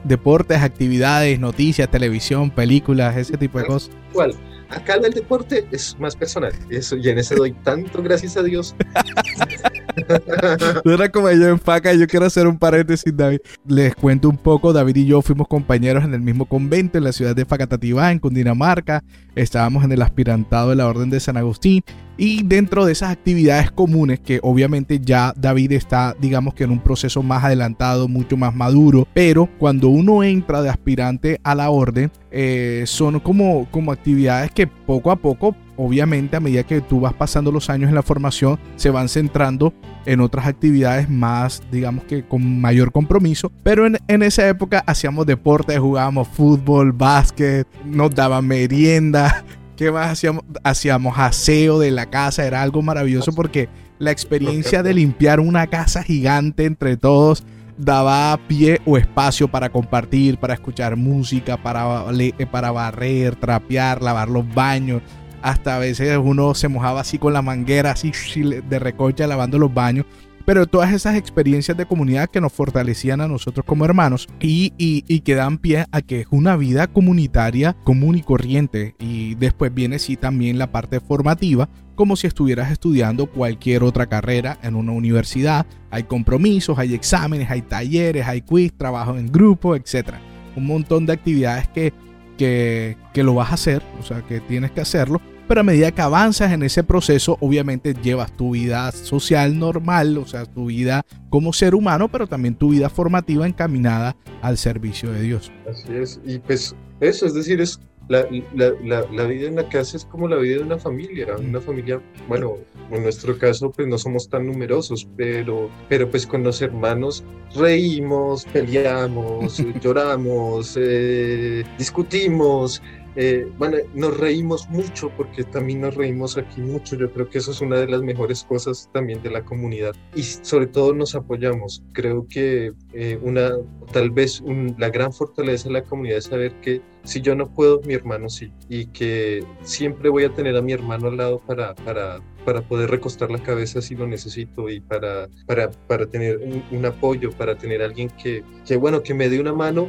deportes, 0.05 0.59
actividades, 0.61 1.39
noticias, 1.39 1.91
televisión, 1.91 2.51
películas, 2.51 3.17
ese 3.17 3.37
tipo 3.37 3.59
de 3.59 3.67
cosas. 3.67 3.91
¿Cuál? 4.13 4.35
Acá 4.69 4.95
el 4.95 5.13
deporte 5.13 5.67
es 5.71 5.99
más 5.99 6.17
personal, 6.17 6.53
eso, 6.71 6.97
y 6.97 7.07
en 7.09 7.19
ese 7.19 7.35
doy 7.35 7.53
tanto 7.53 8.03
gracias 8.03 8.39
a 8.39 8.43
Dios. 8.43 8.75
era 10.85 11.11
como 11.11 11.31
yo 11.31 11.49
en 11.49 11.59
faca. 11.59 11.93
Yo 11.93 12.07
quiero 12.07 12.27
hacer 12.27 12.47
un 12.47 12.59
paréntesis, 12.59 13.15
David. 13.15 13.41
Les 13.67 13.95
cuento 13.95 14.29
un 14.29 14.39
poco. 14.39 14.73
David 14.73 14.97
y 14.97 15.07
yo 15.07 15.21
fuimos 15.23 15.49
compañeros 15.49 16.05
en 16.05 16.15
el 16.15 16.21
mismo 16.21 16.47
convento 16.47 16.99
en 16.99 17.05
la 17.05 17.13
ciudad 17.13 17.37
de 17.37 17.45
Facatativá, 17.45 18.13
en 18.13 18.19
Cundinamarca. 18.19 19.03
Estábamos 19.35 19.85
en 19.85 19.93
el 19.93 20.03
aspirantado 20.03 20.71
de 20.71 20.77
la 20.77 20.87
Orden 20.87 21.11
de 21.11 21.21
San 21.21 21.37
Agustín. 21.37 21.83
Y 22.17 22.43
dentro 22.43 22.85
de 22.85 22.93
esas 22.93 23.11
actividades 23.11 23.71
comunes, 23.71 24.21
que 24.21 24.41
obviamente 24.43 25.01
ya 25.01 25.33
David 25.37 25.73
está, 25.73 26.15
digamos 26.21 26.55
que 26.55 26.65
en 26.65 26.71
un 26.71 26.81
proceso 26.81 27.23
más 27.23 27.45
adelantado, 27.45 28.09
mucho 28.09 28.37
más 28.37 28.55
maduro, 28.55 29.07
pero 29.15 29.49
cuando 29.59 29.89
uno 29.89 30.23
entra 30.23 30.63
de 30.63 30.69
aspirante 30.69 31.41
a 31.43 31.55
la 31.55 31.71
orden, 31.71 32.11
eh, 32.31 32.85
son 32.87 33.21
como, 33.21 33.67
como 33.71 33.93
actividades 33.93 34.51
que 34.51 34.67
poco 34.67 35.11
a 35.11 35.17
poco 35.17 35.57
obviamente 35.77 36.37
a 36.37 36.41
medida 36.41 36.63
que 36.63 36.81
tú 36.81 37.01
vas 37.01 37.15
pasando 37.15 37.51
los 37.51 37.71
años 37.71 37.89
en 37.89 37.95
la 37.95 38.03
formación, 38.03 38.59
se 38.77 38.91
van 38.91 39.09
centrando 39.09 39.73
en 40.07 40.21
otras 40.21 40.47
actividades 40.47 41.09
más, 41.09 41.63
digamos 41.71 42.05
que 42.05 42.25
con 42.25 42.61
mayor 42.61 42.93
compromiso. 42.93 43.51
Pero 43.63 43.87
en, 43.87 43.99
en 44.09 44.23
esa 44.23 44.49
época 44.49 44.83
hacíamos 44.87 45.27
deporte, 45.27 45.79
jugábamos 45.79 46.29
fútbol, 46.29 46.93
básquet, 46.93 47.67
nos 47.85 48.15
daban 48.15 48.47
merienda. 48.47 49.45
¿Qué 49.83 49.91
más 49.91 50.13
hacíamos? 50.13 50.45
Hacíamos 50.63 51.19
aseo 51.19 51.81
de 51.81 51.91
la 51.91 52.07
casa, 52.07 52.47
era 52.47 52.63
algo 52.63 52.83
maravilloso 52.83 53.33
porque 53.33 53.69
la 53.99 54.13
experiencia 54.13 54.85
de 54.85 54.95
limpiar 54.95 55.41
una 55.41 55.67
casa 55.67 56.05
gigante 56.05 56.67
entre 56.67 56.97
todos 56.97 57.43
daba 57.77 58.39
pie 58.47 58.81
o 58.87 58.97
espacio 58.97 59.49
para 59.49 59.71
compartir, 59.71 60.39
para 60.39 60.55
escuchar 60.55 60.95
música, 60.95 61.61
para, 61.61 62.05
para 62.53 62.71
barrer, 62.71 63.35
trapear, 63.35 64.03
lavar 64.03 64.29
los 64.29 64.49
baños 64.55 65.03
hasta 65.43 65.75
a 65.75 65.79
veces 65.81 66.17
uno 66.17 66.55
se 66.55 66.69
mojaba 66.69 67.01
así 67.01 67.19
con 67.19 67.33
la 67.33 67.43
manguera, 67.43 67.91
así 67.91 68.13
de 68.41 68.79
recocha 68.79 69.27
lavando 69.27 69.59
los 69.59 69.75
baños. 69.75 70.07
Pero 70.45 70.67
todas 70.67 70.93
esas 70.93 71.17
experiencias 71.17 71.77
de 71.77 71.87
comunidad 71.87 72.29
que 72.29 72.41
nos 72.41 72.53
fortalecían 72.53 73.21
a 73.21 73.29
nosotros 73.29 73.65
como 73.65 73.85
hermanos 73.85 74.29
y, 74.41 74.73
y, 74.77 75.21
que 75.21 75.35
dan 75.35 75.59
pie 75.59 75.87
a 75.93 76.03
que 76.03 76.21
es 76.21 76.27
una 76.31 76.57
vida 76.57 76.87
comunitaria 76.87 77.77
común 77.85 78.17
y 78.17 78.23
corriente. 78.23 78.95
Y 78.99 79.35
después 79.37 79.73
viene 79.73 79.99
sí 79.99 80.17
también 80.17 80.59
la 80.59 80.73
parte 80.73 81.01
formativa, 81.01 81.69
como 81.95 82.17
si 82.17 82.27
estuvieras 82.27 82.73
estudiando 82.73 83.27
cualquier 83.27 83.85
otra 83.85 84.07
carrera 84.07 84.59
en 84.63 84.75
una 84.75 84.93
universidad. 84.93 85.67
Hay 85.91 86.05
compromisos, 86.05 86.79
hay 86.79 86.95
exámenes, 86.95 87.51
hay 87.51 87.63
talleres, 87.63 88.27
hay 88.27 88.43
quiz, 88.43 88.73
trabajo 88.77 89.17
en 89.17 89.27
grupo, 89.27 89.77
etc. 89.77 90.15
Un 90.57 90.67
montón 90.67 91.07
de 91.07 91.13
actividades 91.13 91.69
que, 91.69 91.93
que, 92.37 92.97
que 93.15 93.23
lo 93.23 93.35
vas 93.35 93.51
a 93.51 93.55
hacer, 93.55 93.83
o 94.01 94.03
sea, 94.03 94.23
que 94.23 94.41
tienes 94.41 94.73
que 94.73 94.81
hacerlo 94.81 95.21
pero 95.53 95.61
a 95.61 95.65
medida 95.65 95.93
que 95.93 96.01
avanzas 96.01 96.51
en 96.53 96.63
ese 96.63 96.83
proceso, 96.83 97.37
obviamente 97.43 97.93
llevas 97.93 98.35
tu 98.35 98.53
vida 98.53 98.91
social 98.91 99.59
normal, 99.59 100.17
o 100.17 100.25
sea, 100.25 100.47
tu 100.47 100.69
vida 100.69 101.03
como 101.29 101.53
ser 101.53 101.75
humano, 101.75 102.09
pero 102.11 102.27
también 102.27 102.55
tu 102.55 102.71
vida 102.71 102.89
formativa 102.89 103.47
encaminada 103.47 104.17
al 104.41 104.57
servicio 104.57 105.13
de 105.13 105.21
Dios. 105.21 105.53
Así 105.71 105.93
es, 105.95 106.19
y 106.25 106.39
pues 106.39 106.75
eso, 107.01 107.27
es 107.27 107.35
decir, 107.35 107.61
es 107.61 107.79
la, 108.09 108.27
la, 108.55 109.05
la, 109.13 109.25
vida 109.25 109.49
en 109.49 109.57
la 109.57 109.69
casa 109.69 109.99
es 109.99 110.07
como 110.07 110.27
la 110.27 110.37
vida 110.37 110.57
de 110.57 110.63
una 110.63 110.79
familia, 110.79 111.37
una 111.37 111.61
familia, 111.61 112.01
bueno, 112.29 112.57
en 112.91 113.03
nuestro 113.03 113.37
caso 113.39 113.71
pues 113.71 113.87
no 113.87 113.99
somos 113.99 114.31
tan 114.31 114.47
numerosos, 114.47 115.07
pero, 115.17 115.71
pero 115.89 116.11
pues 116.11 116.27
con 116.27 116.43
los 116.43 116.63
hermanos 116.63 117.25
reímos, 117.55 118.47
peleamos, 118.47 119.63
lloramos, 119.83 120.79
eh, 120.81 121.63
discutimos, 121.79 122.83
eh, 123.15 123.47
bueno, 123.59 123.77
nos 123.95 124.17
reímos 124.17 124.69
mucho 124.71 125.11
porque 125.17 125.45
también 125.45 125.83
nos 125.83 125.95
reímos 125.95 126.39
aquí 126.39 126.61
mucho. 126.61 126.97
Yo 126.97 127.13
creo 127.13 127.29
que 127.29 127.39
eso 127.39 127.51
es 127.51 127.61
una 127.61 127.79
de 127.79 127.89
las 127.89 128.03
mejores 128.03 128.45
cosas 128.45 128.89
también 128.93 129.23
de 129.23 129.31
la 129.31 129.45
comunidad 129.45 129.95
y 130.15 130.23
sobre 130.23 130.67
todo 130.67 130.95
nos 130.95 131.15
apoyamos. 131.15 131.83
Creo 131.93 132.27
que 132.29 132.73
eh, 132.95 133.19
una, 133.23 133.53
tal 133.93 134.11
vez 134.11 134.43
la 134.79 134.89
gran 134.89 135.13
fortaleza 135.13 135.69
de 135.69 135.75
la 135.75 135.85
comunidad 135.85 136.19
es 136.19 136.25
saber 136.25 136.53
que 136.61 136.81
si 137.05 137.21
yo 137.21 137.35
no 137.35 137.53
puedo, 137.53 137.81
mi 137.83 137.95
hermano 137.95 138.29
sí 138.29 138.53
y 138.69 138.87
que 138.87 139.45
siempre 139.63 140.09
voy 140.09 140.25
a 140.25 140.31
tener 140.31 140.57
a 140.57 140.63
mi 140.63 140.73
hermano 140.73 141.09
al 141.09 141.17
lado 141.17 141.41
para, 141.41 141.75
para, 141.75 142.21
para 142.45 142.63
poder 142.63 142.91
recostar 142.91 143.31
la 143.31 143.43
cabeza 143.43 143.83
si 143.83 143.95
lo 143.95 144.07
necesito 144.07 144.71
y 144.71 144.81
para, 144.81 145.29
para, 145.47 145.71
para 145.71 146.07
tener 146.07 146.41
un, 146.71 146.87
apoyo, 146.87 147.31
para 147.33 147.57
tener 147.57 147.83
alguien 147.83 148.09
que, 148.11 148.43
que, 148.67 148.77
bueno, 148.77 149.03
que 149.03 149.15
me 149.15 149.29
dé 149.29 149.41
una 149.41 149.53
mano 149.53 149.89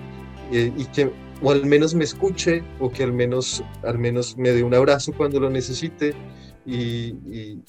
eh, 0.52 0.72
y 0.76 0.86
que 0.86 1.12
o 1.44 1.52
al 1.52 1.66
menos 1.66 1.94
me 1.94 2.06
escuche 2.06 2.64
o 2.80 2.90
que 2.90 3.04
al 3.04 3.14
menos, 3.14 3.64
al 3.84 4.00
menos 4.00 4.38
me 4.38 4.52
dé 4.52 4.64
un 4.64 4.74
abrazo 4.74 5.12
cuando 5.14 5.40
lo 5.40 5.50
necesite. 5.50 6.14
Y, 6.66 7.60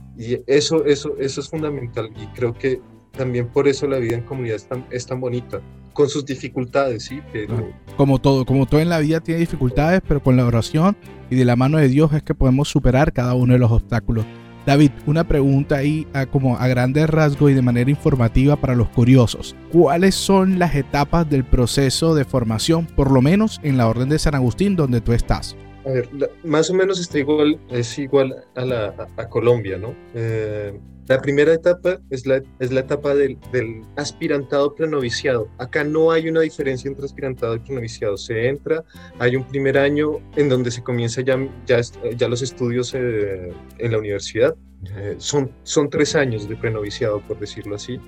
eso, 0.47 0.85
eso, 0.85 1.17
eso 1.19 1.41
es 1.41 1.49
fundamental 1.49 2.11
y 2.17 2.27
creo 2.29 2.55
que 2.55 2.81
también 3.11 3.49
por 3.49 3.67
eso 3.67 3.89
la 3.89 3.99
vida 3.99 4.17
en 4.17 4.23
comunidad 4.23 4.57
es 4.57 4.69
tan, 4.69 4.87
es 4.91 5.05
tan 5.05 5.21
bonita, 5.21 5.61
con 5.93 6.09
sus 6.09 6.25
dificultades, 6.25 7.05
sí, 7.05 7.21
pero... 7.33 7.73
Como 7.97 8.21
todo, 8.21 8.45
como 8.45 8.67
todo 8.67 8.81
en 8.81 8.89
la 8.89 9.01
vida 9.01 9.21
tiene 9.21 9.41
dificultades, 9.41 10.01
pero 10.07 10.23
con 10.23 10.37
la 10.37 10.47
oración 10.47 10.97
y 11.29 11.37
de 11.37 11.45
la 11.45 11.57
mano 11.57 11.79
de 11.79 11.89
Dios 11.89 12.13
es 12.13 12.23
que 12.23 12.35
podemos 12.35 12.69
superar 12.69 13.13
cada 13.13 13.35
uno 13.35 13.53
de 13.53 13.59
los 13.59 13.71
obstáculos. 13.71 14.25
David, 14.67 14.91
una 15.07 15.25
pregunta 15.25 15.77
ahí 15.77 16.07
a, 16.15 16.27
como 16.27 16.57
a 16.57 16.67
grandes 16.69 17.09
rasgos 17.09 17.51
y 17.51 17.55
de 17.55 17.63
manera 17.63 17.91
informativa 17.91 18.57
para 18.57 18.75
los 18.75 18.89
curiosos. 18.89 19.55
¿Cuáles 19.71 20.15
son 20.15 20.59
las 20.59 20.75
etapas 20.75 21.29
del 21.29 21.45
proceso 21.45 22.15
de 22.15 22.25
formación, 22.25 22.87
por 22.87 23.11
lo 23.11 23.21
menos 23.21 23.61
en 23.63 23.77
la 23.77 23.87
Orden 23.87 24.09
de 24.09 24.19
San 24.19 24.35
Agustín, 24.35 24.77
donde 24.77 25.01
tú 25.01 25.13
estás? 25.13 25.57
A 25.87 25.91
ver, 25.91 26.09
más 26.45 26.71
o 26.71 26.75
menos 26.75 26.99
está 26.99 27.19
igual, 27.19 27.61
es 27.71 27.99
igual 27.99 28.45
a, 28.55 28.65
la, 28.65 29.29
Colombia, 29.29 29.77
¿no? 29.77 29.95
Eh, 30.15 30.79
la 31.07 31.21
primera 31.21 31.53
etapa 31.53 32.01
es 32.09 32.25
la, 32.25 32.43
es 32.59 32.73
la 32.73 32.81
etapa 32.81 33.15
del, 33.15 33.39
del, 33.53 33.83
aspirantado 33.97 34.75
prenoviciado. 34.75 35.49
Acá 35.59 35.85
no 35.85 36.11
hay 36.11 36.29
una 36.29 36.41
diferencia 36.41 36.89
entre 36.89 37.05
aspirantado 37.05 37.57
y 37.57 37.59
prenoviciado. 37.59 38.17
Se 38.17 38.49
entra, 38.49 38.85
hay 39.19 39.37
un 39.37 39.45
primer 39.45 39.77
año 39.77 40.21
en 40.37 40.49
donde 40.49 40.71
se 40.71 40.83
comienza 40.83 41.21
ya 41.21 42.29
los 42.29 42.41
estudios 42.41 42.95
eh, 42.95 43.53
en 43.79 43.93
la 43.93 43.99
universidad. 43.99 44.57
Eh, 44.97 45.17
son, 45.19 45.51
son 45.63 45.91
tres 45.91 46.15
años 46.15 46.49
de 46.49 46.57
prenoviciado, 46.57 47.21
por 47.21 47.39
decirlo 47.39 47.77
así. 47.77 47.99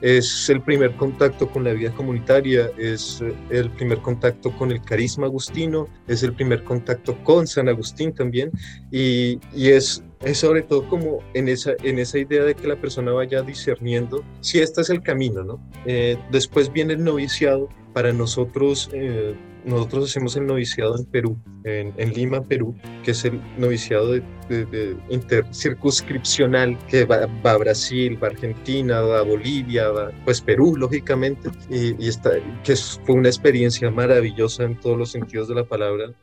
Es 0.00 0.48
el 0.48 0.60
primer 0.62 0.96
contacto 0.96 1.48
con 1.48 1.64
la 1.64 1.72
vida 1.72 1.90
comunitaria, 1.92 2.70
es 2.78 3.20
eh, 3.20 3.34
el 3.50 3.70
primer 3.70 3.98
contacto 3.98 4.50
con 4.56 4.70
el 4.72 4.82
carisma 4.82 5.26
agustino, 5.26 5.88
es 6.06 6.22
el 6.22 6.34
primer 6.34 6.64
contacto 6.64 7.16
con 7.24 7.46
San 7.46 7.68
Agustín 7.68 8.12
también, 8.12 8.50
y, 8.90 9.38
y 9.54 9.70
es 9.70 10.02
es 10.24 10.38
sobre 10.38 10.62
todo 10.62 10.88
como 10.88 11.18
en 11.34 11.48
esa, 11.48 11.72
en 11.82 11.98
esa 11.98 12.18
idea 12.18 12.42
de 12.42 12.54
que 12.54 12.66
la 12.66 12.76
persona 12.76 13.12
vaya 13.12 13.42
discerniendo 13.42 14.24
si 14.40 14.60
este 14.60 14.80
es 14.80 14.90
el 14.90 15.02
camino, 15.02 15.44
¿no? 15.44 15.60
Eh, 15.84 16.16
después 16.30 16.72
viene 16.72 16.94
el 16.94 17.04
noviciado. 17.04 17.68
Para 17.92 18.12
nosotros, 18.12 18.90
eh, 18.92 19.34
nosotros 19.66 20.10
hacemos 20.10 20.36
el 20.36 20.46
noviciado 20.46 20.96
en 20.96 21.04
Perú, 21.04 21.36
en, 21.64 22.12
Lima, 22.14 22.42
Perú, 22.42 22.74
que 23.04 23.10
es 23.10 23.24
el 23.24 23.40
noviciado 23.58 24.12
de, 24.12 24.22
de, 24.48 24.96
intercircunscripcional 25.10 26.78
que 26.86 27.04
va, 27.04 27.28
a 27.44 27.56
Brasil, 27.56 28.22
va 28.22 28.28
a 28.28 28.30
Argentina, 28.30 29.00
va 29.00 29.18
a 29.18 29.22
Bolivia, 29.22 29.88
va, 29.88 30.12
pues 30.24 30.40
Perú, 30.40 30.76
lógicamente, 30.76 31.50
y, 31.68 32.08
está, 32.08 32.30
que 32.62 32.76
fue 32.76 33.16
una 33.16 33.28
experiencia 33.28 33.90
maravillosa 33.90 34.64
en 34.64 34.78
todos 34.80 34.96
los 34.96 35.10
sentidos 35.10 35.48
de 35.48 35.56
la 35.56 35.64
palabra. 35.64 36.14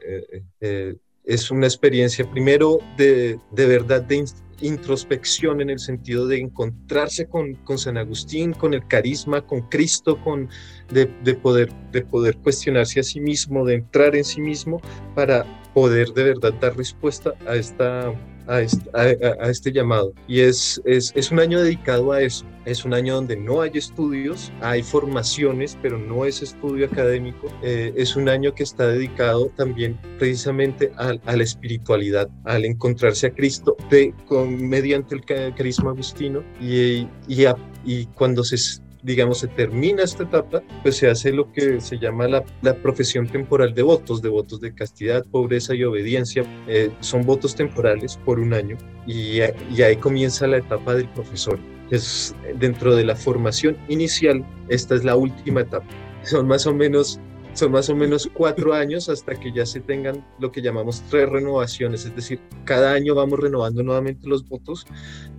Eh, 0.61 0.95
es 1.25 1.51
una 1.51 1.67
experiencia 1.67 2.29
primero 2.29 2.79
de, 2.97 3.37
de 3.51 3.65
verdad 3.65 4.01
de 4.01 4.25
introspección 4.61 5.61
en 5.61 5.69
el 5.69 5.79
sentido 5.79 6.27
de 6.27 6.39
encontrarse 6.39 7.27
con, 7.27 7.55
con, 7.55 7.77
San 7.77 7.97
Agustín, 7.97 8.53
con 8.53 8.73
el 8.73 8.87
carisma, 8.87 9.45
con 9.45 9.61
Cristo, 9.69 10.21
con, 10.21 10.49
de, 10.91 11.05
de, 11.23 11.35
poder, 11.35 11.71
de 11.91 12.01
poder 12.03 12.37
cuestionarse 12.37 12.99
a 12.99 13.03
sí 13.03 13.19
mismo, 13.19 13.65
de 13.65 13.75
entrar 13.75 14.15
en 14.15 14.23
sí 14.23 14.41
mismo 14.41 14.81
para 15.15 15.45
poder 15.73 16.09
de 16.09 16.23
verdad 16.23 16.53
dar 16.59 16.77
respuesta 16.77 17.33
a 17.47 17.55
esta 17.55 18.13
a 18.47 18.61
este, 18.61 19.71
llamado. 19.71 20.13
Y 20.27 20.41
es, 20.41 20.81
es, 20.85 21.31
un 21.31 21.39
año 21.39 21.61
dedicado 21.61 22.11
a 22.11 22.21
eso. 22.21 22.45
Es 22.65 22.85
un 22.85 22.93
año 22.93 23.15
donde 23.15 23.35
no 23.35 23.61
hay 23.61 23.71
estudios, 23.73 24.51
hay 24.61 24.83
formaciones, 24.83 25.77
pero 25.81 25.97
no 25.97 26.25
es 26.25 26.41
estudio 26.41 26.85
académico. 26.85 27.47
Eh, 27.61 27.93
es 27.97 28.15
un 28.15 28.29
año 28.29 28.53
que 28.55 28.63
está 28.63 28.87
dedicado 28.87 29.51
también 29.57 29.99
precisamente 30.17 30.91
a, 30.97 31.13
la 31.13 31.43
espiritualidad, 31.43 32.29
al 32.45 32.63
encontrarse 32.63 33.27
a 33.27 33.33
Cristo 33.33 33.75
de, 33.89 34.13
con, 34.27 34.69
mediante 34.69 35.15
el 35.15 35.25
carisma 35.25 35.91
agustino 35.91 36.41
y, 36.61 37.07
y, 37.27 37.45
y 37.83 38.05
cuando 38.07 38.43
se 38.45 38.57
digamos, 39.03 39.39
se 39.39 39.47
termina 39.47 40.03
esta 40.03 40.23
etapa, 40.23 40.63
pues 40.81 40.97
se 40.97 41.09
hace 41.09 41.31
lo 41.31 41.51
que 41.51 41.81
se 41.81 41.99
llama 41.99 42.27
la, 42.27 42.43
la 42.61 42.73
profesión 42.75 43.27
temporal 43.27 43.73
de 43.73 43.83
votos, 43.83 44.21
de 44.21 44.29
votos 44.29 44.61
de 44.61 44.73
castidad, 44.73 45.25
pobreza 45.25 45.75
y 45.75 45.83
obediencia. 45.83 46.43
Eh, 46.67 46.89
son 47.01 47.25
votos 47.25 47.55
temporales 47.55 48.17
por 48.25 48.39
un 48.39 48.53
año 48.53 48.77
y, 49.05 49.39
y 49.75 49.81
ahí 49.81 49.97
comienza 49.97 50.47
la 50.47 50.57
etapa 50.57 50.95
del 50.95 51.09
profesor. 51.09 51.59
Es 51.91 52.33
dentro 52.57 52.95
de 52.95 53.03
la 53.03 53.15
formación 53.15 53.77
inicial, 53.89 54.43
esta 54.69 54.95
es 54.95 55.03
la 55.03 55.15
última 55.15 55.61
etapa. 55.61 55.85
Son 56.23 56.47
más 56.47 56.65
o 56.65 56.73
menos 56.73 57.19
son 57.53 57.71
más 57.71 57.87
o 57.89 57.95
menos 57.95 58.27
cuatro 58.33 58.73
años 58.73 59.09
hasta 59.09 59.35
que 59.35 59.51
ya 59.51 59.65
se 59.65 59.79
tengan 59.79 60.25
lo 60.39 60.51
que 60.51 60.61
llamamos 60.61 61.03
tres 61.09 61.29
renovaciones, 61.29 62.05
es 62.05 62.15
decir, 62.15 62.39
cada 62.65 62.93
año 62.93 63.13
vamos 63.13 63.39
renovando 63.39 63.83
nuevamente 63.83 64.27
los 64.27 64.47
votos. 64.47 64.85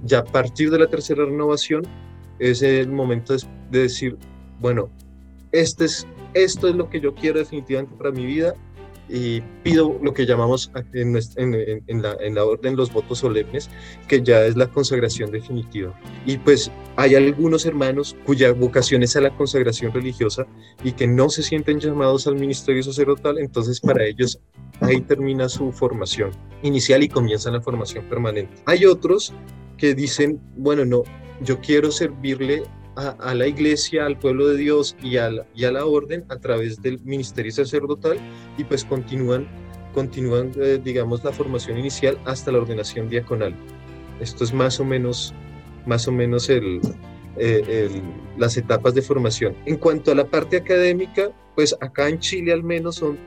Ya 0.04 0.20
a 0.20 0.24
partir 0.24 0.70
de 0.70 0.78
la 0.78 0.86
tercera 0.86 1.24
renovación 1.24 1.82
es 2.38 2.62
el 2.62 2.90
momento 2.90 3.36
de 3.70 3.78
decir, 3.78 4.16
bueno, 4.60 4.90
este 5.52 5.84
es, 5.84 6.06
esto 6.34 6.68
es 6.68 6.74
lo 6.74 6.90
que 6.90 7.00
yo 7.00 7.14
quiero 7.14 7.38
definitivamente 7.38 7.94
para 7.96 8.10
mi 8.10 8.26
vida 8.26 8.54
y 9.08 9.42
pido 9.62 9.98
lo 10.02 10.14
que 10.14 10.24
llamamos 10.24 10.70
en, 10.94 11.12
la, 11.12 12.16
en, 12.18 12.34
la, 12.34 12.44
orden 12.44 12.76
los 12.76 12.92
votos 12.92 13.18
solemnes, 13.18 13.68
que 14.08 14.22
ya 14.22 14.44
es 14.44 14.56
la 14.56 14.66
consagración 14.66 15.30
definitiva. 15.30 15.98
Y 16.24 16.38
pues 16.38 16.70
hay 16.96 17.14
algunos 17.14 17.66
hermanos 17.66 18.16
cuya 18.24 18.52
vocación 18.52 19.02
es 19.02 19.14
a 19.16 19.20
la 19.20 19.36
consagración 19.36 19.92
religiosa 19.92 20.46
y 20.82 20.92
que 20.92 21.06
no 21.06 21.28
se 21.28 21.42
sienten 21.42 21.80
llamados 21.80 22.26
al 22.26 22.36
ministerio 22.36 22.82
sacerdotal, 22.82 23.38
entonces 23.38 23.80
para 23.80 24.04
ellos 24.04 24.40
ahí 24.80 25.00
termina 25.00 25.48
su 25.48 25.70
formación 25.72 26.30
inicial 26.62 27.02
y 27.02 27.08
comienza 27.08 27.50
la 27.50 27.60
formación 27.60 28.04
permanente. 28.08 28.54
Hay 28.64 28.86
otros 28.86 29.34
que 29.76 29.94
dicen, 29.94 30.40
bueno, 30.56 30.84
no, 30.84 31.02
yo 31.40 31.60
quiero 31.60 31.90
servirle 31.90 32.62
a, 32.96 33.34
la 33.34 33.46
iglesia, 33.46 34.06
al 34.06 34.18
pueblo 34.18 34.46
de 34.46 34.56
Dios 34.56 34.96
y 35.02 35.16
a, 35.16 35.30
la, 35.30 35.84
orden 35.84 36.24
a 36.28 36.36
través 36.36 36.80
del 36.80 37.00
ministerio 37.00 37.50
sacerdotal 37.50 38.18
y 38.56 38.64
pues 38.64 38.84
continúan, 38.84 39.48
continúan 39.92 40.52
eh, 40.60 40.80
digamos, 40.82 41.24
la 41.24 41.32
formación 41.32 41.78
inicial 41.78 42.16
hasta 42.24 42.52
la 42.52 42.58
ordenación 42.58 43.08
diaconal. 43.08 43.54
Esto 44.20 44.44
es 44.44 44.52
más 44.52 44.78
o 44.78 44.84
menos, 44.84 45.34
más 45.86 46.06
o 46.06 46.12
menos 46.12 46.48
eh, 46.48 46.80
el, 47.36 48.02
las 48.38 48.56
etapas 48.56 48.94
de 48.94 49.02
formación. 49.02 49.56
En 49.66 49.76
cuanto 49.76 50.12
a 50.12 50.14
la 50.14 50.26
parte 50.26 50.56
académica, 50.56 51.32
pues 51.56 51.76
acá 51.80 52.08
en 52.08 52.20
Chile 52.20 52.52
al 52.52 52.62
menos 52.62 52.96
son 52.96 53.18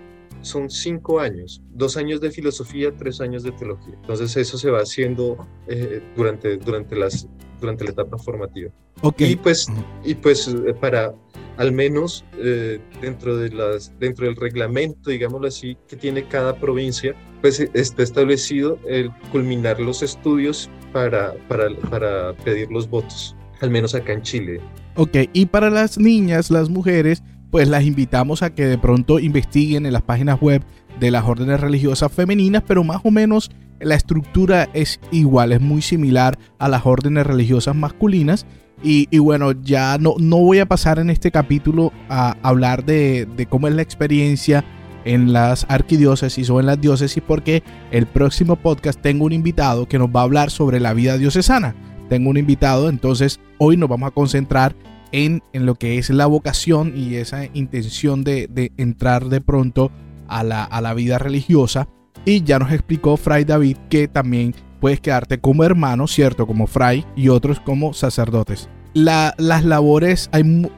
son 0.41 0.69
cinco 0.69 1.19
años, 1.19 1.61
dos 1.71 1.97
años 1.97 2.21
de 2.21 2.31
filosofía, 2.31 2.95
tres 2.95 3.21
años 3.21 3.43
de 3.43 3.51
teología. 3.51 3.93
Entonces 4.01 4.35
eso 4.37 4.57
se 4.57 4.69
va 4.69 4.79
haciendo 4.79 5.47
eh, 5.67 6.01
durante, 6.15 6.57
durante, 6.57 6.95
las, 6.95 7.27
durante 7.59 7.83
la 7.83 7.91
etapa 7.91 8.17
formativa. 8.17 8.71
Okay. 9.01 9.31
Y 9.31 9.35
pues, 9.35 9.67
y 10.03 10.15
pues 10.15 10.47
eh, 10.47 10.73
para 10.73 11.13
al 11.57 11.71
menos 11.71 12.23
eh, 12.37 12.79
dentro, 13.01 13.35
de 13.37 13.49
las, 13.49 13.91
dentro 13.99 14.25
del 14.25 14.35
reglamento, 14.35 15.09
digámoslo 15.09 15.47
así, 15.47 15.75
que 15.87 15.95
tiene 15.95 16.27
cada 16.27 16.55
provincia, 16.55 17.15
pues 17.41 17.59
está 17.59 18.03
establecido 18.03 18.79
el 18.87 19.11
culminar 19.31 19.79
los 19.79 20.03
estudios 20.03 20.69
para, 20.93 21.33
para, 21.47 21.69
para 21.89 22.33
pedir 22.37 22.71
los 22.71 22.89
votos, 22.89 23.35
al 23.61 23.71
menos 23.71 23.95
acá 23.95 24.13
en 24.13 24.21
Chile. 24.21 24.61
Ok, 24.95 25.17
y 25.33 25.47
para 25.47 25.69
las 25.69 25.97
niñas, 25.97 26.49
las 26.49 26.69
mujeres, 26.69 27.23
pues 27.57 27.69
las 27.69 27.85
invitamos 27.85 28.43
a 28.43 28.53
que 28.53 28.67
de 28.67 28.77
pronto 28.77 29.17
investiguen 29.17 29.87
en 29.87 29.93
las 29.93 30.03
páginas 30.03 30.39
web 30.39 30.61
de 30.99 31.09
las 31.09 31.25
órdenes 31.25 31.59
religiosas 31.59 32.11
femeninas, 32.11 32.61
pero 32.67 32.83
más 32.83 33.01
o 33.03 33.09
menos 33.09 33.49
la 33.79 33.95
estructura 33.95 34.69
es 34.75 34.99
igual, 35.11 35.51
es 35.51 35.59
muy 35.59 35.81
similar 35.81 36.37
a 36.59 36.69
las 36.69 36.85
órdenes 36.85 37.25
religiosas 37.25 37.75
masculinas. 37.75 38.45
Y, 38.83 39.17
bueno, 39.17 39.53
ya 39.53 39.97
no, 39.97 40.13
no 40.19 40.37
voy 40.37 40.59
a 40.59 40.67
pasar 40.67 40.99
en 40.99 41.09
este 41.09 41.31
capítulo 41.31 41.91
a 42.09 42.37
hablar 42.43 42.85
de, 42.85 43.27
de 43.35 43.47
cómo 43.47 43.67
es 43.67 43.73
la 43.73 43.81
experiencia 43.81 44.63
en 45.03 45.33
las 45.33 45.65
arquidiócesis 45.67 46.51
o 46.51 46.59
en 46.59 46.67
las 46.67 46.79
diócesis 46.79 47.23
porque 47.25 47.63
el 47.89 48.05
próximo 48.05 48.57
podcast 48.57 49.01
tengo 49.01 49.25
un 49.25 49.33
invitado 49.33 49.87
que 49.87 49.97
nos 49.97 50.09
va 50.09 50.19
a 50.19 50.25
hablar 50.25 50.51
sobre 50.51 50.79
la 50.79 50.93
vida 50.93 51.17
diocesana. 51.17 51.73
Tengo 52.07 52.29
un 52.29 52.37
invitado, 52.37 52.87
entonces 52.87 53.39
hoy 53.57 53.77
nos 53.77 53.89
vamos 53.89 54.09
a 54.09 54.13
concentrar 54.13 54.75
en, 55.11 55.41
lo 55.53 55.75
que 55.75 55.97
es 55.97 56.09
la 56.09 56.25
vocación 56.25 56.93
y 56.95 57.15
esa 57.15 57.45
intención 57.53 58.23
de, 58.23 58.71
entrar 58.77 59.29
de 59.29 59.41
pronto 59.41 59.91
a 60.27 60.43
la, 60.43 60.93
vida 60.93 61.17
religiosa. 61.17 61.87
Y 62.25 62.43
ya 62.43 62.59
nos 62.59 62.71
explicó 62.71 63.15
Fray 63.15 63.45
David 63.45 63.77
que 63.89 64.07
también 64.07 64.53
puedes 64.81 64.99
quedarte 64.99 65.39
como 65.39 65.63
hermano, 65.63 66.07
¿cierto? 66.07 66.45
Como 66.45 66.67
fray 66.67 67.05
y 67.15 67.29
otros 67.29 67.59
como 67.59 67.93
sacerdotes. 67.93 68.69
las, 68.93 69.35
labores, 69.37 70.29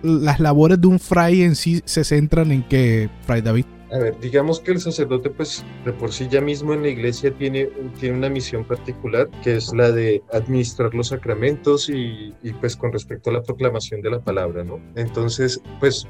las 0.03 0.39
labores 0.39 0.79
de 0.79 0.87
un 0.87 0.99
fray 0.99 1.41
en 1.41 1.55
sí 1.55 1.81
se 1.85 2.03
centran 2.03 2.51
en 2.51 2.63
que, 2.63 3.09
Fray 3.25 3.41
David. 3.41 3.65
A 3.91 3.97
ver, 3.97 4.19
digamos 4.19 4.59
que 4.59 4.71
el 4.71 4.79
sacerdote, 4.79 5.29
pues 5.29 5.65
de 5.83 5.93
por 5.93 6.11
sí 6.11 6.27
ya 6.29 6.41
mismo 6.41 6.73
en 6.73 6.83
la 6.83 6.89
iglesia 6.89 7.31
tiene, 7.31 7.69
tiene 7.99 8.17
una 8.17 8.29
misión 8.29 8.63
particular, 8.63 9.29
que 9.43 9.55
es 9.55 9.73
la 9.73 9.91
de 9.91 10.21
administrar 10.31 10.93
los 10.93 11.07
sacramentos 11.07 11.89
y, 11.89 12.33
pues 12.61 12.75
con 12.75 12.91
respecto 12.93 13.29
a 13.29 13.33
la 13.33 13.41
proclamación 13.41 14.01
de 14.01 14.11
la 14.11 14.19
palabra, 14.19 14.63
¿no? 14.63 14.79
Entonces, 14.95 15.59
pues 15.79 16.07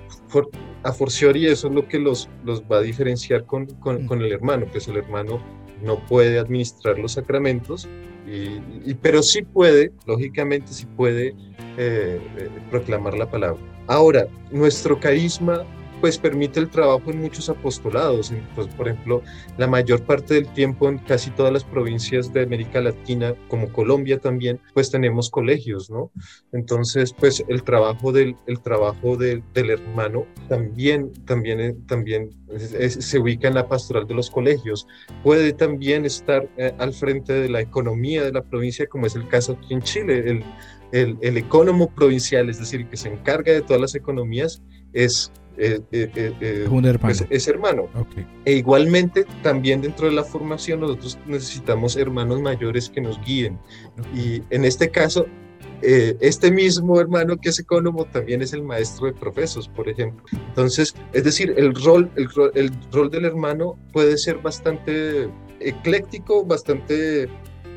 a 0.83 0.91
forciori 0.91 1.45
eso 1.45 1.67
es 1.69 1.73
lo 1.73 1.87
que 1.87 1.99
los, 1.99 2.29
los 2.43 2.61
va 2.63 2.77
a 2.77 2.81
diferenciar 2.81 3.45
con, 3.45 3.65
con, 3.65 4.05
con 4.07 4.21
el 4.21 4.31
hermano, 4.31 4.69
que 4.71 4.79
es 4.79 4.87
el 4.87 4.97
hermano 4.97 5.41
no 5.81 6.05
puede 6.05 6.39
administrar 6.39 6.99
los 6.99 7.13
sacramentos, 7.13 7.87
y, 8.27 8.93
pero 8.95 9.23
sí 9.23 9.41
puede, 9.41 9.91
lógicamente 10.05 10.71
sí 10.71 10.85
puede 10.85 11.29
eh, 11.77 12.21
eh, 12.37 12.49
proclamar 12.69 13.17
la 13.17 13.29
palabra. 13.29 13.59
Ahora, 13.87 14.27
nuestro 14.51 14.99
carisma 14.99 15.65
pues 16.01 16.17
permite 16.17 16.59
el 16.59 16.69
trabajo 16.69 17.11
en 17.11 17.21
muchos 17.21 17.49
apostolados. 17.49 18.33
Pues, 18.55 18.67
por 18.67 18.87
ejemplo, 18.87 19.21
la 19.57 19.67
mayor 19.67 20.03
parte 20.03 20.35
del 20.35 20.47
tiempo 20.53 20.89
en 20.89 20.97
casi 20.99 21.29
todas 21.31 21.51
las 21.51 21.63
provincias 21.63 22.33
de 22.33 22.43
América 22.43 22.81
Latina, 22.81 23.35
como 23.47 23.71
Colombia 23.71 24.19
también, 24.19 24.59
pues 24.73 24.91
tenemos 24.91 25.29
colegios, 25.29 25.89
¿no? 25.89 26.11
Entonces, 26.51 27.13
pues 27.13 27.43
el 27.47 27.63
trabajo 27.63 28.11
del, 28.11 28.35
el 28.47 28.59
trabajo 28.61 29.17
del 29.17 29.43
hermano 29.53 30.25
también, 30.47 31.11
también, 31.25 31.59
eh, 31.59 31.75
también 31.87 32.29
se 32.57 33.19
ubica 33.19 33.47
en 33.47 33.53
la 33.53 33.67
pastoral 33.67 34.07
de 34.07 34.15
los 34.15 34.29
colegios. 34.29 34.87
Puede 35.23 35.53
también 35.53 36.05
estar 36.05 36.49
eh, 36.57 36.73
al 36.77 36.93
frente 36.93 37.33
de 37.33 37.49
la 37.49 37.61
economía 37.61 38.23
de 38.23 38.31
la 38.31 38.43
provincia, 38.43 38.87
como 38.87 39.05
es 39.05 39.15
el 39.15 39.27
caso 39.27 39.53
aquí 39.53 39.73
en 39.73 39.81
Chile. 39.81 40.23
El, 40.25 40.43
el, 40.91 41.17
el 41.21 41.37
ecónomo 41.37 41.93
provincial, 41.93 42.49
es 42.49 42.59
decir, 42.59 42.87
que 42.87 42.97
se 42.97 43.09
encarga 43.09 43.53
de 43.53 43.61
todas 43.61 43.81
las 43.81 43.95
economías, 43.95 44.61
es 44.93 45.31
eh, 45.59 45.81
eh, 45.91 46.33
eh, 46.39 46.67
un 46.69 46.85
hermano. 46.85 47.15
Es, 47.29 47.47
hermano. 47.47 47.89
E 48.45 48.53
igualmente, 48.53 49.25
también 49.43 49.81
dentro 49.81 50.07
de 50.07 50.13
la 50.13 50.23
formación, 50.23 50.79
nosotros 50.79 51.19
necesitamos 51.27 51.97
hermanos 51.97 52.41
mayores 52.41 52.89
que 52.89 53.01
nos 53.01 53.19
guíen. 53.21 53.59
Y 54.15 54.41
en 54.49 54.63
este 54.63 54.89
caso, 54.89 55.25
este 55.81 56.51
mismo 56.51 56.99
hermano 56.99 57.37
que 57.37 57.49
es 57.49 57.59
ecónomo 57.59 58.05
también 58.05 58.41
es 58.41 58.53
el 58.53 58.63
maestro 58.63 59.07
de 59.07 59.13
profesos, 59.13 59.67
por 59.67 59.89
ejemplo. 59.89 60.23
Entonces, 60.47 60.95
es 61.13 61.23
decir, 61.23 61.53
el 61.57 61.75
rol, 61.75 62.09
el, 62.15 62.27
el 62.55 62.71
rol 62.91 63.09
del 63.09 63.25
hermano 63.25 63.77
puede 63.91 64.17
ser 64.17 64.37
bastante 64.37 65.29
ecléctico, 65.59 66.45
bastante 66.45 67.29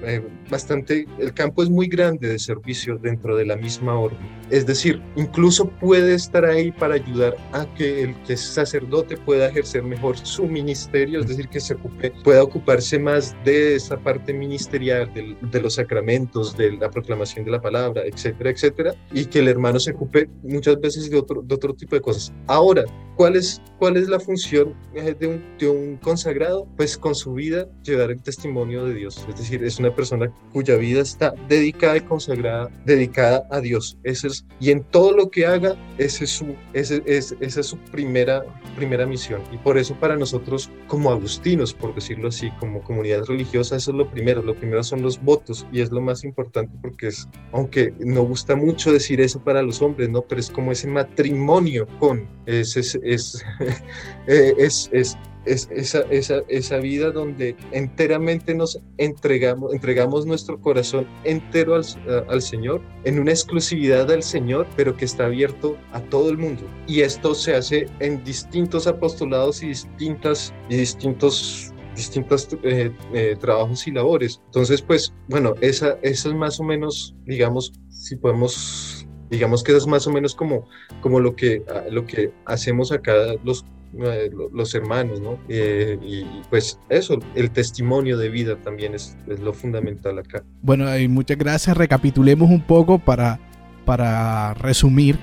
eh, 0.05 0.23
bastante, 0.51 1.07
el 1.19 1.33
campo 1.33 1.63
es 1.63 1.71
muy 1.71 1.89
grande 1.89 2.29
de 2.29 2.39
servicio 2.39 2.99
dentro 2.99 3.37
de 3.37 3.47
la 3.47 3.57
misma 3.57 3.99
orden. 3.99 4.19
Es 4.51 4.67
decir, 4.67 5.01
incluso 5.17 5.69
puede 5.69 6.15
estar 6.15 6.45
ahí 6.45 6.73
para 6.73 6.95
ayudar 6.95 7.37
a 7.53 7.65
que 7.75 8.03
el 8.03 8.15
que 8.25 8.35
es 8.35 8.41
sacerdote 8.41 9.17
pueda 9.17 9.49
ejercer 9.49 9.83
mejor 9.83 10.19
su 10.19 10.47
ministerio, 10.47 11.21
es 11.21 11.29
decir, 11.29 11.49
que 11.49 11.61
se 11.61 11.75
ocupe, 11.75 12.13
pueda 12.23 12.43
ocuparse 12.43 12.99
más 12.99 13.35
de 13.45 13.77
esa 13.77 13.97
parte 13.97 14.33
ministerial, 14.33 15.11
de, 15.15 15.61
los 15.61 15.75
sacramentos, 15.75 16.57
de 16.57 16.73
la 16.73 16.91
proclamación 16.91 17.45
de 17.45 17.53
la 17.53 17.61
palabra, 17.61 18.03
etcétera, 18.05 18.51
etcétera, 18.51 18.95
y 19.13 19.25
que 19.27 19.39
el 19.39 19.49
hermano 19.49 19.81
se 19.81 19.93
ocupe 19.93 20.29
muchas 20.43 20.81
veces 20.81 21.11
de 21.11 21.19
otro, 21.19 21.43
de 21.43 21.55
otro 21.55 21.75
tipo 21.75 21.97
de 21.97 22.03
cosas. 22.03 22.33
Ahora, 22.47 22.85
¿cuál 23.17 23.37
es, 23.37 23.61
cuál 23.79 23.97
es 23.97 24.09
la 24.09 24.21
función 24.21 24.75
eh, 24.95 25.15
de 25.19 25.27
un, 25.29 25.45
de 25.59 25.69
un 25.69 25.97
consagrado? 25.97 26.67
Pues 26.77 26.99
con 26.99 27.15
su 27.15 27.35
vida 27.35 27.69
llevar 27.83 28.11
el 28.11 28.23
testimonio 28.23 28.85
de 28.85 28.95
Dios, 28.95 29.25
es 29.29 29.39
decir, 29.39 29.65
es 29.65 29.79
una 29.79 29.92
persona 29.95 30.33
cuya 30.53 30.77
vida 30.77 31.01
está 31.01 31.35
dedicada 31.49 31.97
y 31.97 32.01
consagrada, 32.01 32.71
dedicada 32.85 33.47
a 33.51 33.61
Dios. 33.61 33.99
Ese 34.05 34.29
es, 34.29 34.45
y 34.61 34.71
en 34.71 34.83
todo 34.85 35.13
lo 35.13 35.31
que 35.31 35.47
haga, 35.47 35.77
ese 35.99 36.25
es 36.25 36.31
su, 36.31 36.55
ese, 36.73 37.03
es, 37.07 37.37
esa 37.41 37.61
es 37.61 37.67
su 37.67 37.79
primera, 37.79 38.45
primera 38.77 39.07
misión. 39.07 39.43
Y 39.53 39.59
por 39.59 39.79
eso 39.79 39.95
para 39.95 40.17
nosotros, 40.17 40.71
como 40.87 41.11
agustinos, 41.11 41.75
por 41.75 41.95
decirlo 41.95 42.29
así, 42.29 42.51
como 42.59 42.83
comunidad 42.83 43.25
religiosa, 43.25 43.77
eso 43.77 43.91
es 43.91 43.97
lo 43.97 44.11
primero. 44.11 44.43
Lo 44.43 44.55
primero 44.55 44.83
son 44.83 45.03
los 45.03 45.23
votos 45.23 45.67
y 45.73 45.81
es 45.81 45.91
lo 45.91 46.01
más 46.01 46.25
importante 46.25 46.77
porque 46.81 47.09
es, 47.09 47.29
aunque 47.53 47.95
no 48.01 48.23
gusta 48.23 48.57
mucho 48.57 48.93
decir 48.93 49.21
eso 49.21 49.41
para 49.41 49.63
los 49.63 49.83
hombres, 49.83 50.09
¿no? 50.09 50.23
Pero 50.23 50.41
es 50.41 50.51
como 50.51 50.73
ese 50.73 50.89
matrimonio 50.89 51.87
con, 51.99 52.29
es, 52.47 52.77
es, 52.77 52.99
es, 53.03 53.45
eh, 54.27 54.55
es, 54.59 54.91
es 54.93 55.17
es 55.45 55.69
esa, 55.71 56.01
esa, 56.11 56.43
esa, 56.49 56.79
vida 56.79 57.11
donde 57.11 57.57
enteramente 57.73 58.55
nos 58.55 58.81
entregamos, 58.99 59.73
entregamos 59.73 60.27
nuestro 60.27 60.61
corazón 60.61 61.07
entero 61.25 61.75
al, 61.75 61.85
al, 62.29 62.43
Señor, 62.43 62.81
en 63.05 63.19
una 63.19 63.33
exclusividad 63.33 64.11
al 64.11 64.23
Señor, 64.23 64.67
pero 64.77 64.97
que 64.97 65.05
está 65.05 65.27
abierto 65.27 65.77
a 65.93 66.01
todo 66.01 66.31
el 66.31 66.39
mundo. 66.39 66.63
Y 66.87 67.01
esto 67.01 67.35
se 67.35 67.55
hace 67.55 67.87
en 68.01 68.23
distintos 68.25 68.87
apostolados 68.87 69.63
y 69.63 69.69
distintas 69.69 70.53
distintos 70.69 71.73
distintos 71.95 72.49
eh, 72.63 72.91
eh, 73.13 73.37
trabajos 73.39 73.87
y 73.87 73.91
labores. 73.91 74.41
Entonces, 74.47 74.83
pues, 74.83 75.13
bueno, 75.29 75.55
esa, 75.61 75.99
esa 76.03 76.29
es 76.29 76.35
más 76.35 76.59
o 76.61 76.65
menos, 76.65 77.15
digamos, 77.27 77.73
si 77.91 78.17
podemos, 78.17 79.07
digamos 79.31 79.63
que 79.63 79.77
es 79.77 79.87
más 79.87 80.07
o 80.07 80.11
menos 80.11 80.35
como, 80.35 80.69
como 81.01 81.21
lo, 81.21 81.37
que, 81.37 81.63
lo 81.91 82.05
que 82.07 82.33
hacemos 82.47 82.93
acá 82.93 83.13
los 83.45 83.65
los 83.93 84.75
hermanos, 84.75 85.21
¿no? 85.21 85.39
Eh, 85.49 85.99
y 86.03 86.25
pues 86.51 86.79
eso, 86.89 87.19
el 87.35 87.51
testimonio 87.51 88.17
de 88.17 88.29
vida 88.29 88.57
también 88.57 88.95
es, 88.95 89.17
lo 89.27 89.53
fundamental 89.53 90.19
acá. 90.19 90.45
Bueno, 90.63 90.97
y 90.99 91.09
muchas 91.09 91.39
gracias. 91.39 91.77
Recapitulemos 91.77 92.51
un 92.51 92.63
poco 92.63 92.99
para 92.99 93.39
para 93.85 94.55
resumir, 94.55 95.19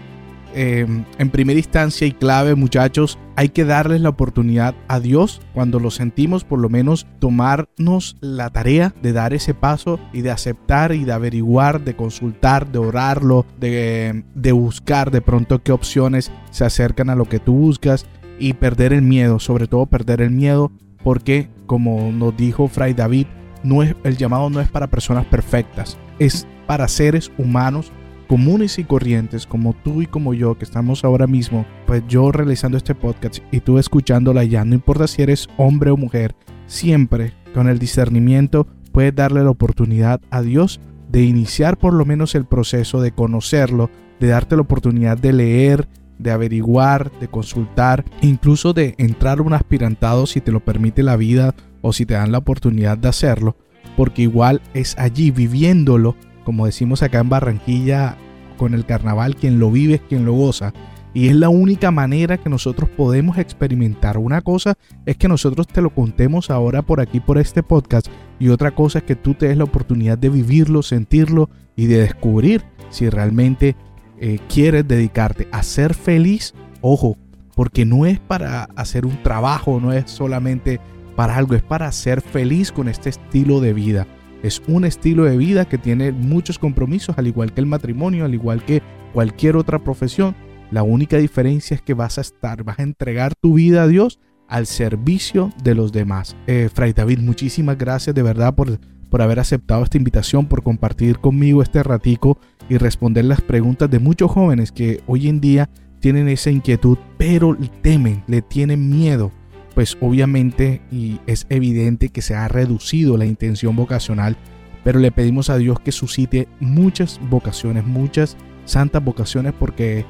em, 0.54 1.06
en 1.18 1.30
primera 1.30 1.60
instancia 1.60 2.08
y 2.08 2.12
clave, 2.12 2.56
muchachos, 2.56 3.20
hay 3.36 3.50
que 3.50 3.66
darles 3.66 4.02
la 4.02 4.10
oportunidad 4.10 4.74
a 4.88 5.00
Dios 5.00 5.42
cuando 5.54 5.80
lo 5.80 5.92
sentimos, 5.92 6.44
por 6.44 6.60
lo 6.60 6.70
menos 6.70 7.06
tomarnos 7.20 8.18
la 8.20 8.50
tarea 8.50 8.94
de 9.02 9.14
dar 9.14 9.34
ese 9.34 9.54
paso 9.54 10.00
y 10.12 10.22
de 10.22 10.32
aceptar 10.32 10.92
y 10.94 11.06
de 11.06 11.14
averiguar, 11.14 11.84
de 11.84 11.96
consultar, 11.96 12.72
de 12.72 12.80
orarlo, 12.80 13.46
de, 13.60 14.24
de 14.34 14.52
buscar 14.52 15.12
de 15.12 15.22
pronto 15.22 15.62
qué 15.62 15.72
opciones 15.72 16.32
se 16.50 16.66
acercan 16.66 17.10
a 17.10 17.16
lo 17.16 17.26
que 17.26 17.40
tú 17.40 17.54
buscas 17.54 18.08
y 18.40 18.54
perder 18.54 18.94
el 18.94 19.02
miedo, 19.02 19.40
sobre 19.40 19.68
todo 19.68 19.86
perder 19.86 20.22
el 20.22 20.32
miedo, 20.32 20.72
porque 21.04 21.50
como 21.66 22.12
nos 22.12 22.36
dijo 22.36 22.68
Fray 22.68 22.94
David, 22.94 23.28
no 23.64 23.84
es, 23.84 23.96
el 24.04 24.18
llamado 24.18 24.50
no 24.50 24.62
es 24.62 24.70
para 24.70 24.88
personas 24.88 25.26
perfectas, 25.26 25.98
es 26.18 26.48
para 26.66 26.88
seres 26.88 27.32
humanos 27.38 27.92
comunes 28.30 28.78
y 28.78 28.84
corrientes 28.84 29.48
como 29.48 29.74
tú 29.74 30.04
y 30.04 30.06
como 30.06 30.36
yo 30.36 30.56
que 30.56 30.64
estamos 30.64 31.04
ahora 31.04 31.26
mismo, 31.26 31.66
pues 31.88 32.04
yo 32.08 32.32
realizando 32.32 32.78
este 32.78 32.94
podcast 32.94 33.40
y 33.52 33.60
tú 33.60 33.80
escuchándola 33.80 34.44
ya, 34.44 34.64
no 34.64 34.76
importa 34.76 35.08
si 35.08 35.24
eres 35.24 35.48
hombre 35.58 35.90
o 35.90 35.98
mujer, 35.98 36.36
siempre 36.68 37.34
con 37.56 37.68
el 37.68 37.80
discernimiento 37.80 38.68
puedes 38.92 39.16
darle 39.16 39.44
la 39.44 39.50
oportunidad 39.50 40.22
a 40.30 40.44
Dios 40.44 40.80
de 41.12 41.24
iniciar 41.24 41.78
por 41.78 41.94
lo 41.94 42.06
menos 42.06 42.36
el 42.36 42.46
proceso 42.46 43.02
de 43.02 43.12
conocerlo, 43.12 43.90
de 44.20 44.28
darte 44.28 44.56
la 44.56 44.62
oportunidad 44.62 45.18
de 45.18 45.34
leer, 45.34 45.88
de 46.20 46.32
averiguar, 46.32 47.12
de 47.20 47.28
consultar, 47.28 48.06
incluso 48.22 48.74
de 48.74 48.94
entrar 48.98 49.42
un 49.42 49.54
aspirantado 49.54 50.28
si 50.28 50.42
te 50.42 50.52
lo 50.52 50.60
permite 50.60 51.02
la 51.02 51.16
vida 51.16 51.56
o 51.82 51.94
si 51.94 52.06
te 52.06 52.14
dan 52.14 52.32
la 52.32 52.38
oportunidad 52.38 52.98
de 52.98 53.08
hacerlo, 53.08 53.56
porque 53.98 54.22
igual 54.22 54.62
es 54.74 54.98
allí 55.00 55.32
viviéndolo, 55.32 56.16
como 56.44 56.66
decimos 56.66 57.02
acá 57.02 57.20
en 57.20 57.30
Barranquilla 57.30 58.18
con 58.58 58.74
el 58.74 58.86
carnaval, 58.86 59.36
quien 59.36 59.60
lo 59.60 59.72
vive 59.72 59.96
es 59.96 60.02
quien 60.02 60.26
lo 60.26 60.34
goza. 60.34 60.74
Y 61.12 61.30
es 61.30 61.36
la 61.36 61.50
única 61.50 61.90
manera 61.90 62.38
que 62.38 62.50
nosotros 62.50 62.88
podemos 62.90 63.40
experimentar. 63.40 64.20
Una 64.20 64.42
cosa 64.42 64.78
es 65.08 65.18
que 65.18 65.28
nosotros 65.28 65.66
te 65.66 65.82
lo 65.82 65.90
contemos 65.90 66.52
ahora 66.52 66.84
por 66.84 67.02
aquí, 67.02 67.20
por 67.20 67.40
este 67.40 67.64
podcast. 67.64 68.08
Y 68.40 68.50
otra 68.50 68.72
cosa 68.72 69.00
es 69.00 69.06
que 69.06 69.16
tú 69.16 69.34
te 69.34 69.48
des 69.48 69.58
la 69.58 69.64
oportunidad 69.64 70.20
de 70.20 70.30
vivirlo, 70.30 70.84
sentirlo 70.84 71.50
y 71.76 71.88
de 71.88 72.02
descubrir 72.02 72.64
si 72.90 73.10
realmente 73.10 73.76
eh, 74.22 74.40
quieres 74.50 74.88
dedicarte 74.88 75.48
a 75.52 75.64
ser 75.64 75.94
feliz, 75.94 76.54
ojo, 76.82 77.18
porque 77.56 77.86
no 77.86 78.06
es 78.06 78.20
para 78.20 78.66
hacer 78.76 79.06
un 79.06 79.22
trabajo, 79.24 79.80
no 79.80 79.94
es 79.94 80.10
solamente 80.10 80.80
para 81.16 81.36
algo, 81.36 81.56
es 81.56 81.64
para 81.64 81.92
ser 81.92 82.22
feliz 82.22 82.72
con 82.72 82.88
este 82.88 83.10
estilo 83.10 83.60
de 83.60 83.74
vida. 83.74 84.08
Es 84.44 84.62
un 84.68 84.86
estilo 84.86 85.26
de 85.26 85.36
vida 85.36 85.66
que 85.66 85.78
tiene 85.78 86.14
muchos 86.14 86.60
compromisos, 86.60 87.18
al 87.18 87.28
igual 87.28 87.54
que 87.54 87.60
el 87.60 87.66
matrimonio, 87.66 88.24
al 88.24 88.34
igual 88.34 88.64
que 88.64 88.82
cualquier 89.14 89.58
otra 89.58 89.80
profesión. 89.80 90.36
La 90.72 90.84
única 90.84 91.18
diferencia 91.18 91.76
es 91.76 91.82
que 91.82 91.94
vas 91.94 92.18
a 92.18 92.22
estar, 92.22 92.64
vas 92.64 92.80
a 92.80 92.84
entregar 92.84 93.34
tu 93.36 93.56
vida 93.56 93.84
a 93.84 93.88
Dios 93.88 94.20
al 94.48 94.66
servicio 94.66 95.52
de 95.64 95.76
los 95.76 95.92
demás. 95.92 96.38
Eh, 96.48 96.70
Fray 96.74 96.94
David, 96.94 97.20
muchísimas 97.20 97.78
gracias 97.78 98.16
de 98.16 98.24
verdad 98.24 98.56
por, 98.56 98.80
por 99.10 99.22
haber 99.22 99.40
aceptado 99.40 99.84
esta 99.84 99.98
invitación, 99.98 100.46
por 100.46 100.64
compartir 100.64 101.20
conmigo 101.20 101.62
este 101.62 101.84
ratico 101.84 102.40
y 102.70 102.78
responder 102.78 103.26
las 103.26 103.42
preguntas 103.42 103.90
de 103.90 104.00
muchos 104.00 104.32
jóvenes 104.32 104.72
que 104.72 105.02
hoy 105.08 105.28
en 105.28 105.42
día 105.42 105.70
tienen 106.00 106.30
esa 106.30 106.52
inquietud, 106.52 106.98
pero 107.18 107.58
temen, 107.82 108.24
le 108.28 108.42
tienen 108.42 108.90
miedo. 108.90 109.32
Pues 109.76 109.98
obviamente 110.02 110.82
y 110.92 111.20
es 111.26 111.46
evidente 111.50 112.10
que 112.10 112.22
se 112.22 112.36
ha 112.36 112.48
reducido 112.48 113.18
la 113.18 113.26
intención 113.26 113.76
vocacional, 113.76 114.38
pero 114.84 115.00
le 115.00 115.12
pedimos 115.12 115.50
a 115.50 115.58
Dios 115.58 115.80
que 115.80 115.92
suscite 115.92 116.48
muchas 116.60 117.20
vocaciones, 117.30 117.86
muchas 117.86 118.38
santas 118.66 119.04
vocaciones, 119.04 119.54
porque 119.58 120.06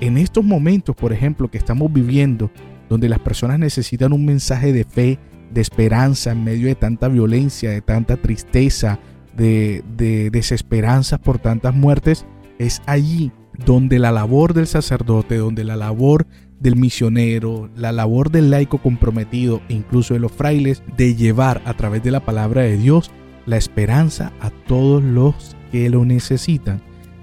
en 0.00 0.18
estos 0.18 0.44
momentos, 0.44 0.96
por 0.96 1.12
ejemplo, 1.12 1.50
que 1.50 1.58
estamos 1.58 1.92
viviendo, 1.92 2.50
donde 2.88 3.08
las 3.08 3.20
personas 3.20 3.58
necesitan 3.58 4.12
un 4.12 4.24
mensaje 4.24 4.72
de 4.72 4.84
fe, 4.84 5.18
de 5.52 5.60
esperanza 5.60 6.32
en 6.32 6.44
medio 6.44 6.66
de 6.66 6.74
tanta 6.74 7.08
violencia, 7.08 7.70
de 7.70 7.80
tanta 7.80 8.16
tristeza, 8.16 8.98
de, 9.36 9.84
de 9.96 10.30
desesperanza 10.30 11.18
por 11.18 11.38
tantas 11.38 11.74
muertes, 11.74 12.26
es 12.58 12.82
allí 12.86 13.32
donde 13.64 13.98
la 13.98 14.12
labor 14.12 14.54
del 14.54 14.66
sacerdote, 14.66 15.36
donde 15.36 15.64
la 15.64 15.76
labor 15.76 16.26
del 16.60 16.76
misionero, 16.76 17.68
la 17.74 17.92
labor 17.92 18.30
del 18.30 18.50
laico 18.50 18.78
comprometido 18.78 19.60
e 19.68 19.74
incluso 19.74 20.14
de 20.14 20.20
los 20.20 20.32
frailes, 20.32 20.82
de 20.96 21.14
llevar 21.14 21.60
a 21.64 21.74
través 21.74 22.02
de 22.02 22.12
la 22.12 22.24
palabra 22.24 22.62
de 22.62 22.76
Dios 22.76 23.10
la 23.46 23.56
esperanza 23.56 24.32
a 24.40 24.50
todos 24.50 25.02
los 25.02 25.56
que 25.72 25.90
lo 25.90 26.04
necesitan. 26.04 26.80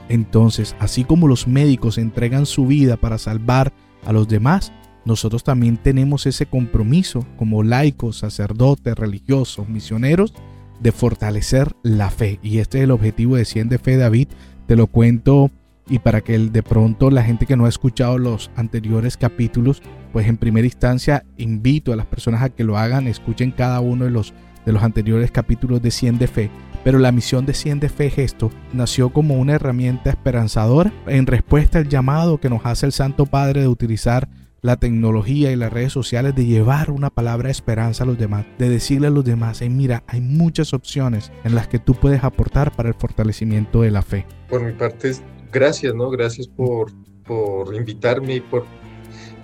Entonces, 0.10 0.76
así 0.80 1.04
como 1.04 1.28
los 1.28 1.48
médicos 1.48 1.98
entregan 1.98 2.45
su 2.45 2.65
vida 2.65 2.98
para 2.98 3.17
salvar 3.17 3.72
a 4.06 4.12
los 4.12 4.28
demás, 4.28 4.74
nosotros 5.06 5.43
también 5.43 5.78
tenemos 5.78 6.26
ese 6.26 6.45
compromiso 6.45 7.26
como 7.38 7.63
laicos, 7.63 8.17
sacerdotes, 8.17 8.95
religiosos, 8.95 9.69
misioneros, 9.69 10.34
de 10.79 10.91
fortalecer 10.91 11.73
la 11.83 12.09
fe. 12.09 12.39
Y 12.41 12.59
este 12.59 12.79
es 12.79 12.83
el 12.85 12.91
objetivo 12.91 13.35
de 13.35 13.45
Cien 13.45 13.69
de 13.69 13.77
Fe 13.77 13.97
David. 13.97 14.27
Te 14.65 14.75
lo 14.75 14.87
cuento 14.87 15.51
y 15.89 15.99
para 15.99 16.21
que 16.21 16.37
de 16.37 16.63
pronto 16.63 17.09
la 17.09 17.23
gente 17.23 17.45
que 17.45 17.57
no 17.57 17.65
ha 17.65 17.69
escuchado 17.69 18.17
los 18.17 18.51
anteriores 18.55 19.17
capítulos, 19.17 19.81
pues 20.13 20.27
en 20.27 20.37
primera 20.37 20.67
instancia 20.67 21.25
invito 21.37 21.91
a 21.91 21.95
las 21.95 22.05
personas 22.05 22.43
a 22.43 22.49
que 22.49 22.63
lo 22.63 22.77
hagan, 22.77 23.07
escuchen 23.07 23.51
cada 23.51 23.79
uno 23.79 24.05
de 24.05 24.11
los, 24.11 24.33
de 24.65 24.71
los 24.71 24.83
anteriores 24.83 25.31
capítulos 25.31 25.81
de 25.81 25.91
Cien 25.91 26.19
de 26.19 26.27
Fe. 26.27 26.51
Pero 26.83 26.99
la 26.99 27.11
misión 27.11 27.45
de 27.45 27.53
Cien 27.53 27.79
de 27.79 27.89
Fe 27.89 28.09
Gesto 28.09 28.51
nació 28.71 29.09
como 29.09 29.35
una 29.35 29.53
herramienta 29.53 30.11
esperanzadora 30.11 30.93
en 31.07 31.25
respuesta 31.25 31.79
al 31.79 31.89
llamado 31.89 32.39
que 32.39 32.49
nos 32.49 32.65
hace 32.65 32.85
el 32.85 32.93
Santo 32.93 33.25
Padre 33.25 33.61
de 33.61 33.67
utilizar 33.67 34.29
la 34.62 34.78
tecnología 34.78 35.52
y 35.52 35.56
las 35.56 35.72
redes 35.72 35.93
sociales 35.93 36.36
de 36.36 36.45
llevar 36.45 36.91
una 36.91 37.10
palabra 37.10 37.48
de 37.48 37.52
esperanza 37.52 38.04
a 38.04 38.08
los 38.08 38.17
demás, 38.17 38.45
de 38.58 38.69
decirle 38.69 39.08
a 39.08 39.12
los 39.12 39.26
demás, 39.26 39.62
mira, 39.62 40.04
hay 40.08 40.22
muchas 40.22 40.74
opciones 40.74 41.32
en 41.43 41.56
las 41.56 41.67
que 41.67 41.80
tú 41.80 41.93
puedes 41.95 42.24
aportar 42.24 42.76
para 42.76 42.89
el 42.89 42.95
fortalecimiento 42.95 43.82
de 43.82 43.91
la 43.91 44.02
fe. 44.02 44.26
Por 44.50 44.63
mi 44.63 44.74
parte, 44.74 45.12
gracias, 45.52 45.93
¿no? 45.93 46.10
Gracias 46.10 46.48
por, 46.48 46.91
por 47.26 47.74
invitarme 47.76 48.36
y 48.36 48.41
por 48.41 48.65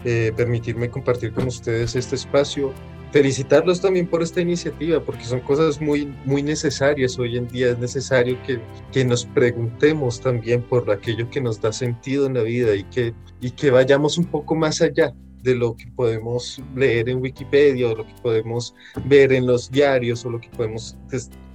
eh, 0.04 0.32
permitirme 0.36 0.90
compartir 0.90 1.34
con 1.34 1.48
ustedes 1.48 1.96
este 1.96 2.16
espacio 2.16 2.74
felicitarlos 3.16 3.80
también 3.80 4.08
por 4.08 4.22
esta 4.22 4.42
iniciativa, 4.42 5.00
porque 5.00 5.24
son 5.24 5.40
cosas 5.40 5.80
muy, 5.80 6.14
muy 6.26 6.44
necesarias. 6.44 7.18
Hoy 7.18 7.38
en 7.38 7.48
día 7.48 7.70
es 7.70 7.80
necesario 7.80 8.38
que, 8.46 8.60
que 8.92 9.06
nos 9.06 9.26
preguntemos 9.28 10.20
también 10.20 10.62
por 10.62 10.92
aquello 10.92 11.30
que 11.30 11.40
nos 11.40 11.62
da 11.62 11.72
sentido 11.72 12.26
en 12.26 12.34
la 12.34 12.42
vida 12.42 12.76
y 12.76 12.84
que, 12.84 13.14
y 13.40 13.52
que 13.52 13.72
vayamos 13.72 14.18
un 14.18 14.26
poco 14.26 14.54
más 14.54 14.82
allá 14.82 15.14
de 15.44 15.56
lo 15.56 15.78
que 15.78 15.88
podemos 15.96 16.62
leer 16.76 17.08
en 17.08 17.22
Wikipedia 17.22 17.88
o 17.88 17.96
lo 17.96 18.06
que 18.06 18.16
podemos 18.22 18.76
ver 19.06 19.32
en 19.32 19.48
los 19.48 19.72
diarios 19.72 20.26
o 20.26 20.32
lo 20.32 20.42
que 20.42 20.50
podemos 20.50 20.98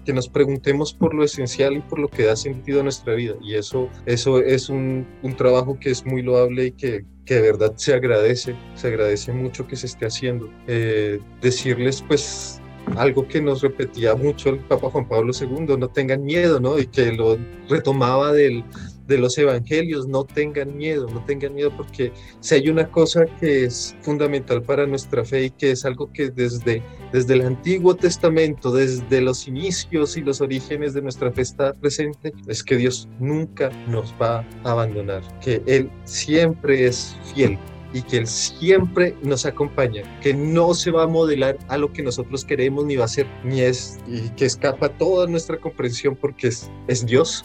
que 0.04 0.12
nos 0.12 0.28
preguntemos 0.28 0.92
por 0.92 1.14
lo 1.14 1.24
esencial 1.24 1.76
y 1.76 1.80
por 1.80 1.98
lo 1.98 2.08
que 2.08 2.24
da 2.24 2.36
sentido 2.36 2.80
a 2.80 2.82
nuestra 2.82 3.14
vida. 3.14 3.34
Y 3.42 3.54
eso, 3.54 3.88
eso 4.06 4.40
es 4.40 4.68
un, 4.68 5.06
un 5.22 5.36
trabajo 5.36 5.78
que 5.78 5.90
es 5.90 6.04
muy 6.04 6.22
loable 6.22 6.66
y 6.66 6.72
que, 6.72 7.04
que, 7.24 7.34
de 7.34 7.42
verdad 7.42 7.74
se 7.76 7.94
agradece, 7.94 8.54
se 8.74 8.88
agradece 8.88 9.32
mucho 9.32 9.66
que 9.66 9.76
se 9.76 9.86
esté 9.86 10.06
haciendo. 10.06 10.50
Eh, 10.66 11.20
decirles 11.40 12.02
pues 12.06 12.60
algo 12.96 13.26
que 13.28 13.40
nos 13.40 13.62
repetía 13.62 14.14
mucho 14.14 14.50
el 14.50 14.58
Papa 14.60 14.90
Juan 14.90 15.08
Pablo 15.08 15.32
II, 15.38 15.76
no 15.78 15.88
tengan 15.88 16.24
miedo, 16.24 16.60
¿no? 16.60 16.78
Y 16.78 16.86
que 16.86 17.12
lo 17.12 17.38
retomaba 17.68 18.32
del, 18.32 18.64
de 19.10 19.18
los 19.18 19.36
evangelios, 19.36 20.06
no 20.06 20.24
tengan 20.24 20.76
miedo, 20.76 21.08
no 21.12 21.22
tengan 21.24 21.52
miedo 21.52 21.72
porque 21.76 22.12
si 22.38 22.54
hay 22.54 22.68
una 22.68 22.88
cosa 22.88 23.26
que 23.40 23.64
es 23.64 23.96
fundamental 24.02 24.62
para 24.62 24.86
nuestra 24.86 25.24
fe 25.24 25.46
y 25.46 25.50
que 25.50 25.72
es 25.72 25.84
algo 25.84 26.12
que 26.12 26.30
desde, 26.30 26.80
desde 27.12 27.34
el 27.34 27.42
Antiguo 27.42 27.96
Testamento, 27.96 28.70
desde 28.70 29.20
los 29.20 29.48
inicios 29.48 30.16
y 30.16 30.20
los 30.20 30.40
orígenes 30.40 30.94
de 30.94 31.02
nuestra 31.02 31.32
fe 31.32 31.42
está 31.42 31.72
presente, 31.74 32.32
es 32.46 32.62
que 32.62 32.76
Dios 32.76 33.08
nunca 33.18 33.70
nos 33.88 34.14
va 34.14 34.46
a 34.62 34.70
abandonar, 34.70 35.22
que 35.40 35.60
Él 35.66 35.90
siempre 36.04 36.86
es 36.86 37.16
fiel 37.34 37.58
y 37.92 38.02
que 38.02 38.18
Él 38.18 38.28
siempre 38.28 39.16
nos 39.22 39.44
acompaña, 39.44 40.04
que 40.20 40.32
no 40.32 40.72
se 40.72 40.92
va 40.92 41.02
a 41.02 41.08
modelar 41.08 41.58
a 41.66 41.76
lo 41.78 41.92
que 41.92 42.04
nosotros 42.04 42.44
queremos 42.44 42.84
ni 42.84 42.94
va 42.94 43.06
a 43.06 43.08
ser, 43.08 43.26
ni 43.42 43.60
es, 43.60 43.98
y 44.06 44.28
que 44.30 44.44
escapa 44.44 44.88
toda 44.88 45.26
nuestra 45.26 45.58
comprensión 45.58 46.14
porque 46.14 46.46
es, 46.46 46.70
es 46.86 47.04
Dios 47.04 47.44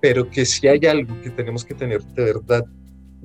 pero 0.00 0.28
que 0.30 0.44
si 0.44 0.66
hay 0.68 0.86
algo 0.86 1.20
que 1.22 1.30
tenemos 1.30 1.64
que 1.64 1.74
tener 1.74 2.02
de 2.02 2.24
verdad 2.24 2.64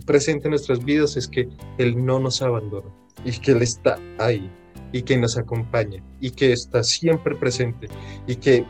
presente 0.05 0.47
en 0.47 0.51
nuestras 0.51 0.83
vidas 0.83 1.15
es 1.17 1.27
que 1.27 1.47
Él 1.77 2.05
no 2.05 2.19
nos 2.19 2.41
abandona 2.41 2.89
y 3.23 3.31
que 3.31 3.51
Él 3.51 3.61
está 3.61 3.97
ahí 4.17 4.49
y 4.91 5.01
que 5.01 5.17
nos 5.17 5.37
acompaña 5.37 6.03
y 6.19 6.31
que 6.31 6.51
está 6.51 6.83
siempre 6.83 7.35
presente 7.35 7.87
y 8.27 8.35
que 8.35 8.65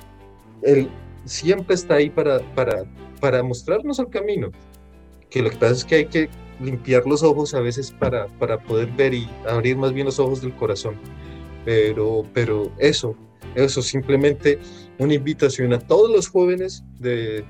Él 0.63 0.89
siempre 1.25 1.75
está 1.75 1.95
ahí 1.95 2.09
para, 2.09 2.39
para, 2.53 2.85
para 3.19 3.43
mostrarnos 3.43 3.99
el 3.99 4.09
camino. 4.09 4.51
Que 5.29 5.41
lo 5.41 5.49
que 5.49 5.57
pasa 5.57 5.73
es 5.73 5.85
que 5.85 5.95
hay 5.95 6.05
que 6.05 6.29
limpiar 6.61 7.05
los 7.05 7.23
ojos 7.23 7.53
a 7.53 7.59
veces 7.59 7.91
para, 7.91 8.27
para 8.39 8.57
poder 8.59 8.89
ver 8.91 9.13
y 9.13 9.27
abrir 9.47 9.77
más 9.77 9.91
bien 9.91 10.05
los 10.05 10.19
ojos 10.19 10.41
del 10.41 10.55
corazón. 10.55 10.95
Pero, 11.65 12.25
pero 12.33 12.71
eso, 12.77 13.15
eso 13.55 13.81
simplemente 13.81 14.59
una 14.99 15.15
invitación 15.15 15.73
a 15.73 15.79
todos 15.79 16.11
los 16.11 16.29
jóvenes 16.29 16.83
de, 16.99 17.43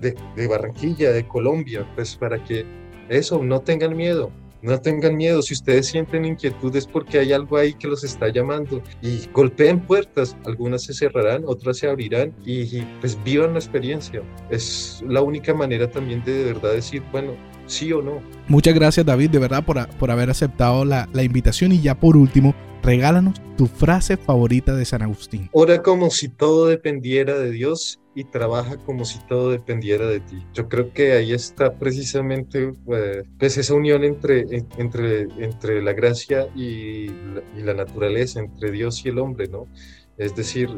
de, 0.00 0.46
Barranquilla, 0.46 1.12
de 1.12 1.26
Colombia, 1.26 1.86
pues 1.94 2.16
para 2.16 2.42
que 2.42 2.64
eso, 3.08 3.42
no 3.42 3.60
tengan 3.60 3.96
miedo, 3.96 4.30
no 4.62 4.80
tengan 4.80 5.16
miedo, 5.16 5.42
si 5.42 5.54
ustedes 5.54 5.86
sienten 5.86 6.24
inquietudes 6.24 6.86
porque 6.86 7.18
hay 7.18 7.32
algo 7.32 7.56
ahí 7.56 7.74
que 7.74 7.86
los 7.86 8.02
está 8.04 8.28
llamando 8.28 8.82
y 9.02 9.20
golpeen 9.32 9.80
puertas, 9.80 10.36
algunas 10.44 10.82
se 10.82 10.94
cerrarán, 10.94 11.44
otras 11.46 11.78
se 11.78 11.88
abrirán 11.88 12.34
y, 12.44 12.82
pues 13.00 13.18
vivan 13.22 13.52
la 13.52 13.58
experiencia. 13.58 14.22
Es 14.50 15.04
la 15.06 15.22
única 15.22 15.54
manera 15.54 15.88
también 15.90 16.24
de 16.24 16.32
de 16.32 16.52
verdad 16.52 16.72
decir, 16.72 17.02
bueno, 17.12 17.34
sí 17.66 17.92
o 17.92 18.02
no. 18.02 18.20
Muchas 18.48 18.74
gracias 18.74 19.06
David, 19.06 19.30
de 19.30 19.38
verdad, 19.38 19.64
por, 19.64 19.88
por 19.98 20.10
haber 20.10 20.30
aceptado 20.30 20.84
la, 20.84 21.08
la 21.12 21.22
invitación 21.22 21.72
y 21.72 21.80
ya 21.80 21.94
por 21.94 22.16
último, 22.16 22.54
regálanos 22.82 23.40
tu 23.56 23.66
frase 23.66 24.16
favorita 24.16 24.74
de 24.74 24.84
San 24.84 25.02
Agustín. 25.02 25.48
Ora 25.52 25.82
como 25.82 26.10
si 26.10 26.28
todo 26.28 26.66
dependiera 26.66 27.38
de 27.38 27.50
Dios 27.50 28.00
y 28.16 28.24
trabaja 28.24 28.78
como 28.78 29.04
si 29.04 29.18
todo 29.28 29.50
dependiera 29.50 30.06
de 30.06 30.20
ti. 30.20 30.42
Yo 30.54 30.68
creo 30.70 30.90
que 30.92 31.12
ahí 31.12 31.32
está 31.32 31.74
precisamente 31.74 32.72
eh, 32.88 33.24
pues 33.38 33.58
esa 33.58 33.74
unión 33.74 34.04
entre, 34.04 34.64
entre, 34.78 35.28
entre 35.38 35.82
la 35.82 35.92
gracia 35.92 36.48
y 36.56 37.08
la, 37.08 37.42
y 37.56 37.62
la 37.62 37.74
naturaleza, 37.74 38.40
entre 38.40 38.70
Dios 38.70 39.04
y 39.04 39.10
el 39.10 39.18
hombre, 39.18 39.48
¿no? 39.48 39.68
Es 40.16 40.34
decir, 40.34 40.70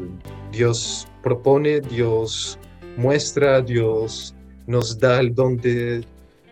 Dios 0.51 1.07
propone, 1.23 1.79
Dios 1.79 2.59
muestra, 2.97 3.61
Dios 3.61 4.35
nos 4.67 4.99
da 4.99 5.21
el 5.21 5.33
don 5.33 5.55
de, 5.55 6.03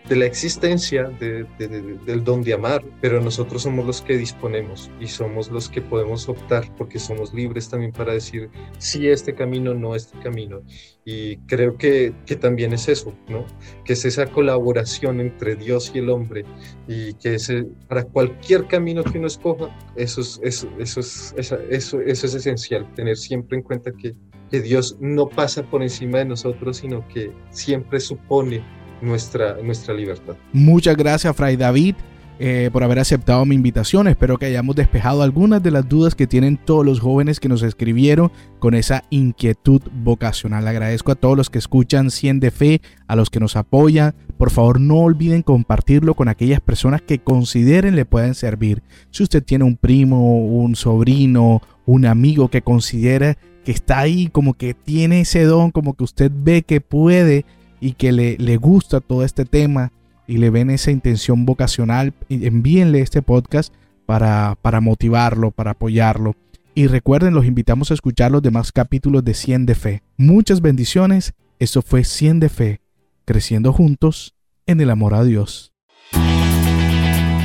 de 0.07 0.15
la 0.15 0.25
existencia 0.25 1.03
del 1.19 2.23
don 2.23 2.41
de 2.41 2.53
amar, 2.53 2.83
pero 3.01 3.21
nosotros 3.21 3.63
somos 3.63 3.85
los 3.85 4.01
que 4.01 4.17
disponemos 4.17 4.89
y 4.99 5.07
somos 5.07 5.51
los 5.51 5.69
que 5.69 5.81
podemos 5.81 6.29
optar 6.29 6.63
porque 6.77 6.97
somos 6.97 7.33
libres 7.33 7.69
también 7.69 7.91
para 7.91 8.13
decir 8.13 8.49
sí 8.77 9.07
este 9.07 9.35
camino, 9.35 9.73
no 9.73 9.95
este 9.95 10.17
camino. 10.19 10.61
Y 11.03 11.37
creo 11.47 11.77
que, 11.77 12.13
que 12.25 12.35
también 12.35 12.73
es 12.73 12.87
eso, 12.87 13.13
¿no? 13.27 13.45
Que 13.85 13.93
es 13.93 14.05
esa 14.05 14.27
colaboración 14.27 15.21
entre 15.21 15.55
Dios 15.55 15.91
y 15.93 15.99
el 15.99 16.09
hombre 16.09 16.45
y 16.87 17.13
que 17.15 17.35
ese, 17.35 17.65
para 17.87 18.03
cualquier 18.03 18.67
camino 18.67 19.03
que 19.03 19.17
uno 19.17 19.27
escoja, 19.27 19.77
eso 19.95 20.21
es, 20.21 20.39
eso, 20.43 20.69
eso, 20.79 20.99
es, 20.99 21.33
eso 21.37 22.01
es 22.01 22.33
esencial, 22.33 22.93
tener 22.95 23.17
siempre 23.17 23.57
en 23.57 23.63
cuenta 23.63 23.91
que, 23.91 24.15
que 24.49 24.61
Dios 24.61 24.97
no 24.99 25.27
pasa 25.27 25.63
por 25.63 25.81
encima 25.83 26.19
de 26.19 26.25
nosotros, 26.25 26.77
sino 26.77 27.05
que 27.09 27.31
siempre 27.51 27.99
supone 27.99 28.63
nuestra, 29.01 29.57
nuestra 29.63 29.93
libertad. 29.93 30.35
Muchas 30.53 30.95
gracias, 30.95 31.35
Fray 31.35 31.55
David. 31.55 31.95
Eh, 32.39 32.69
por 32.71 32.83
haber 32.83 32.99
aceptado 32.99 33.43
mi 33.45 33.55
invitación. 33.55 34.07
Espero 34.07 34.37
que 34.37 34.45
hayamos 34.45 34.75
despejado 34.75 35.23
algunas 35.23 35.63
de 35.63 35.71
las 35.71 35.89
dudas 35.89 36.13
que 36.13 36.27
tienen 36.27 36.57
todos 36.57 36.85
los 36.85 36.99
jóvenes 36.99 37.39
que 37.39 37.49
nos 37.49 37.63
escribieron 37.63 38.31
con 38.59 38.75
esa 38.75 39.03
inquietud 39.09 39.81
vocacional. 39.91 40.67
agradezco 40.67 41.11
a 41.11 41.15
todos 41.15 41.35
los 41.35 41.49
que 41.49 41.57
escuchan 41.57 42.11
100 42.11 42.39
de 42.39 42.51
Fe, 42.51 42.81
a 43.07 43.15
los 43.15 43.31
que 43.31 43.39
nos 43.39 43.55
apoyan. 43.55 44.13
Por 44.37 44.51
favor, 44.51 44.79
no 44.79 44.97
olviden 44.97 45.41
compartirlo 45.41 46.13
con 46.13 46.27
aquellas 46.27 46.61
personas 46.61 47.01
que 47.01 47.17
consideren 47.17 47.95
le 47.95 48.05
pueden 48.05 48.35
servir. 48.35 48.83
Si 49.09 49.23
usted 49.23 49.43
tiene 49.43 49.63
un 49.63 49.75
primo, 49.75 50.37
un 50.37 50.75
sobrino, 50.75 51.63
un 51.87 52.05
amigo 52.05 52.49
que 52.49 52.61
considera 52.61 53.35
que 53.65 53.71
está 53.71 53.97
ahí, 53.99 54.27
como 54.27 54.53
que 54.53 54.75
tiene 54.75 55.21
ese 55.21 55.43
don, 55.43 55.71
como 55.71 55.95
que 55.95 56.03
usted 56.03 56.31
ve 56.31 56.61
que 56.61 56.81
puede 56.81 57.45
y 57.79 57.93
que 57.93 58.11
le, 58.11 58.37
le 58.37 58.57
gusta 58.57 58.99
todo 59.01 59.23
este 59.23 59.45
tema 59.45 59.91
y 60.27 60.37
le 60.37 60.49
ven 60.49 60.69
esa 60.69 60.91
intención 60.91 61.45
vocacional, 61.45 62.13
envíenle 62.29 63.01
este 63.01 63.21
podcast 63.21 63.73
para, 64.05 64.57
para 64.61 64.81
motivarlo, 64.81 65.51
para 65.51 65.71
apoyarlo. 65.71 66.35
Y 66.75 66.87
recuerden, 66.87 67.33
los 67.33 67.45
invitamos 67.45 67.89
a 67.89 67.95
escuchar 67.95 68.31
los 68.31 68.41
demás 68.41 68.71
capítulos 68.71 69.23
de 69.23 69.33
100 69.33 69.65
de 69.65 69.75
Fe. 69.75 70.03
Muchas 70.17 70.61
bendiciones. 70.61 71.33
Esto 71.59 71.81
fue 71.81 72.03
100 72.03 72.39
de 72.39 72.49
Fe, 72.49 72.81
creciendo 73.25 73.73
juntos 73.73 74.35
en 74.67 74.81
el 74.81 74.91
amor 74.91 75.15
a 75.15 75.23
Dios. 75.23 75.73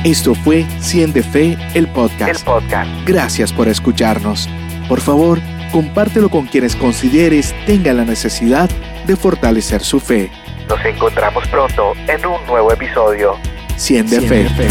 Esto 0.03 0.35
fue 0.35 0.67
100 0.81 1.13
de 1.13 1.23
Fe, 1.23 1.57
el 1.73 1.87
podcast. 1.87 2.39
El 2.41 2.45
podcast. 2.45 2.91
Gracias 3.07 3.53
por 3.53 3.67
escucharnos. 3.69 4.49
Por 4.87 4.99
favor, 4.99 5.39
compártelo 5.73 6.29
con 6.29 6.45
quienes 6.45 6.75
consideres 6.75 7.55
tengan 7.65 7.97
la 7.97 8.05
necesidad 8.05 8.69
de 9.07 9.15
fortalecer 9.15 9.81
su 9.81 9.99
fe. 9.99 10.29
Nos 10.69 10.85
encontramos 10.85 11.47
pronto 11.47 11.93
en 12.07 12.23
un 12.25 12.45
nuevo 12.45 12.71
episodio. 12.71 13.37
100 13.75 14.09
de, 14.09 14.21
fe. 14.21 14.49
fe. 14.49 14.67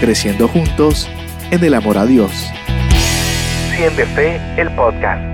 Creciendo 0.00 0.48
juntos 0.48 1.08
en 1.52 1.62
el 1.62 1.74
amor 1.74 1.96
a 1.96 2.06
Dios. 2.06 2.32
100 3.76 3.96
de 3.96 4.06
fe, 4.06 4.40
el 4.56 4.68
podcast. 4.74 5.33